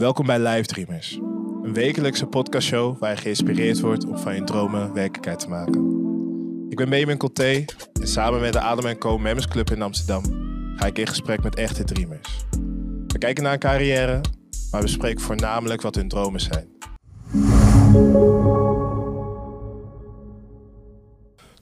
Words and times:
Welkom 0.00 0.26
bij 0.26 0.38
Live 0.38 0.66
Dreamers, 0.66 1.18
een 1.62 1.74
wekelijkse 1.74 2.26
podcastshow 2.26 2.98
waar 2.98 3.10
je 3.10 3.16
geïnspireerd 3.16 3.80
wordt 3.80 4.06
om 4.06 4.18
van 4.18 4.34
je 4.34 4.44
dromen 4.44 4.92
werkelijkheid 4.92 5.38
te 5.38 5.48
maken. 5.48 5.80
Ik 6.68 6.76
ben 6.76 6.88
Benjamin 6.88 7.16
Colté 7.16 7.64
en 8.00 8.08
samen 8.08 8.40
met 8.40 8.52
de 8.52 8.60
Adem 8.60 8.98
Co 8.98 9.18
Members 9.18 9.48
Club 9.48 9.70
in 9.70 9.82
Amsterdam 9.82 10.22
ga 10.76 10.86
ik 10.86 10.98
in 10.98 11.06
gesprek 11.06 11.42
met 11.42 11.54
echte 11.54 11.84
dreamers. 11.84 12.44
We 13.06 13.18
kijken 13.18 13.42
naar 13.42 13.52
een 13.52 13.58
carrière, 13.58 14.20
maar 14.70 14.80
we 14.80 14.86
bespreken 14.86 15.20
voornamelijk 15.20 15.82
wat 15.82 15.94
hun 15.94 16.08
dromen 16.08 16.40
zijn. 16.40 16.68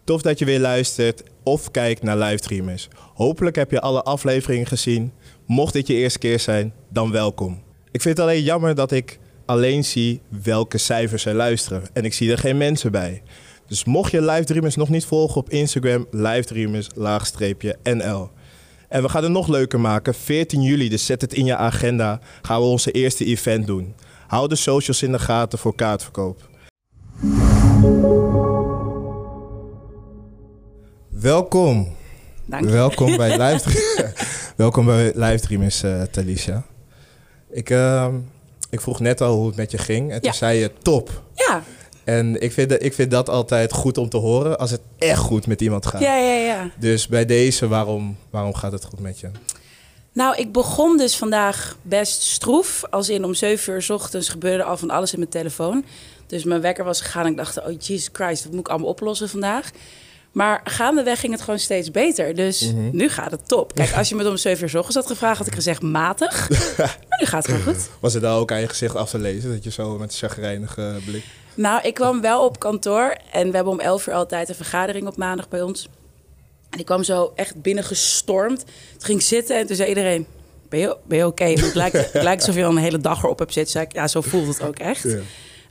Tof 0.04 0.22
dat 0.22 0.38
je 0.38 0.44
weer 0.44 0.60
luistert 0.60 1.22
of 1.42 1.70
kijkt 1.70 2.02
naar 2.02 2.18
Live 2.18 2.42
Dreamers. 2.42 2.88
Hopelijk 3.14 3.56
heb 3.56 3.70
je 3.70 3.80
alle 3.80 4.02
afleveringen 4.02 4.66
gezien. 4.66 5.12
Mocht 5.46 5.72
dit 5.72 5.86
je 5.86 5.94
eerste 5.94 6.18
keer 6.18 6.40
zijn, 6.40 6.74
dan 6.88 7.10
welkom. 7.10 7.66
Ik 7.90 8.02
vind 8.02 8.16
het 8.16 8.26
alleen 8.26 8.42
jammer 8.42 8.74
dat 8.74 8.92
ik 8.92 9.18
alleen 9.46 9.84
zie 9.84 10.20
welke 10.42 10.78
cijfers 10.78 11.24
er 11.24 11.34
luisteren. 11.34 11.82
En 11.92 12.04
ik 12.04 12.14
zie 12.14 12.30
er 12.30 12.38
geen 12.38 12.56
mensen 12.56 12.92
bij. 12.92 13.22
Dus 13.66 13.84
mocht 13.84 14.10
je 14.10 14.22
Live 14.22 14.44
Dreamers 14.44 14.76
nog 14.76 14.88
niet 14.88 15.04
volgen 15.04 15.36
op 15.36 15.50
Instagram, 15.50 16.06
Live 16.10 16.44
Dreamers, 16.44 16.88
laagstreepje 16.94 17.76
NL. 17.82 18.30
En 18.88 19.02
we 19.02 19.08
gaan 19.08 19.22
het 19.22 19.32
nog 19.32 19.48
leuker 19.48 19.80
maken. 19.80 20.14
14 20.14 20.62
juli, 20.62 20.88
dus 20.88 21.06
zet 21.06 21.20
het 21.20 21.34
in 21.34 21.44
je 21.44 21.56
agenda, 21.56 22.20
gaan 22.42 22.60
we 22.60 22.66
onze 22.66 22.90
eerste 22.90 23.24
event 23.24 23.66
doen. 23.66 23.94
Hou 24.26 24.48
de 24.48 24.56
socials 24.56 25.02
in 25.02 25.12
de 25.12 25.18
gaten 25.18 25.58
voor 25.58 25.74
kaartverkoop. 25.74 26.48
Welkom. 31.08 31.96
Dank 32.46 32.64
je. 32.64 32.70
Welkom 32.70 33.16
bij 33.16 33.38
Live, 33.42 34.12
Welkom 34.56 34.84
bij 34.84 35.12
Live 35.14 35.40
Dreamers, 35.40 35.84
uh, 35.84 36.02
Talisha. 36.02 36.66
Ik, 37.50 37.70
uh, 37.70 38.06
ik 38.70 38.80
vroeg 38.80 39.00
net 39.00 39.20
al 39.20 39.34
hoe 39.34 39.46
het 39.46 39.56
met 39.56 39.70
je 39.70 39.78
ging 39.78 40.10
en 40.12 40.20
toen 40.20 40.30
Ja. 40.30 40.36
zei 40.36 40.58
je 40.58 40.70
top. 40.82 41.22
Ja, 41.34 41.62
En 42.04 42.40
ik 42.40 42.52
vind, 42.52 42.68
dat- 42.70 42.82
ik 42.82 42.94
vind 42.94 43.10
dat 43.10 43.28
altijd 43.28 43.72
goed 43.72 43.98
om 43.98 44.08
te 44.08 44.16
horen 44.16 44.58
als 44.58 44.70
het 44.70 44.80
echt 44.98 45.18
goed 45.18 45.46
met 45.46 45.60
iemand 45.60 45.86
gaat. 45.86 46.00
ja, 46.00 46.16
ja, 46.16 46.32
ja. 46.34 46.70
Dus 46.78 47.06
bij 47.08 47.24
deze, 47.26 47.68
waarom, 47.68 48.16
waarom 48.30 48.54
gaat 48.54 48.72
het 48.72 48.84
goed 48.84 49.00
met 49.00 49.20
je? 49.20 49.30
Nou, 50.12 50.36
ik 50.36 50.52
begon 50.52 50.96
dus 50.96 51.16
vandaag 51.16 51.76
best 51.82 52.22
stroef. 52.22 52.82
Als 52.90 53.08
in 53.08 53.24
om 53.24 53.34
7 53.34 53.72
uur 53.74 53.82
's 53.82 53.90
ochtends 53.90 54.28
gebeurde 54.28 54.62
al 54.64 54.76
van 54.76 54.90
alles 54.90 55.12
in 55.12 55.18
mijn 55.18 55.30
telefoon. 55.30 55.84
Dus 56.26 56.44
mijn 56.44 56.60
wekker 56.60 56.84
was 56.84 57.00
gegaan 57.00 57.24
en 57.24 57.30
ik 57.30 57.36
dacht, 57.36 57.58
oh 57.60 57.70
Jesus 57.80 58.08
Christ, 58.12 58.42
wat 58.44 58.52
moet 58.52 58.60
ik 58.60 58.68
allemaal 58.68 58.88
oplossen 58.88 59.28
vandaag? 59.28 59.70
Maar 60.38 60.60
gaandeweg 60.64 61.20
ging 61.20 61.32
het 61.32 61.42
gewoon 61.42 61.58
steeds 61.58 61.90
beter. 61.90 62.34
Dus 62.34 62.72
nu 62.92 63.08
gaat 63.08 63.30
het 63.30 63.48
top. 63.48 63.74
Kijk, 63.74 63.92
als 63.92 64.08
je 64.08 64.14
me 64.14 64.28
om 64.28 64.36
7 64.36 64.62
uur 64.62 64.70
's 64.70 64.74
ochtends 64.74 64.96
had 64.96 65.06
gevraagd, 65.06 65.38
had 65.38 65.46
ik 65.46 65.54
gezegd 65.54 65.82
matig. 65.82 66.48
maar 66.78 66.98
nu 67.20 67.26
gaat 67.26 67.46
het 67.46 67.56
gewoon 67.56 67.74
goed. 67.74 67.88
Was 68.00 68.12
het 68.12 68.22
daar 68.22 68.36
ook 68.36 68.52
aan 68.52 68.60
je 68.60 68.68
gezicht 68.68 68.96
af 68.96 69.10
te 69.10 69.18
lezen? 69.18 69.50
Dat 69.50 69.64
je 69.64 69.70
zo 69.70 69.98
met 69.98 70.12
een 70.12 70.18
chagrijnige 70.18 70.96
blik... 71.04 71.24
Nou, 71.54 71.82
ik 71.82 71.94
kwam 71.94 72.20
wel 72.20 72.44
op 72.44 72.58
kantoor 72.58 73.16
en 73.32 73.48
we 73.48 73.54
hebben 73.54 73.72
om 73.72 73.80
11 73.80 74.06
uur 74.06 74.14
altijd 74.14 74.48
een 74.48 74.54
vergadering 74.54 75.06
op 75.06 75.16
maandag 75.16 75.48
bij 75.48 75.62
ons. 75.62 75.88
En 76.70 76.78
ik 76.78 76.84
kwam 76.84 77.02
zo 77.02 77.32
echt 77.34 77.62
binnengestormd. 77.62 78.64
Toen 78.92 79.04
ging 79.04 79.18
ik 79.18 79.26
zitten 79.26 79.58
en 79.58 79.66
toen 79.66 79.76
zei 79.76 79.88
iedereen, 79.88 80.26
ben 80.68 80.78
je, 80.78 80.96
ben 81.06 81.18
je 81.18 81.26
oké? 81.26 81.44
Het 81.44 81.74
lijkt, 81.74 82.12
het 82.12 82.22
lijkt 82.22 82.40
alsof 82.40 82.56
je 82.56 82.64
al 82.64 82.70
een 82.70 82.76
hele 82.76 83.00
dag 83.00 83.22
erop 83.22 83.38
hebt 83.38 83.52
zitten. 83.52 83.72
Zei 83.72 83.84
ik, 83.84 83.92
ja, 83.92 84.08
zo 84.08 84.20
voelt 84.20 84.46
het 84.46 84.62
ook 84.62 84.78
echt. 84.78 85.02
Ja. 85.02 85.18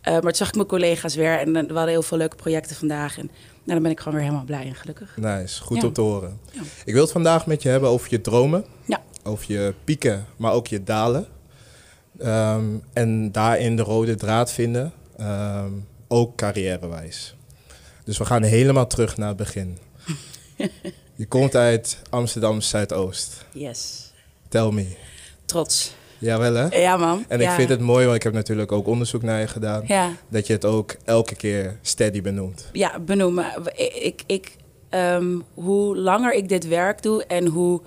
Eh, 0.02 0.14
maar 0.14 0.22
toen 0.22 0.36
zag 0.36 0.48
ik 0.48 0.56
mijn 0.56 0.68
collega's 0.68 1.16
weer 1.16 1.40
en 1.40 1.56
eh, 1.56 1.62
we 1.68 1.74
hadden 1.74 1.88
heel 1.88 2.02
veel 2.02 2.18
leuke 2.18 2.36
projecten 2.36 2.76
vandaag. 2.76 3.18
En 3.18 3.26
nou, 3.26 3.38
dan 3.74 3.82
ben 3.84 3.92
ik 3.92 3.98
gewoon 4.00 4.14
weer 4.14 4.24
helemaal 4.24 4.46
blij 4.46 4.66
en 4.66 4.76
gelukkig. 4.76 5.18
Nice, 5.18 5.62
goed 5.62 5.82
Ja. 5.82 5.88
om 5.88 5.94
te 5.94 6.02
horen. 6.02 6.40
Ja. 6.52 6.62
Ik 6.86 6.94
wil 6.94 7.02
het 7.02 7.12
vandaag 7.12 7.46
met 7.46 7.62
je 7.62 7.70
hebben 7.70 7.90
over 7.90 8.08
je 8.12 8.22
dromen. 8.22 8.66
Ja. 8.86 9.02
Over 9.24 9.52
je 9.54 9.74
pieken, 9.84 10.26
maar 10.38 10.52
ook 10.54 10.68
je 10.68 10.84
dalen. 10.84 11.28
Ehm, 12.20 12.66
en 12.94 13.32
daarin 13.32 13.76
de 13.76 13.82
rode 13.82 14.16
draad 14.16 14.52
vinden. 14.52 14.94
Ehm, 15.18 15.72
ook 16.08 16.36
carrièrewijs. 16.36 17.36
Dus 18.04 18.18
we 18.18 18.26
gaan 18.26 18.44
helemaal 18.44 18.88
terug 18.88 19.18
naar 19.18 19.28
het 19.28 19.38
begin. 19.38 19.78
je 21.16 21.26
komt 21.28 21.56
uit 21.56 22.02
Amsterdam 22.10 22.62
Zuidoost. 22.62 23.46
Yes. 23.54 24.12
Tell 24.50 24.72
me. 24.72 24.88
Trots. 25.46 25.94
Jawel 26.20 26.54
hè? 26.54 26.78
Ja, 26.78 26.98
man. 26.98 27.26
En 27.28 27.40
ja. 27.40 27.50
ik 27.50 27.56
vind 27.56 27.70
het 27.70 27.80
mooi, 27.80 28.06
want 28.06 28.18
ik 28.18 28.24
heb 28.24 28.34
natuurlijk 28.34 28.72
ook 28.72 28.88
onderzoek 28.88 29.22
naar 29.22 29.40
je 29.40 29.48
gedaan. 29.48 29.84
Ja. 29.86 30.12
Dat 30.30 30.48
je 30.48 30.54
het 30.54 30.66
ook 30.66 30.96
elke 31.06 31.36
keer 31.36 31.78
steady 31.82 32.22
benoemt. 32.22 32.70
Ja, 32.72 33.00
benoemen. 33.00 33.46
Ik, 33.76 33.94
ik, 33.94 34.24
ik, 34.26 34.56
ehm, 34.90 35.40
hoe 35.54 35.98
langer 35.98 36.34
ik 36.34 36.50
dit 36.50 36.68
werk 36.68 37.02
doe 37.02 37.26
en 37.26 37.46
hoe 37.46 37.82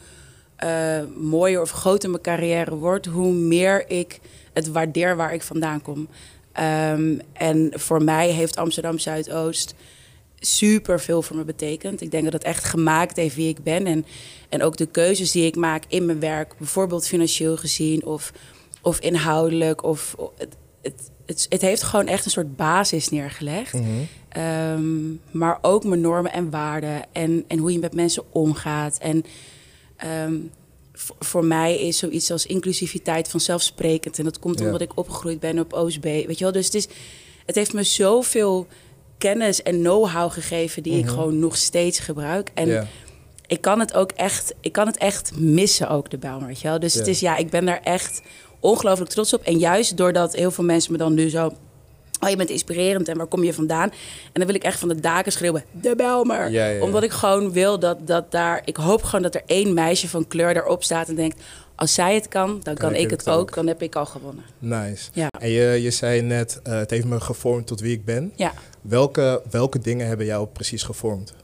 eh, 0.56 1.00
mooier 1.16 1.60
of 1.60 1.70
groter 1.70 2.10
mijn 2.10 2.22
carrière 2.22 2.74
wordt, 2.74 3.06
hoe 3.06 3.32
meer 3.32 3.90
ik 3.90 4.20
het 4.52 4.70
waardeer 4.70 5.16
waar 5.16 5.34
ik 5.34 5.42
vandaan 5.42 5.82
kom. 5.82 6.08
Ehm, 6.52 7.18
en 7.32 7.72
voor 7.74 8.04
mij 8.04 8.28
heeft 8.28 8.56
Amsterdam 8.56 8.98
Zuidoost 8.98 9.74
super 10.40 11.00
veel 11.00 11.22
voor 11.22 11.36
me 11.36 11.44
betekend. 11.44 12.00
Ik 12.00 12.10
denk 12.10 12.24
dat 12.24 12.32
het 12.32 12.44
echt 12.44 12.64
gemaakt 12.64 13.16
heeft 13.16 13.34
wie 13.34 13.48
ik 13.48 13.62
ben. 13.62 13.86
En, 13.86 14.06
en 14.48 14.62
ook 14.62 14.76
de 14.76 14.86
keuzes 14.86 15.30
die 15.30 15.46
ik 15.46 15.56
maak 15.56 15.84
in 15.88 16.06
mijn 16.06 16.20
werk, 16.20 16.54
bijvoorbeeld 16.58 17.06
financieel 17.06 17.56
gezien 17.56 18.04
of, 18.04 18.32
of 18.82 18.98
inhoudelijk. 19.00 19.82
Of, 19.82 20.16
het, 20.38 20.56
het, 20.82 21.10
het, 21.26 21.46
het 21.48 21.60
heeft 21.60 21.82
gewoon 21.82 22.06
echt 22.06 22.24
een 22.24 22.30
soort 22.30 22.56
basis 22.56 23.08
neergelegd. 23.08 23.74
Ehm, 24.28 25.10
maar 25.30 25.58
ook 25.62 25.84
mijn 25.84 26.00
normen 26.00 26.32
en 26.32 26.50
waarden 26.50 27.02
en, 27.12 27.44
en 27.48 27.58
hoe 27.58 27.72
je 27.72 27.78
met 27.78 27.94
mensen 27.94 28.22
omgaat. 28.32 28.98
En 28.98 29.24
ehm, 29.96 30.34
voor 31.18 31.44
mij 31.44 31.80
is 31.80 31.98
zoiets 31.98 32.30
als 32.30 32.46
inclusiviteit 32.46 33.28
vanzelfsprekend. 33.28 34.18
En 34.18 34.24
dat 34.24 34.38
komt 34.38 34.58
Ja. 34.58 34.64
omdat 34.64 34.80
ik 34.80 34.98
opgegroeid 34.98 35.40
ben 35.40 35.58
op 35.58 35.72
OSB. 35.72 36.02
Weet 36.02 36.38
je 36.38 36.44
wel? 36.44 36.52
Dus 36.52 36.64
het, 36.64 36.74
is, 36.74 36.88
het 37.46 37.54
heeft 37.54 37.72
me 37.72 37.82
zoveel 37.82 38.66
kennis 39.20 39.62
en 39.62 39.78
know-how 39.78 40.32
gegeven 40.32 40.82
die 40.82 40.98
ik 40.98 41.08
gewoon 41.08 41.38
nog 41.38 41.56
steeds 41.56 41.98
gebruik. 41.98 42.50
En 42.54 42.88
ik 43.46 43.60
kan 43.60 43.80
het 43.80 43.94
ook 43.94 44.10
echt, 44.12 44.54
ik 44.60 44.72
kan 44.72 44.86
het 44.86 44.96
echt 44.96 45.32
missen 45.36 45.88
ook 45.88 46.10
de 46.10 46.18
Bijlmer, 46.18 46.46
weet 46.46 46.60
je 46.60 46.68
wel. 46.68 46.78
Dus 46.78 46.94
het 46.94 47.06
is 47.06 47.20
ja, 47.20 47.36
ik 47.36 47.50
ben 47.50 47.64
daar 47.64 47.80
echt 47.82 48.22
ongelooflijk 48.60 49.10
trots 49.10 49.34
op. 49.34 49.42
En 49.42 49.58
juist 49.58 49.96
doordat 49.96 50.34
heel 50.34 50.50
veel 50.50 50.64
mensen 50.64 50.92
me 50.92 50.98
dan 50.98 51.14
nu 51.14 51.28
zo, 51.28 51.52
oh 52.20 52.28
je 52.28 52.36
bent 52.36 52.50
inspirerend 52.50 53.08
en 53.08 53.16
waar 53.16 53.26
kom 53.26 53.44
je 53.44 53.54
vandaan? 53.54 53.90
En 54.24 54.32
dan 54.32 54.46
wil 54.46 54.54
ik 54.54 54.62
echt 54.62 54.78
van 54.78 54.88
de 54.88 55.00
daken 55.00 55.32
schreeuwen, 55.32 55.64
de 55.70 55.96
Bijlmer. 55.96 56.50
Ja, 56.50 56.66
ja, 56.66 56.72
ja. 56.72 56.82
Omdat 56.82 57.02
ik 57.02 57.10
gewoon 57.10 57.52
wil 57.52 57.78
dat, 57.78 58.06
dat 58.06 58.30
daar, 58.30 58.62
ik 58.64 58.76
hoop 58.76 59.02
gewoon 59.02 59.22
dat 59.22 59.34
er 59.34 59.42
één 59.46 59.74
meisje 59.74 60.08
van 60.08 60.28
kleur 60.28 60.54
daarop 60.54 60.82
staat 60.84 61.08
en 61.08 61.14
denkt, 61.14 61.42
als 61.80 61.94
zij 61.94 62.14
het 62.14 62.28
kan, 62.28 62.60
dan 62.62 62.74
kan, 62.74 62.94
ik 62.94 63.10
het 63.10 63.28
ook. 63.28 63.54
Dan 63.54 63.66
heb 63.66 63.82
ik 63.82 63.96
al 63.96 64.06
gewonnen. 64.06 64.44
Nice. 64.58 65.10
Ja. 65.12 65.28
En 65.38 65.48
je, 65.48 65.82
je 65.82 65.90
zei 65.90 66.20
net, 66.20 66.60
eh, 66.62 66.72
het 66.72 66.90
heeft 66.90 67.04
me 67.04 67.20
gevormd 67.20 67.66
tot 67.66 67.80
wie 67.80 67.92
ik 67.92 68.04
ben. 68.04 68.32
Ja. 68.36 68.52
Welke, 68.80 69.42
welke 69.50 69.78
dingen 69.78 70.06
hebben 70.06 70.26
jou 70.26 70.46
precies 70.46 70.82
gevormd? 70.82 71.34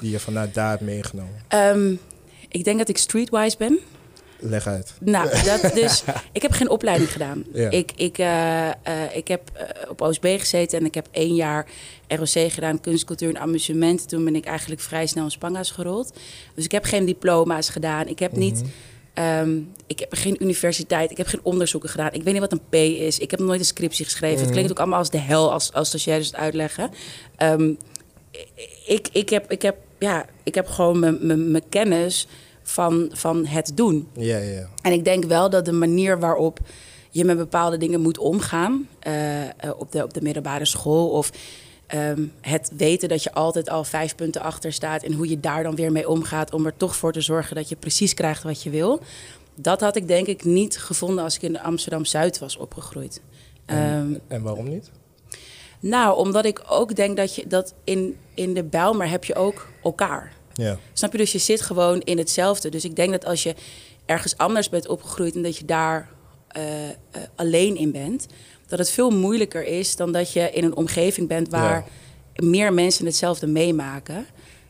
Die 0.00 0.10
je 0.10 0.18
vanuit 0.18 0.54
daar 0.54 0.70
hebt 0.70 0.82
meegenomen? 0.82 1.34
Ehm, 1.48 1.94
ik 2.48 2.64
denk 2.64 2.78
dat 2.78 2.88
ik 2.88 2.98
streetwise 2.98 3.56
ben. 3.58 3.78
Leg 4.38 4.66
uit. 4.66 4.94
Nou, 5.00 5.28
dat 5.44 5.74
dus, 5.82 6.04
ik 6.32 6.42
heb 6.42 6.52
geen 6.52 6.70
opleiding 6.70 7.12
gedaan. 7.12 7.44
Ja. 7.52 7.70
Ik, 7.70 7.92
ik, 7.96 8.18
eh, 8.18 8.68
eh, 8.68 8.74
ik 9.12 9.28
heb 9.28 9.50
op 9.88 10.00
OSB 10.00 10.36
gezeten 10.38 10.78
en 10.78 10.84
ik 10.84 10.94
heb 10.94 11.08
één 11.10 11.34
jaar 11.34 11.66
ROC 12.08 12.52
gedaan, 12.52 12.80
kunst, 12.80 13.04
cultuur 13.04 13.28
en 13.28 13.40
amusement. 13.40 14.08
Toen 14.08 14.24
ben 14.24 14.36
ik 14.36 14.44
eigenlijk 14.44 14.80
vrij 14.80 15.06
snel 15.06 15.24
in 15.24 15.30
Spanga's 15.30 15.70
gerold. 15.70 16.12
Dus 16.54 16.64
ik 16.64 16.72
heb 16.72 16.84
geen 16.84 17.04
diploma's 17.04 17.68
gedaan. 17.68 18.06
Ik 18.06 18.18
heb 18.18 18.32
niet... 18.32 18.62
ehm, 19.16 19.58
ik 19.86 19.98
heb 19.98 20.14
geen 20.14 20.42
universiteit, 20.42 21.10
ik 21.10 21.16
heb 21.16 21.26
geen 21.26 21.40
onderzoeken 21.42 21.88
gedaan. 21.90 22.12
Ik 22.12 22.22
weet 22.22 22.32
niet 22.32 22.42
wat 22.42 22.52
een 22.52 22.68
P 22.68 22.74
is. 22.74 23.18
Ik 23.18 23.30
heb 23.30 23.40
nooit 23.40 23.60
een 23.60 23.66
scriptie 23.66 24.04
geschreven. 24.04 24.40
Het 24.40 24.50
klinkt 24.50 24.70
ook 24.70 24.78
allemaal 24.78 24.98
als 24.98 25.10
de 25.10 25.18
hel 25.18 25.52
als, 25.52 25.72
als 25.72 25.88
stagiaires 25.88 26.26
het 26.26 26.36
uitleggen. 26.36 26.90
Ehm, 27.36 27.72
ik, 28.86 29.08
ik, 29.12 29.28
heb, 29.28 29.50
ik, 29.50 29.62
heb, 29.62 29.76
ja, 29.98 30.26
ik 30.42 30.54
heb 30.54 30.66
gewoon 30.66 30.98
mijn- 31.00 31.68
kennis 31.68 32.26
van, 32.62 33.10
van 33.12 33.46
het 33.46 33.72
doen. 33.74 34.08
Ja, 34.12 34.36
ja, 34.38 34.50
ja. 34.52 34.68
En 34.82 34.92
ik 34.92 35.04
denk 35.04 35.24
wel 35.24 35.50
dat 35.50 35.64
de 35.64 35.72
manier 35.72 36.20
waarop 36.20 36.58
je 37.10 37.24
met 37.24 37.36
bepaalde 37.36 37.76
dingen 37.76 38.00
moet 38.00 38.18
omgaan 38.18 38.88
eh, 38.98 39.42
eh, 39.42 39.50
op, 39.76 39.92
de, 39.92 40.02
op 40.02 40.14
de 40.14 40.22
middelbare 40.22 40.64
school 40.64 41.08
of 41.10 41.30
ehm, 41.86 42.24
het 42.40 42.70
weten 42.76 43.08
dat 43.08 43.22
je 43.22 43.32
altijd 43.32 43.70
al 43.70 43.84
vijf 43.84 44.14
punten 44.14 44.40
achter 44.40 44.72
staat 44.72 45.02
en 45.02 45.12
hoe 45.12 45.28
je 45.28 45.40
daar 45.40 45.62
dan 45.62 45.74
weer 45.74 45.92
mee 45.92 46.08
omgaat 46.08 46.52
om 46.52 46.66
er 46.66 46.76
toch 46.76 46.96
voor 46.96 47.12
te 47.12 47.20
zorgen 47.20 47.56
dat 47.56 47.68
je 47.68 47.76
precies 47.76 48.14
krijgt 48.14 48.42
wat 48.42 48.62
je 48.62 48.70
wil. 48.70 49.00
Dat 49.54 49.80
had 49.80 49.96
ik 49.96 50.08
denk 50.08 50.26
ik 50.26 50.44
niet 50.44 50.78
gevonden 50.78 51.24
als 51.24 51.34
ik 51.36 51.42
in 51.42 51.60
Amsterdam 51.60 52.04
Zuid 52.04 52.38
was 52.38 52.56
opgegroeid. 52.56 53.20
Ehm, 53.66 54.14
En 54.28 54.42
waarom 54.42 54.68
niet? 54.68 54.90
nou, 55.80 56.16
omdat 56.16 56.44
ik 56.44 56.62
ook 56.68 56.96
denk 56.96 57.16
dat 57.16 57.34
je 57.34 57.46
dat 57.46 57.74
in, 57.84 58.16
in 58.34 58.54
de 58.54 58.64
Bijlmer 58.64 59.08
heb 59.08 59.24
je 59.24 59.34
ook 59.34 59.68
elkaar. 59.82 60.32
Ja. 60.52 60.78
Snap 60.92 61.12
je? 61.12 61.18
Dus 61.18 61.32
je 61.32 61.38
zit 61.38 61.60
gewoon 61.60 62.00
in 62.00 62.18
hetzelfde. 62.18 62.68
Dus 62.68 62.84
ik 62.84 62.96
denk 62.96 63.10
dat 63.10 63.24
als 63.24 63.42
je 63.42 63.54
ergens 64.06 64.36
anders 64.36 64.68
bent 64.68 64.88
opgegroeid 64.88 65.34
en 65.34 65.42
dat 65.42 65.56
je 65.56 65.64
daar 65.64 66.08
eh, 66.48 66.88
eh, 66.88 66.94
alleen 67.34 67.76
in 67.76 67.92
bent, 67.92 68.26
dat 68.66 68.78
het 68.78 68.90
veel 68.90 69.10
moeilijker 69.10 69.64
is 69.64 69.96
dan 69.96 70.12
dat 70.12 70.32
je 70.32 70.50
in 70.50 70.64
een 70.64 70.76
omgeving 70.76 71.28
bent 71.28 71.48
waar 71.48 71.84
meer 72.36 72.72
mensen 72.72 73.06
hetzelfde 73.06 73.46
meemaken. 73.46 74.26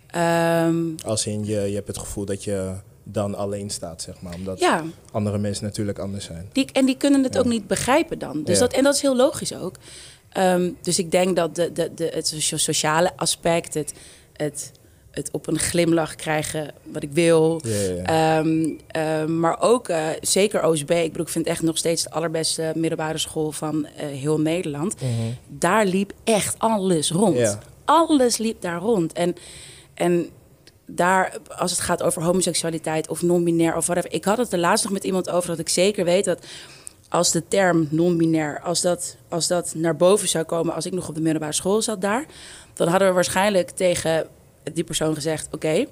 Ehm, 0.06 0.76
Als 1.04 1.26
in 1.26 1.44
je, 1.44 1.60
je 1.60 1.74
hebt 1.74 1.86
het 1.88 1.98
gevoel 1.98 2.24
dat 2.24 2.44
je 2.44 2.72
dan 3.04 3.34
alleen 3.34 3.70
staat, 3.70 4.02
zeg 4.02 4.20
maar. 4.20 4.34
Omdat 4.34 4.60
Ja. 4.60 4.84
andere 5.12 5.38
mensen 5.38 5.64
natuurlijk 5.64 5.98
anders 5.98 6.24
zijn. 6.24 6.48
Die, 6.52 6.68
en 6.72 6.86
die 6.86 6.96
kunnen 6.96 7.22
het 7.22 7.34
Ja. 7.34 7.40
ook 7.40 7.46
niet 7.46 7.66
begrijpen 7.66 8.18
dan. 8.18 8.42
Dus 8.44 8.58
dat, 8.58 8.72
en 8.72 8.82
dat 8.82 8.94
is 8.94 9.00
heel 9.00 9.16
logisch 9.16 9.54
ook. 9.54 9.74
Ehm, 10.28 10.70
dus 10.82 10.98
ik 10.98 11.10
denk 11.10 11.36
dat 11.36 11.54
de, 11.54 11.72
de, 11.72 11.90
de, 11.94 12.10
het 12.14 12.26
socia- 12.28 12.56
sociale 12.56 13.12
aspect, 13.16 13.74
het, 13.74 13.92
het, 14.32 14.72
het 15.16 15.28
op 15.32 15.46
een 15.46 15.58
glimlach 15.58 16.14
krijgen 16.14 16.74
wat 16.82 17.02
ik 17.02 17.12
wil. 17.12 17.60
Ehm, 18.02 18.70
ehm, 18.86 19.40
maar 19.40 19.60
ook 19.60 19.88
eh, 19.88 20.06
zeker 20.20 20.66
OSB. 20.66 20.90
Ik 20.90 21.10
bedoel, 21.10 21.26
ik 21.26 21.32
vind 21.32 21.44
het 21.44 21.54
echt 21.54 21.62
nog 21.62 21.78
steeds 21.78 22.02
de 22.02 22.10
allerbeste 22.10 22.72
middelbare 22.74 23.18
school 23.18 23.52
van 23.52 23.86
eh, 23.86 24.06
heel 24.06 24.40
Nederland. 24.40 24.94
Mhm. 25.00 25.10
Daar 25.48 25.86
liep 25.86 26.12
echt 26.24 26.54
alles 26.58 27.10
rond. 27.10 27.58
Alles 27.84 28.36
liep 28.36 28.60
daar 28.60 28.80
rond. 28.80 29.12
En, 29.12 29.34
en 29.94 30.28
daar, 30.86 31.38
als 31.56 31.70
het 31.70 31.80
gaat 31.80 32.02
over 32.02 32.22
homoseksualiteit 32.22 33.08
of 33.08 33.22
non-binair 33.22 33.76
of 33.76 33.86
whatever. 33.86 34.12
Ik 34.12 34.24
had 34.24 34.38
het 34.38 34.52
er 34.52 34.58
laatst 34.58 34.84
nog 34.84 34.92
met 34.92 35.04
iemand 35.04 35.30
over 35.30 35.48
dat 35.48 35.58
ik 35.58 35.68
zeker 35.68 36.04
weet 36.04 36.24
dat 36.24 36.46
als 37.08 37.30
de 37.30 37.48
term 37.48 37.88
non-binair, 37.90 38.60
als 38.60 38.80
dat, 38.80 39.16
als 39.28 39.46
dat 39.46 39.72
naar 39.74 39.96
boven 39.96 40.28
zou 40.28 40.44
komen 40.44 40.74
als 40.74 40.86
ik 40.86 40.92
nog 40.92 41.08
op 41.08 41.14
de 41.14 41.20
middelbare 41.20 41.52
school 41.52 41.82
zat 41.82 42.00
daar, 42.00 42.26
dan 42.74 42.88
hadden 42.88 43.08
we 43.08 43.14
waarschijnlijk 43.14 43.70
tegen 43.70 44.26
die 44.72 44.84
persoon 44.84 45.14
gezegd: 45.14 45.48
Oké, 45.50 45.86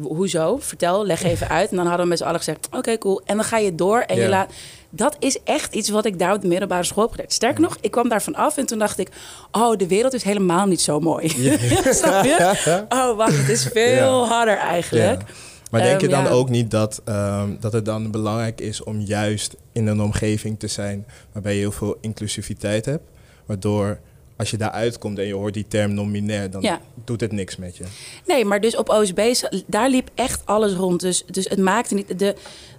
ho- 0.00 0.14
hoezo? 0.14 0.58
Vertel, 0.60 1.06
leg 1.06 1.22
even 1.22 1.48
uit. 1.48 1.70
En 1.70 1.76
dan 1.76 1.86
hadden 1.86 2.02
we 2.04 2.08
met 2.10 2.18
z'n 2.18 2.24
allen 2.24 2.38
gezegd: 2.38 2.68
Oké, 2.76 2.98
cool. 2.98 3.20
En 3.24 3.36
dan 3.36 3.44
ga 3.44 3.58
je 3.58 3.74
door 3.74 4.00
en 4.00 4.16
je 4.16 4.28
laat. 4.28 4.52
Dat 4.90 5.16
is 5.18 5.38
echt 5.44 5.74
iets 5.74 5.88
wat 5.88 6.04
ik 6.04 6.18
daar 6.18 6.34
op 6.34 6.40
de 6.42 6.48
middelbare 6.48 6.84
school 6.84 7.02
heb 7.02 7.12
geleerd. 7.12 7.32
Sterker 7.32 7.60
nog, 7.60 7.76
ik 7.80 7.90
kwam 7.90 8.08
daarvan 8.08 8.34
af 8.34 8.56
en 8.56 8.66
toen 8.66 8.78
dacht 8.78 8.98
ik: 8.98 9.08
Oh, 9.52 9.76
de 9.76 9.86
wereld 9.86 10.14
is 10.14 10.22
helemaal 10.22 10.66
niet 10.66 10.80
zo 10.80 11.00
mooi. 11.00 11.28
Snap 11.90 12.24
je? 12.24 12.54
Oh, 12.88 13.16
wacht, 13.16 13.36
het 13.36 13.48
is 13.48 13.66
veel 13.72 14.26
harder 14.26 14.56
eigenlijk. 14.56 15.22
Maar 15.70 15.82
denk 15.82 16.00
je 16.00 16.06
Ehm, 16.06 16.14
dan 16.16 16.24
ja. 16.24 16.30
ook 16.30 16.48
niet 16.48 16.70
dat, 16.70 17.00
ehm, 17.04 17.48
dat 17.60 17.72
het 17.72 17.84
dan 17.84 18.10
belangrijk 18.10 18.60
is 18.60 18.82
om 18.82 19.00
juist 19.00 19.56
in 19.72 19.86
een 19.86 20.00
omgeving 20.00 20.58
te 20.58 20.66
zijn 20.66 21.06
waarbij 21.32 21.52
je 21.52 21.58
heel 21.58 21.72
veel 21.72 21.96
inclusiviteit 22.00 22.84
hebt? 22.84 23.02
Waardoor 23.46 23.98
als 24.40 24.50
je 24.50 24.56
daar 24.56 24.70
uitkomt 24.70 25.18
en 25.18 25.26
je 25.26 25.34
hoort 25.34 25.54
die 25.54 25.66
term 25.68 25.94
non-binair, 25.94 26.50
dan 26.50 26.62
Ja. 26.62 26.80
doet 27.04 27.20
het 27.20 27.32
niks 27.32 27.56
met 27.56 27.76
je. 27.76 27.84
Nee, 28.26 28.44
maar 28.44 28.60
dus 28.60 28.76
op 28.76 28.88
OSB, 28.88 29.32
daar 29.66 29.90
liep 29.90 30.10
echt 30.14 30.46
alles 30.46 30.72
rond. 30.72 31.00
Dus, 31.00 31.24
dus 31.26 31.48
het 31.48 31.58
maakte 31.58 31.94
niet... 31.94 32.18
De, 32.18 32.34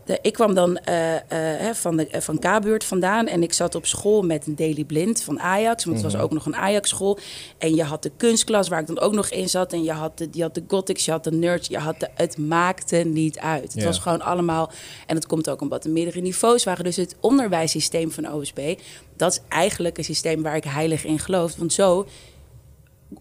de, 0.06 0.20
ik 0.22 0.34
kwam 0.34 0.54
dan 0.54 0.78
eh, 0.78 1.68
eh, 1.70 1.76
van, 1.76 1.98
de, 1.98 2.08
eh, 2.08 2.22
van 2.22 2.40
K-buurt 2.40 2.84
vandaan 2.84 3.28
en 3.28 3.44
ik 3.44 3.54
zat 3.54 3.76
op 3.76 3.86
school 3.86 4.22
met 4.22 4.48
een 4.48 4.56
Daily 4.56 4.84
Blind 4.84 5.24
van 5.24 5.40
Ajax. 5.40 5.86
Want 5.86 6.02
het 6.02 6.12
was 6.12 6.22
ook 6.22 6.32
nog 6.32 6.46
een 6.46 6.56
Ajax-school. 6.56 7.18
En 7.58 7.76
je 7.76 7.84
had 7.84 8.04
de 8.04 8.12
kunstklas 8.18 8.68
waar 8.68 8.80
ik 8.80 8.88
dan 8.88 9.00
ook 9.00 9.14
nog 9.14 9.30
in 9.30 9.50
zat. 9.50 9.74
En 9.74 9.84
je 9.84 9.92
had 9.92 10.18
de, 10.18 10.28
je 10.32 10.42
had 10.42 10.56
de 10.56 10.64
gothics, 10.68 11.06
je 11.06 11.12
had 11.12 11.24
de 11.24 11.32
nerds. 11.32 11.68
Je 11.68 11.78
had 11.78 12.00
de, 12.00 12.10
het 12.16 12.38
maakte 12.38 12.96
niet 12.98 13.40
uit. 13.40 13.64
Het 13.64 13.74
Ja. 13.82 13.86
was 13.86 14.00
gewoon 14.00 14.22
allemaal... 14.22 14.72
En 15.06 15.16
het 15.16 15.26
komt 15.26 15.50
ook 15.50 15.62
omdat 15.62 15.86
er 15.86 15.92
meerdere 15.92 16.22
niveaus 16.22 16.64
waren. 16.64 16.84
Dus 16.84 16.96
het 16.96 17.16
onderwijssysteem 17.20 18.12
van 18.12 18.34
OSB... 18.34 18.76
dat 19.16 19.32
is 19.32 19.40
eigenlijk 19.50 19.98
een 19.98 20.04
systeem 20.04 20.42
waar 20.42 20.56
ik 20.56 20.64
heilig 20.64 21.06
in 21.06 21.20
geloof. 21.20 21.56
Want 21.56 21.74
zo 21.74 22.08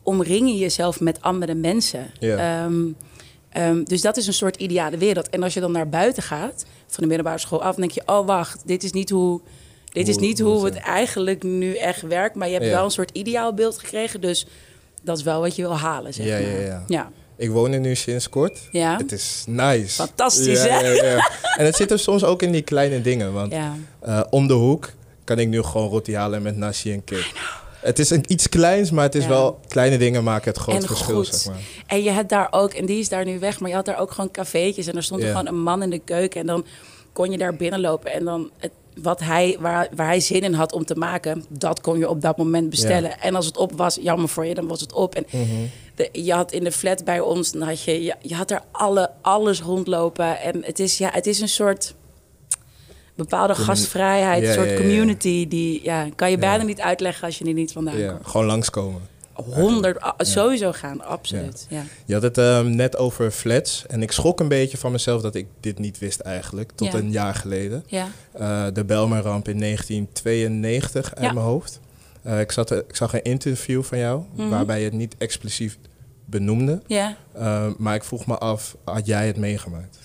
omring 0.03 0.49
je 0.49 0.57
jezelf 0.57 1.01
met 1.01 1.23
andere 1.23 1.55
mensen. 1.55 2.11
Ja. 2.19 2.65
Ehm, 2.65 2.83
ehm, 3.53 3.83
dus 3.85 4.01
dat 4.01 4.17
is 4.17 4.27
een 4.27 4.33
soort 4.33 4.57
ideale 4.57 4.97
wereld. 4.97 5.29
En 5.29 5.43
als 5.43 5.55
je 5.55 5.61
dan 5.61 5.73
naar 5.73 5.89
buiten 5.89 6.23
gaat, 6.23 6.65
van 6.87 7.03
de 7.03 7.07
middelbare 7.07 7.39
school 7.39 7.63
af, 7.63 7.71
dan 7.77 7.81
denk 7.81 7.91
je: 7.91 8.03
oh 8.07 8.27
wacht, 8.27 8.63
dit 8.67 8.83
is 8.83 8.93
niet 8.93 9.11
hoe, 9.11 9.41
dit 9.93 10.09
is 10.09 10.17
niet 10.17 10.41
hoe 10.41 10.53
hoe 10.53 10.65
het, 10.65 10.75
het 10.75 10.83
eigenlijk 10.83 11.43
nu 11.43 11.75
echt 11.77 12.03
werkt. 12.03 12.35
Maar 12.35 12.47
je 12.49 12.55
hebt 12.55 12.67
Ja. 12.67 12.71
wel 12.73 12.85
een 12.85 12.91
soort 12.91 13.11
ideaalbeeld 13.13 13.79
gekregen, 13.79 14.21
dus 14.21 14.47
dat 15.03 15.17
is 15.19 15.23
wel 15.23 15.41
wat 15.41 15.57
je 15.57 15.63
wil 15.63 15.77
halen. 15.79 16.15
Zeg 16.15 16.27
Ja, 16.27 16.37
ja, 16.37 16.51
maar. 16.53 16.61
ja. 16.61 16.85
ja. 16.87 17.11
Ik 17.37 17.51
woon 17.51 17.73
er 17.73 17.81
nu 17.81 17.95
sinds 17.95 18.29
kort. 18.29 18.59
Ja. 18.73 18.97
Het 18.97 19.13
is 19.13 19.45
nice. 19.47 19.95
Fantastisch, 19.95 20.63
Ja, 20.65 20.69
hè? 20.81 20.89
ja, 20.91 21.05
ja. 21.05 21.31
En 21.57 21.65
het 21.65 21.77
zit 21.77 21.91
er 21.91 21.99
soms 21.99 22.25
ook 22.25 22.43
in 22.43 22.53
die 22.53 22.63
kleine 22.63 23.01
dingen. 23.01 23.33
Want 23.33 23.53
eh, 24.01 24.21
om 24.31 24.47
de 24.47 24.53
hoek 24.55 24.93
kan 25.25 25.39
ik 25.39 25.49
nu 25.49 25.63
gewoon 25.63 25.89
roti 25.89 26.17
halen 26.17 26.43
met 26.43 26.57
nasi 26.57 26.93
en 26.93 27.05
kip. 27.05 27.25
Het 27.81 27.99
is 27.99 28.11
een, 28.11 28.25
iets 28.29 28.49
kleins, 28.49 28.91
maar 28.91 29.05
het 29.05 29.15
is 29.15 29.23
Ja. 29.23 29.29
wel... 29.29 29.59
Kleine 29.69 29.99
dingen 29.99 30.25
maken 30.25 30.49
het 30.53 30.61
groot 30.61 30.75
En 30.75 30.83
verschil, 30.87 31.15
goed. 31.17 31.27
zeg 31.27 31.47
maar. 31.53 31.63
En 31.87 32.03
je 32.03 32.11
hebt 32.11 32.29
daar 32.29 32.49
ook, 32.51 32.73
en 32.73 32.87
die 32.87 32.99
is 32.99 33.09
daar 33.09 33.25
nu 33.25 33.39
weg, 33.39 33.61
maar 33.61 33.69
je 33.71 33.77
had 33.77 33.85
daar 33.85 33.99
ook 33.99 34.11
gewoon 34.11 34.31
cafeetjes. 34.31 34.87
En 34.87 34.97
er 34.97 35.03
stond 35.03 35.23
er 35.23 35.29
gewoon 35.29 35.47
een 35.47 35.63
man 35.63 35.83
in 35.83 35.91
de 35.91 35.99
keuken. 35.99 36.41
En 36.41 36.47
dan 36.47 36.65
kon 37.13 37.31
je 37.31 37.39
daar 37.39 37.57
binnenlopen. 37.57 38.13
En 38.13 38.25
dan 38.25 38.51
het, 38.59 38.71
wat 39.03 39.21
hij, 39.21 39.57
waar, 39.61 39.89
waar 39.95 40.07
hij 40.07 40.21
zin 40.21 40.41
in 40.41 40.53
had 40.53 40.73
om 40.73 40.85
te 40.85 40.95
maken, 40.95 41.45
dat 41.49 41.81
kon 41.81 41.99
je 41.99 42.09
op 42.09 42.21
dat 42.21 42.37
moment 42.37 42.71
bestellen. 42.71 43.21
En 43.21 43.35
als 43.35 43.47
het 43.47 43.57
op 43.57 43.73
was, 43.73 43.99
jammer 44.01 44.29
voor 44.29 44.47
je, 44.47 44.55
dan 44.55 44.67
was 44.69 44.81
het 44.81 44.93
op. 44.93 45.15
En 45.15 45.25
Mhm. 45.31 45.47
de, 45.95 46.09
je 46.13 46.33
had 46.33 46.53
in 46.53 46.65
de 46.65 46.73
flat 46.73 47.05
bij 47.05 47.21
ons, 47.21 47.53
dan 47.53 47.63
had 47.63 47.83
je, 47.83 48.03
je, 48.03 48.15
je 48.21 48.35
had 48.35 48.51
er 48.51 48.61
alle, 48.71 49.11
alles 49.23 49.61
rondlopen. 49.63 50.41
En 50.41 50.63
het 50.65 50.79
is, 50.79 50.99
ja, 50.99 51.11
het 51.13 51.27
is 51.27 51.41
een 51.41 51.49
soort 51.49 51.95
bepaalde 53.25 53.55
gastvrijheid, 53.55 54.45
een 54.45 54.53
soort 54.53 54.75
community. 54.77 55.49
Die 55.49 55.81
ja, 55.83 56.09
kan 56.17 56.31
je 56.31 56.39
bijna 56.39 56.65
niet 56.65 56.81
uitleggen 56.81 57.25
als 57.27 57.39
je 57.39 57.45
er 57.45 57.53
niet 57.53 57.73
vandaan 57.73 57.99
Ja, 57.99 58.13
komt. 58.13 58.27
gewoon 58.27 58.47
langskomen. 58.47 59.01
Honderd, 59.33 60.03
a- 60.03 60.15
sowieso 60.19 60.73
gaan, 60.73 61.05
absoluut. 61.05 61.67
Ja. 61.69 61.83
Je 62.05 62.13
had 62.15 62.23
het 62.23 62.39
ehm, 62.39 62.75
net 62.75 62.97
over 62.97 63.31
flats. 63.31 63.85
En 63.87 64.03
ik 64.03 64.13
schrok 64.13 64.41
een 64.41 64.49
beetje 64.49 64.77
van 64.79 64.93
mezelf 64.93 65.23
dat 65.23 65.35
ik 65.35 65.47
dit 65.61 65.79
niet 65.79 65.99
wist 65.99 66.21
eigenlijk. 66.21 66.73
Tot 66.75 66.93
Ja. 66.93 66.99
een 66.99 67.11
jaar 67.11 67.35
geleden. 67.35 67.85
Ja. 67.87 68.07
Eh, 68.33 68.67
de 68.73 68.85
Belmarramp 68.85 69.49
in 69.49 69.59
1992 69.59 71.15
uit 71.15 71.33
mijn 71.35 71.47
hoofd. 71.47 71.81
Eh, 72.23 72.41
ik, 72.41 72.53
zat, 72.53 72.71
ik 72.71 72.97
zag 72.97 73.13
een 73.15 73.23
interview 73.23 73.83
van 73.83 73.99
jou 73.99 74.23
Mhm. 74.37 74.49
waarbij 74.49 74.79
je 74.79 74.85
het 74.85 74.93
niet 74.95 75.15
expliciet 75.19 75.79
benoemde. 76.25 76.83
Ja. 76.87 77.17
Eh, 77.33 77.67
maar 77.79 77.95
ik 77.95 78.05
vroeg 78.05 78.27
me 78.27 78.39
af, 78.39 78.77
had 78.85 79.07
jij 79.07 79.27
het 79.27 79.37
meegemaakt? 79.37 79.99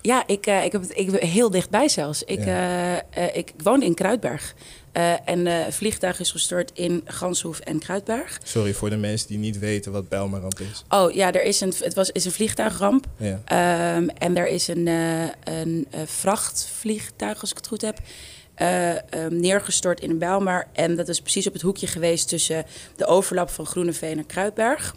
Ja, 0.00 0.26
ik, 0.26 0.46
eh, 0.46 0.64
ik 0.64 0.72
heb 0.72 0.80
het 0.80 0.98
ik, 0.98 1.10
heel 1.10 1.50
dichtbij 1.50 1.88
zelfs. 1.88 2.22
Ik, 2.22 2.38
eh, 2.38 2.96
eh, 2.96 3.00
ik 3.32 3.52
woonde 3.62 3.86
in 3.86 3.94
Kruidberg. 3.94 4.54
En 5.24 5.46
een 5.46 5.72
vliegtuig 5.72 6.20
is 6.20 6.30
gestort 6.30 6.70
in 6.74 7.02
Ganshoef 7.04 7.58
en 7.58 7.78
Kruidberg. 7.78 8.40
Sorry 8.42 8.74
voor 8.74 8.90
de 8.90 8.96
mensen 8.96 9.28
die 9.28 9.38
niet 9.38 9.58
weten 9.58 9.92
wat 9.92 10.08
Belmarramp 10.08 10.60
is. 10.60 10.84
Oh 10.88 11.12
ja, 11.12 11.32
er 11.32 11.42
is 11.42 11.60
een, 11.60 11.72
het 11.78 11.94
was, 11.94 12.10
is 12.10 12.24
een 12.24 12.32
vliegtuigramp. 12.32 13.06
Ja. 13.16 13.40
Ehm, 13.44 14.08
en 14.08 14.36
er 14.36 14.48
is 14.48 14.68
een, 14.68 14.86
een 15.44 15.86
vrachtvliegtuig, 16.04 17.40
als 17.40 17.50
ik 17.50 17.56
het 17.56 17.66
goed 17.66 17.80
heb, 17.80 18.00
eh, 18.58 19.12
ehm, 19.12 19.40
neergestort 19.40 20.00
in 20.00 20.18
Bijlmer. 20.18 20.66
En 20.72 20.96
dat 20.96 21.08
is 21.08 21.20
precies 21.20 21.46
op 21.46 21.52
het 21.52 21.62
hoekje 21.62 21.86
geweest 21.86 22.28
tussen 22.28 22.64
de 22.96 23.06
overlap 23.06 23.50
van 23.50 23.66
Groeneveen 23.66 24.18
en 24.18 24.26
Kruidberg. 24.26 24.94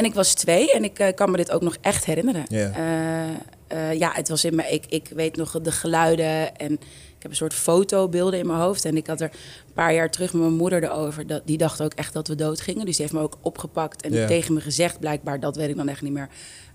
En 0.00 0.06
ik 0.06 0.14
was 0.14 0.34
twee 0.34 0.72
en 0.72 0.84
ik 0.84 0.98
eh, 0.98 1.14
kan 1.14 1.30
me 1.30 1.36
dit 1.36 1.50
ook 1.50 1.62
nog 1.62 1.76
echt 1.80 2.04
herinneren. 2.04 2.44
Ja. 2.48 2.72
Eh, 2.72 3.90
eh, 3.90 3.98
ja, 3.98 4.10
het 4.14 4.28
was 4.28 4.44
in 4.44 4.54
me. 4.54 4.62
Ik, 4.62 4.84
ik 4.88 5.08
weet 5.14 5.36
nog 5.36 5.60
de 5.60 5.72
geluiden 5.72 6.56
en 6.56 6.72
ik 6.72 7.22
heb 7.22 7.30
een 7.30 7.36
soort 7.36 7.54
fotobeelden 7.54 8.38
in 8.38 8.46
mijn 8.46 8.58
hoofd. 8.58 8.84
En 8.84 8.96
ik 8.96 9.06
had 9.06 9.20
er 9.20 9.30
een 9.66 9.72
paar 9.72 9.94
jaar 9.94 10.10
terug 10.10 10.32
met 10.32 10.42
mijn 10.42 10.54
moeder 10.54 10.84
erover. 10.84 11.26
Dat, 11.26 11.42
die 11.44 11.58
dacht 11.58 11.82
ook 11.82 11.92
echt 11.94 12.12
dat 12.12 12.28
we 12.28 12.34
dood 12.34 12.60
gingen. 12.60 12.86
Dus 12.86 12.96
die 12.96 13.04
heeft 13.04 13.16
me 13.16 13.22
ook 13.24 13.38
opgepakt 13.40 14.02
en 14.02 14.26
tegen 14.26 14.54
me 14.54 14.60
gezegd, 14.60 15.00
blijkbaar, 15.00 15.40
dat 15.40 15.56
weet 15.56 15.68
ik 15.68 15.76
dan 15.76 15.88
echt 15.88 16.02
niet 16.02 16.12
meer. 16.12 16.28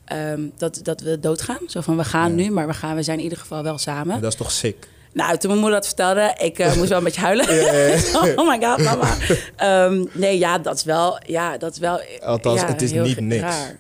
ehm, 0.06 0.42
dat, 0.58 0.80
dat 0.84 1.02
we 1.02 1.20
doodgaan. 1.20 1.62
Zo 1.68 1.82
van, 1.82 1.98
we 1.98 2.04
gaan 2.04 2.36
nu, 2.36 2.52
maar 2.52 2.68
we, 2.68 2.74
gaan, 2.74 2.96
we 2.96 3.04
zijn 3.04 3.18
in 3.18 3.24
ieder 3.24 3.40
geval 3.40 3.64
wel 3.64 3.78
samen. 3.78 4.08
Maar 4.08 4.22
dat 4.22 4.32
is 4.32 4.38
toch 4.38 4.52
sick? 4.52 4.88
Nou, 5.16 5.38
toen 5.38 5.50
mijn 5.50 5.62
moeder 5.62 5.80
dat 5.80 5.88
vertelde, 5.88 6.36
ik 6.38 6.60
eh, 6.60 6.76
moest 6.76 6.90
wel 6.90 6.98
een 6.98 7.04
beetje 7.04 7.22
huilen. 7.22 7.46
oh 8.40 8.48
my 8.48 8.66
god, 8.66 8.82
mama. 8.84 9.16
Ehm, 9.56 10.06
nee, 10.12 10.38
ja, 10.38 10.58
dat 10.58 10.76
is 10.76 10.84
wel... 10.84 11.20
Ja, 11.26 11.58
dat 11.58 11.72
is 11.72 11.78
wel 11.80 12.00
Althans, 12.22 12.62
ja, 12.62 12.68
het 12.68 12.82
is 12.82 12.92
niet 12.92 13.20
niks. 13.20 13.42
raar. 13.42 13.80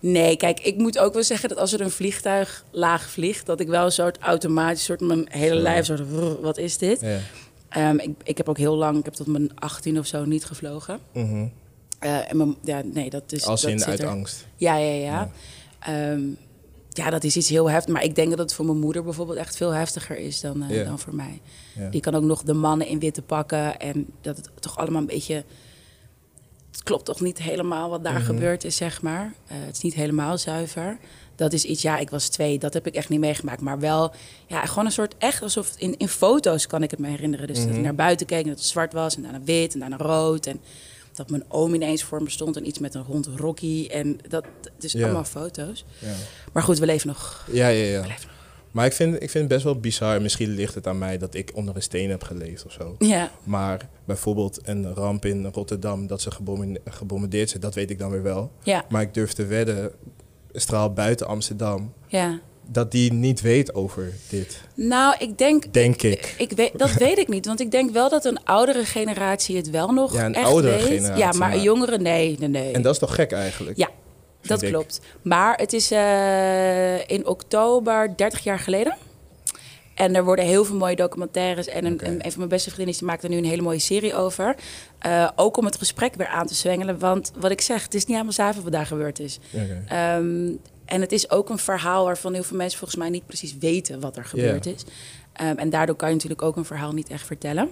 Nee, 0.00 0.36
kijk, 0.36 0.60
ik 0.60 0.76
moet 0.76 0.98
ook 0.98 1.14
wel 1.14 1.22
zeggen 1.22 1.48
dat 1.48 1.58
als 1.58 1.72
er 1.72 1.80
een 1.80 1.90
vliegtuig 1.90 2.64
laag 2.70 3.10
vliegt... 3.10 3.46
dat 3.46 3.60
ik 3.60 3.68
wel 3.68 3.84
een 3.84 3.92
soort 3.92 4.18
automatisch, 4.18 4.84
soort 4.84 5.00
mijn 5.00 5.26
hele 5.30 5.54
lijf, 5.54 5.84
soort, 5.84 6.00
"Rrr, 6.00 6.40
wat 6.40 6.58
is 6.58 6.78
dit? 6.78 7.02
Ehm, 7.68 7.98
ik, 7.98 8.10
ik 8.22 8.36
heb 8.36 8.48
ook 8.48 8.58
heel 8.58 8.76
lang, 8.76 8.98
ik 8.98 9.04
heb 9.04 9.14
tot 9.14 9.26
mijn 9.26 9.50
18 9.58 9.98
of 9.98 10.06
zo 10.06 10.24
niet 10.24 10.44
gevlogen. 10.44 10.98
Mhm. 11.12 11.46
Eh, 11.98 12.30
en 12.30 12.36
mijn, 12.36 12.56
ja, 12.62 12.80
nee, 12.84 13.10
dat 13.10 13.32
is... 13.32 13.44
Als 13.46 13.60
dat 13.60 13.70
in 13.70 13.78
zit 13.78 13.88
uit 13.88 14.00
er. 14.00 14.08
angst. 14.08 14.46
Ja, 14.56 14.76
ja, 14.76 14.94
ja. 14.94 15.30
Ja. 15.86 16.12
Ja, 17.04 17.10
dat 17.10 17.24
is 17.24 17.36
iets 17.36 17.48
heel 17.48 17.70
heftig. 17.70 17.94
Maar 17.94 18.04
ik 18.04 18.14
denk 18.14 18.30
dat 18.30 18.38
het 18.38 18.54
voor 18.54 18.64
mijn 18.64 18.78
moeder 18.78 19.02
bijvoorbeeld 19.04 19.38
echt 19.38 19.56
veel 19.56 19.70
heftiger 19.70 20.16
is 20.18 20.40
dan, 20.40 20.62
eh, 20.62 20.84
dan 20.84 20.98
voor 20.98 21.14
mij. 21.14 21.40
Die 21.90 22.00
kan 22.00 22.14
ook 22.14 22.22
nog 22.22 22.42
de 22.42 22.52
mannen 22.54 22.86
in 22.86 22.98
witte 22.98 23.22
pakken. 23.22 23.78
En 23.80 24.06
dat 24.20 24.36
het 24.36 24.50
toch 24.60 24.76
allemaal 24.78 25.00
een 25.00 25.06
beetje... 25.06 25.44
Het 26.70 26.82
klopt 26.82 27.04
toch 27.04 27.20
niet 27.20 27.38
helemaal 27.42 27.90
wat 27.90 28.04
daar 28.04 28.12
Mhm. 28.12 28.24
gebeurd 28.24 28.64
is, 28.64 28.76
zeg 28.76 29.02
maar. 29.02 29.32
Eh, 29.46 29.56
het 29.66 29.76
is 29.76 29.82
niet 29.82 29.94
helemaal 29.94 30.38
zuiver. 30.38 30.98
Dat 31.34 31.52
is 31.52 31.64
iets, 31.64 31.82
ja, 31.82 31.98
ik 31.98 32.10
was 32.10 32.28
twee, 32.28 32.58
dat 32.58 32.74
heb 32.74 32.86
ik 32.86 32.94
echt 32.94 33.08
niet 33.08 33.20
meegemaakt. 33.20 33.60
Maar 33.60 33.78
wel, 33.78 34.12
ja, 34.46 34.64
gewoon 34.66 34.84
een 34.84 34.92
soort 34.92 35.14
echt 35.18 35.42
alsof... 35.42 35.72
In, 35.76 35.96
in 35.98 36.08
foto's 36.08 36.66
kan 36.66 36.82
ik 36.82 36.90
het 36.90 37.00
me 37.00 37.08
herinneren. 37.08 37.46
Dus 37.46 37.58
dat 37.58 37.66
Mhm. 37.68 37.76
ik 37.76 37.82
naar 37.82 37.94
buiten 37.94 38.26
keek 38.26 38.42
en 38.42 38.48
dat 38.48 38.58
het 38.58 38.66
zwart 38.66 38.92
was. 38.92 39.16
En 39.16 39.22
daarna 39.22 39.40
wit 39.44 39.74
en 39.74 39.80
daarna 39.80 39.96
rood. 39.96 40.46
En 40.46 40.60
dat 41.12 41.30
mijn 41.30 41.44
oom 41.48 41.74
ineens 41.74 42.02
voor 42.02 42.22
me 42.22 42.30
stond. 42.30 42.56
En 42.56 42.66
iets 42.66 42.78
met 42.78 42.94
een 42.94 43.02
hond 43.02 43.26
Rocky. 43.36 43.86
En 43.90 44.18
dat, 44.28 44.44
dus 44.78 44.92
Ja. 44.92 45.04
allemaal 45.04 45.24
foto's. 45.24 45.84
Ja. 45.98 46.12
Maar 46.52 46.62
goed, 46.62 46.78
we 46.78 46.86
leven 46.86 47.08
nog. 47.08 47.48
Ja, 47.52 47.68
ja, 47.68 47.84
ja. 47.84 48.04
Maar 48.70 48.86
ik 48.86 48.92
vind, 48.92 49.14
ik 49.14 49.18
vind 49.30 49.34
het 49.44 49.48
best 49.48 49.64
wel 49.64 49.80
bizar. 49.80 50.22
Misschien 50.22 50.48
ligt 50.50 50.74
het 50.74 50.86
aan 50.86 50.98
mij 50.98 51.18
dat 51.18 51.34
ik 51.34 51.50
onder 51.54 51.76
een 51.76 51.82
steen 51.82 52.10
heb 52.10 52.22
geleefd 52.22 52.64
of 52.66 52.72
zo. 52.72 52.94
Ja, 52.98 53.30
Maar 53.44 53.88
bijvoorbeeld 54.04 54.58
een 54.62 54.94
ramp 54.94 55.24
in 55.24 55.46
Rotterdam, 55.46 56.06
dat 56.06 56.20
ze 56.20 56.30
gebombarde- 56.30 56.80
gebombardeerd 56.84 57.50
zijn, 57.50 57.62
dat 57.62 57.74
weet 57.74 57.90
ik 57.90 57.98
dan 57.98 58.10
weer 58.10 58.22
wel. 58.22 58.50
ja, 58.62 58.84
Maar 58.88 59.02
ik 59.02 59.14
durf 59.14 59.32
te 59.32 59.44
wedden, 59.46 59.92
straal 60.52 60.92
buiten 60.92 61.26
Amsterdam, 61.26 61.92
ja. 62.06 62.40
Dat 62.72 62.90
die 62.90 63.12
niet 63.12 63.40
weet 63.40 63.74
over 63.74 64.12
dit? 64.28 64.60
Nou, 64.74 65.14
ik 65.18 65.38
denk... 65.38 65.72
Denk 65.72 66.02
ik. 66.02 66.34
ik 66.38 66.52
weet, 66.52 66.78
dat 66.78 66.92
weet 66.92 67.18
ik 67.18 67.28
niet, 67.28 67.46
want 67.46 67.60
ik 67.60 67.70
denk 67.70 67.90
wel 67.90 68.08
dat 68.08 68.24
een 68.24 68.44
oudere 68.44 68.84
generatie 68.84 69.56
het 69.56 69.70
wel 69.70 69.88
nog 69.92 70.12
Ja, 70.14 70.24
een 70.26 70.34
echt 70.34 70.46
oudere 70.46 70.76
weet. 70.76 70.86
generatie, 70.86 71.18
ja, 71.24 71.32
maar 71.32 71.52
een 71.52 71.62
jongere, 71.62 71.98
nee, 71.98 72.36
nee, 72.38 72.48
nee. 72.48 72.72
En 72.72 72.82
dat 72.82 72.92
is 72.92 72.98
toch 72.98 73.14
gek 73.14 73.32
eigenlijk? 73.32 73.76
Ja, 73.76 73.88
dat 74.42 74.62
ik. 74.62 74.68
klopt. 74.68 75.00
Maar 75.22 75.56
het 75.56 75.72
is 75.72 75.90
eh, 75.90 77.08
in 77.08 77.26
oktober 77.26 78.16
30 78.16 78.44
jaar 78.44 78.58
geleden. 78.58 78.96
En 79.94 80.14
er 80.16 80.24
worden 80.24 80.44
heel 80.44 80.64
veel 80.64 80.76
mooie 80.76 80.96
documentaires. 80.96 81.66
En 81.66 81.84
een, 81.84 81.92
Oké. 81.92 82.04
een, 82.04 82.12
een 82.24 82.30
van 82.30 82.36
mijn 82.36 82.48
beste 82.48 82.70
vriendinnen 82.70 83.04
maakt 83.04 83.22
er 83.22 83.28
nu 83.30 83.36
een 83.36 83.44
hele 83.44 83.62
mooie 83.62 83.78
serie 83.78 84.14
over. 84.14 84.54
Eh, 84.98 85.28
ook 85.36 85.56
om 85.56 85.64
het 85.64 85.76
gesprek 85.76 86.14
weer 86.14 86.26
aan 86.26 86.46
te 86.46 86.54
zwengelen. 86.54 86.98
Want 86.98 87.32
wat 87.38 87.50
ik 87.50 87.60
zeg, 87.60 87.82
het 87.82 87.94
is 87.94 88.00
niet 88.00 88.10
helemaal 88.12 88.32
zuiver 88.32 88.62
wat 88.62 88.72
daar 88.72 88.86
gebeurd 88.86 89.18
is. 89.18 89.38
Oké. 89.52 89.82
Ehm, 89.88 90.52
en 90.90 91.00
het 91.00 91.12
is 91.12 91.30
ook 91.30 91.48
een 91.48 91.58
verhaal 91.58 92.04
waarvan 92.04 92.32
heel 92.34 92.42
veel 92.42 92.56
mensen 92.56 92.78
volgens 92.78 92.98
mij 93.00 93.10
niet 93.10 93.26
precies 93.26 93.58
weten 93.58 94.00
wat 94.00 94.16
er 94.16 94.24
gebeurd 94.24 94.66
is. 94.66 94.84
Ehm, 95.32 95.56
en 95.56 95.70
daardoor 95.70 95.96
kan 95.96 96.08
je 96.08 96.14
natuurlijk 96.14 96.42
ook 96.42 96.56
een 96.56 96.64
verhaal 96.64 96.92
niet 96.92 97.08
echt 97.08 97.26
vertellen. 97.26 97.70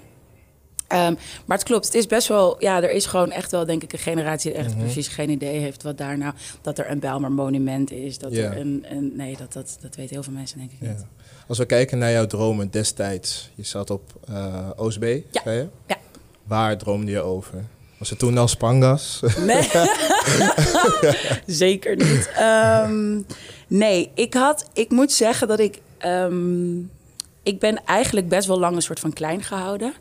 Ehm, 0.86 1.14
maar 1.46 1.56
het 1.58 1.66
klopt, 1.66 1.84
het 1.84 1.94
is 1.94 2.06
best 2.06 2.28
wel, 2.28 2.56
ja, 2.58 2.82
er 2.82 2.90
is 2.90 3.06
gewoon 3.06 3.30
echt 3.30 3.50
wel, 3.50 3.66
denk 3.66 3.82
ik, 3.82 3.92
een 3.92 3.98
generatie 3.98 4.50
die 4.50 4.60
echt 4.60 4.70
Mhm. 4.74 4.78
precies 4.82 5.08
geen 5.08 5.30
idee 5.30 5.58
heeft 5.58 5.82
wat 5.82 5.98
daar 5.98 6.18
nou, 6.18 6.34
dat 6.60 6.78
er 6.78 6.90
een 6.90 6.98
Bijlmer 6.98 7.32
monument 7.32 7.90
is, 7.92 8.18
dat 8.18 8.32
er 8.32 8.56
een, 8.56 8.84
een, 8.88 9.12
nee, 9.16 9.36
dat, 9.36 9.52
dat, 9.52 9.78
dat 9.80 9.96
weten 9.96 10.14
heel 10.14 10.22
veel 10.22 10.32
mensen 10.32 10.58
denk 10.58 10.70
ik 10.72 10.80
niet. 10.80 11.04
Als 11.48 11.58
we 11.58 11.64
kijken 11.66 11.98
naar 11.98 12.10
jouw 12.10 12.26
dromen 12.26 12.70
destijds. 12.70 13.50
Je 13.54 13.62
zat 13.62 13.90
op 13.90 14.12
eh 14.28 14.70
OSB, 14.76 15.20
Ja. 15.30 15.40
zei 15.42 15.56
je? 15.56 15.68
Ja. 15.86 15.96
Waar 16.44 16.78
droomde 16.78 17.10
je 17.10 17.20
over? 17.20 17.64
Was 17.98 18.10
het 18.10 18.18
toen 18.18 18.38
al 18.38 18.48
Spangas? 18.48 19.20
Nee, 19.46 19.68
zeker 21.46 21.96
niet. 21.96 22.30
Ehm, 22.36 23.20
nee, 23.68 24.10
ik 24.14 24.34
had, 24.34 24.66
ik 24.72 24.90
moet 24.90 25.12
zeggen 25.12 25.48
dat 25.48 25.58
ik, 25.60 25.80
ehm, 25.98 26.78
ik 27.42 27.58
ben 27.58 27.84
eigenlijk 27.84 28.28
best 28.28 28.46
wel 28.48 28.58
lang 28.58 28.76
een 28.76 28.82
soort 28.82 29.00
van 29.00 29.12
klein 29.12 29.42
gehouden. 29.42 29.92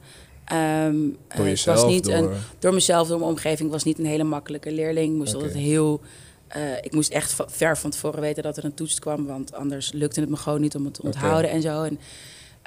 Ehm, 0.46 0.96
Door 1.36 1.46
jezelf? 1.46 1.82
was 1.82 1.92
niet 1.92 2.04
door... 2.06 2.13
een, 2.13 2.30
door 2.60 2.74
mezelf, 2.74 3.08
door 3.08 3.18
mijn 3.20 3.30
omgeving, 3.32 3.72
was 3.72 3.84
niet 3.84 4.00
een 4.00 4.06
hele 4.06 4.24
makkelijke 4.24 4.72
leerling. 4.72 5.12
Ik 5.12 5.18
moest 5.18 5.34
altijd 5.36 5.54
heel. 5.54 6.01
eh, 6.48 6.62
ik 6.82 6.94
moest 6.94 7.12
echt 7.12 7.36
ver 7.48 7.77
van 7.77 7.89
tevoren 7.89 8.22
weten 8.22 8.44
dat 8.44 8.58
er 8.58 8.66
een 8.66 8.74
toets 8.74 9.00
kwam, 9.00 9.25
want 9.25 9.54
anders 9.54 9.92
lukte 9.92 10.20
het 10.20 10.30
me 10.30 10.36
gewoon 10.36 10.62
niet 10.62 10.75
om 10.75 10.86
het 10.86 10.94
te 10.94 11.01
onthouden 11.01 11.51
en 11.51 11.62
zo. 11.62 11.84
En, 11.84 12.00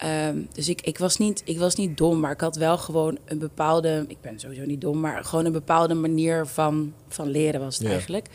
ehm, 0.00 0.36
dus 0.52 0.68
ik, 0.68 0.80
ik, 0.80 0.98
was 0.98 1.16
niet, 1.16 1.42
ik 1.44 1.58
was 1.58 1.74
niet 1.74 1.96
dom, 1.96 2.20
maar 2.20 2.30
ik 2.32 2.40
had 2.40 2.56
wel 2.56 2.78
gewoon 2.78 3.18
een 3.24 3.38
bepaalde. 3.38 4.04
Ik 4.08 4.20
ben 4.20 4.40
sowieso 4.40 4.64
niet 4.64 4.80
dom, 4.80 5.00
maar 5.00 5.24
gewoon 5.24 5.44
een 5.44 5.52
bepaalde 5.52 5.94
manier 5.94 6.46
van, 6.46 6.92
van 7.08 7.28
leren 7.28 7.60
was 7.60 7.76
het 7.78 7.86
Ja. 7.86 7.92
eigenlijk. 7.92 8.26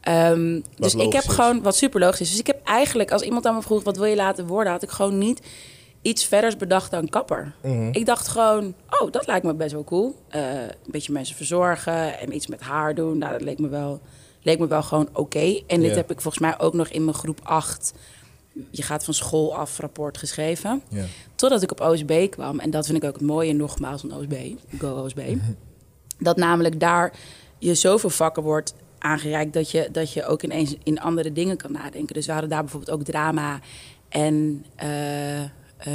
Ehm, 0.00 0.60
dus 0.76 0.94
ik 0.94 1.12
heb 1.12 1.22
is. 1.24 1.28
gewoon 1.34 1.62
wat 1.62 1.76
super 1.76 2.00
logisch 2.00 2.20
is. 2.20 2.30
Dus 2.30 2.38
ik 2.38 2.46
heb 2.46 2.60
eigenlijk, 2.64 3.10
als 3.12 3.22
iemand 3.22 3.46
aan 3.46 3.54
me 3.54 3.62
vroeg 3.62 3.82
wat 3.82 3.96
wil 3.96 4.06
je 4.06 4.16
laten 4.16 4.46
worden, 4.46 4.72
had 4.72 4.82
ik 4.82 4.90
gewoon 4.90 5.18
niet 5.18 5.40
iets 6.02 6.24
verders 6.24 6.56
bedacht 6.56 6.90
dan 6.90 7.08
kapper. 7.08 7.54
Mhm. 7.62 7.88
Ik 7.92 8.06
dacht 8.06 8.28
gewoon, 8.28 8.74
oh, 9.00 9.12
dat 9.12 9.26
lijkt 9.26 9.44
me 9.46 9.54
best 9.54 9.72
wel 9.72 9.84
cool. 9.84 10.14
Eh, 10.28 10.42
een 10.62 10.70
beetje 10.90 11.12
mensen 11.12 11.36
verzorgen 11.36 12.18
en 12.18 12.34
iets 12.34 12.46
met 12.46 12.60
haar 12.60 12.94
doen. 12.94 13.18
Nou, 13.18 13.32
dat 13.32 13.40
leek 13.42 13.58
me 13.58 13.68
wel, 13.68 14.00
leek 14.42 14.58
me 14.58 14.66
wel 14.66 14.82
gewoon 14.82 15.08
oké. 15.12 15.60
En 15.66 15.80
dit 15.80 15.94
heb 15.94 16.10
ik 16.10 16.20
volgens 16.20 16.42
mij 16.42 16.58
ook 16.58 16.74
nog 16.74 16.88
in 16.88 17.04
mijn 17.04 17.16
groep 17.16 17.40
8. 17.42 17.92
Je 18.70 18.82
gaat 18.82 19.04
van 19.04 19.14
school 19.14 19.56
af 19.56 19.78
rapport 19.78 20.18
geschreven. 20.18 20.82
Ja. 20.88 21.04
Totdat 21.34 21.62
ik 21.62 21.70
op 21.70 21.80
OSB 21.80 22.30
kwam. 22.30 22.58
En 22.58 22.70
dat 22.70 22.86
vind 22.86 23.02
ik 23.02 23.04
ook 23.04 23.14
het 23.14 23.22
mooie 23.22 23.52
nogmaals 23.52 24.00
van 24.00 24.12
OSB. 24.12 24.34
Go 24.78 25.04
OSB. 25.04 25.20
Dat 26.18 26.36
namelijk 26.36 26.80
daar 26.80 27.12
je 27.58 27.74
zoveel 27.74 28.10
vakken 28.10 28.42
wordt 28.42 28.74
aangereikt... 28.98 29.52
dat 29.52 29.70
je, 29.70 29.88
dat 29.92 30.12
je 30.12 30.24
ook 30.24 30.42
ineens 30.42 30.76
in 30.82 31.00
andere 31.00 31.32
dingen 31.32 31.56
kan 31.56 31.72
nadenken. 31.72 32.14
Dus 32.14 32.26
we 32.26 32.32
hadden 32.32 32.50
daar 32.50 32.62
bijvoorbeeld 32.62 32.98
ook 32.98 33.04
drama 33.04 33.60
en 34.08 34.64
eh, 34.76 35.42
eh, 35.42 35.48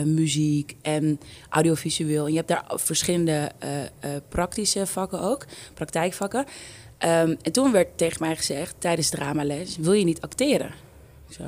muziek 0.06 0.76
en 0.82 1.20
audiovisueel. 1.50 2.26
En 2.26 2.32
je 2.32 2.38
hebt 2.38 2.48
daar 2.48 2.66
verschillende 2.68 3.52
eh, 3.60 4.10
praktische 4.30 4.86
vakken 4.86 5.22
ook, 5.22 5.46
praktijkvakken. 5.74 6.46
Ehm, 6.98 7.36
en 7.42 7.52
toen 7.52 7.72
werd 7.72 7.98
tegen 7.98 8.22
mij 8.22 8.36
gezegd 8.36 8.76
tijdens 8.78 9.10
dramales... 9.10 9.78
wil 9.78 9.94
je 9.94 10.06
niet 10.06 10.22
acteren? 10.22 10.72
Zo... 11.30 11.44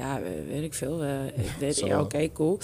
ja, 0.00 0.20
weet 0.48 0.62
ik 0.62 0.74
veel. 0.74 1.02
eh, 1.02 1.68
ik 1.68 1.74
Zo. 1.74 1.86
ja, 1.86 2.00
Oké, 2.00 2.32
cool. 2.32 2.58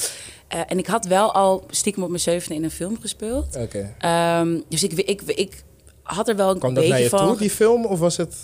Eh, 0.48 0.60
en 0.66 0.78
ik 0.78 0.86
had 0.86 1.04
wel 1.04 1.32
al 1.32 1.64
stiekem 1.70 2.02
op 2.02 2.08
mijn 2.08 2.20
zevende 2.20 2.54
in 2.54 2.64
een 2.64 2.70
film 2.70 3.00
gespeeld. 3.00 3.56
Oké. 3.56 3.94
Ehm, 3.98 4.60
dus 4.68 4.82
ik, 4.82 4.92
ik, 4.92 5.22
ik 5.22 5.62
had 6.02 6.28
er 6.28 6.36
wel 6.36 6.50
een 6.50 6.58
Kwam 6.58 6.74
dat 6.74 6.82
beetje 6.82 6.92
naar 6.98 7.02
je 7.02 7.08
van... 7.08 7.26
toe, 7.26 7.38
die 7.38 7.50
film? 7.50 7.84
Of 7.86 7.98
was 7.98 8.16
het, 8.16 8.34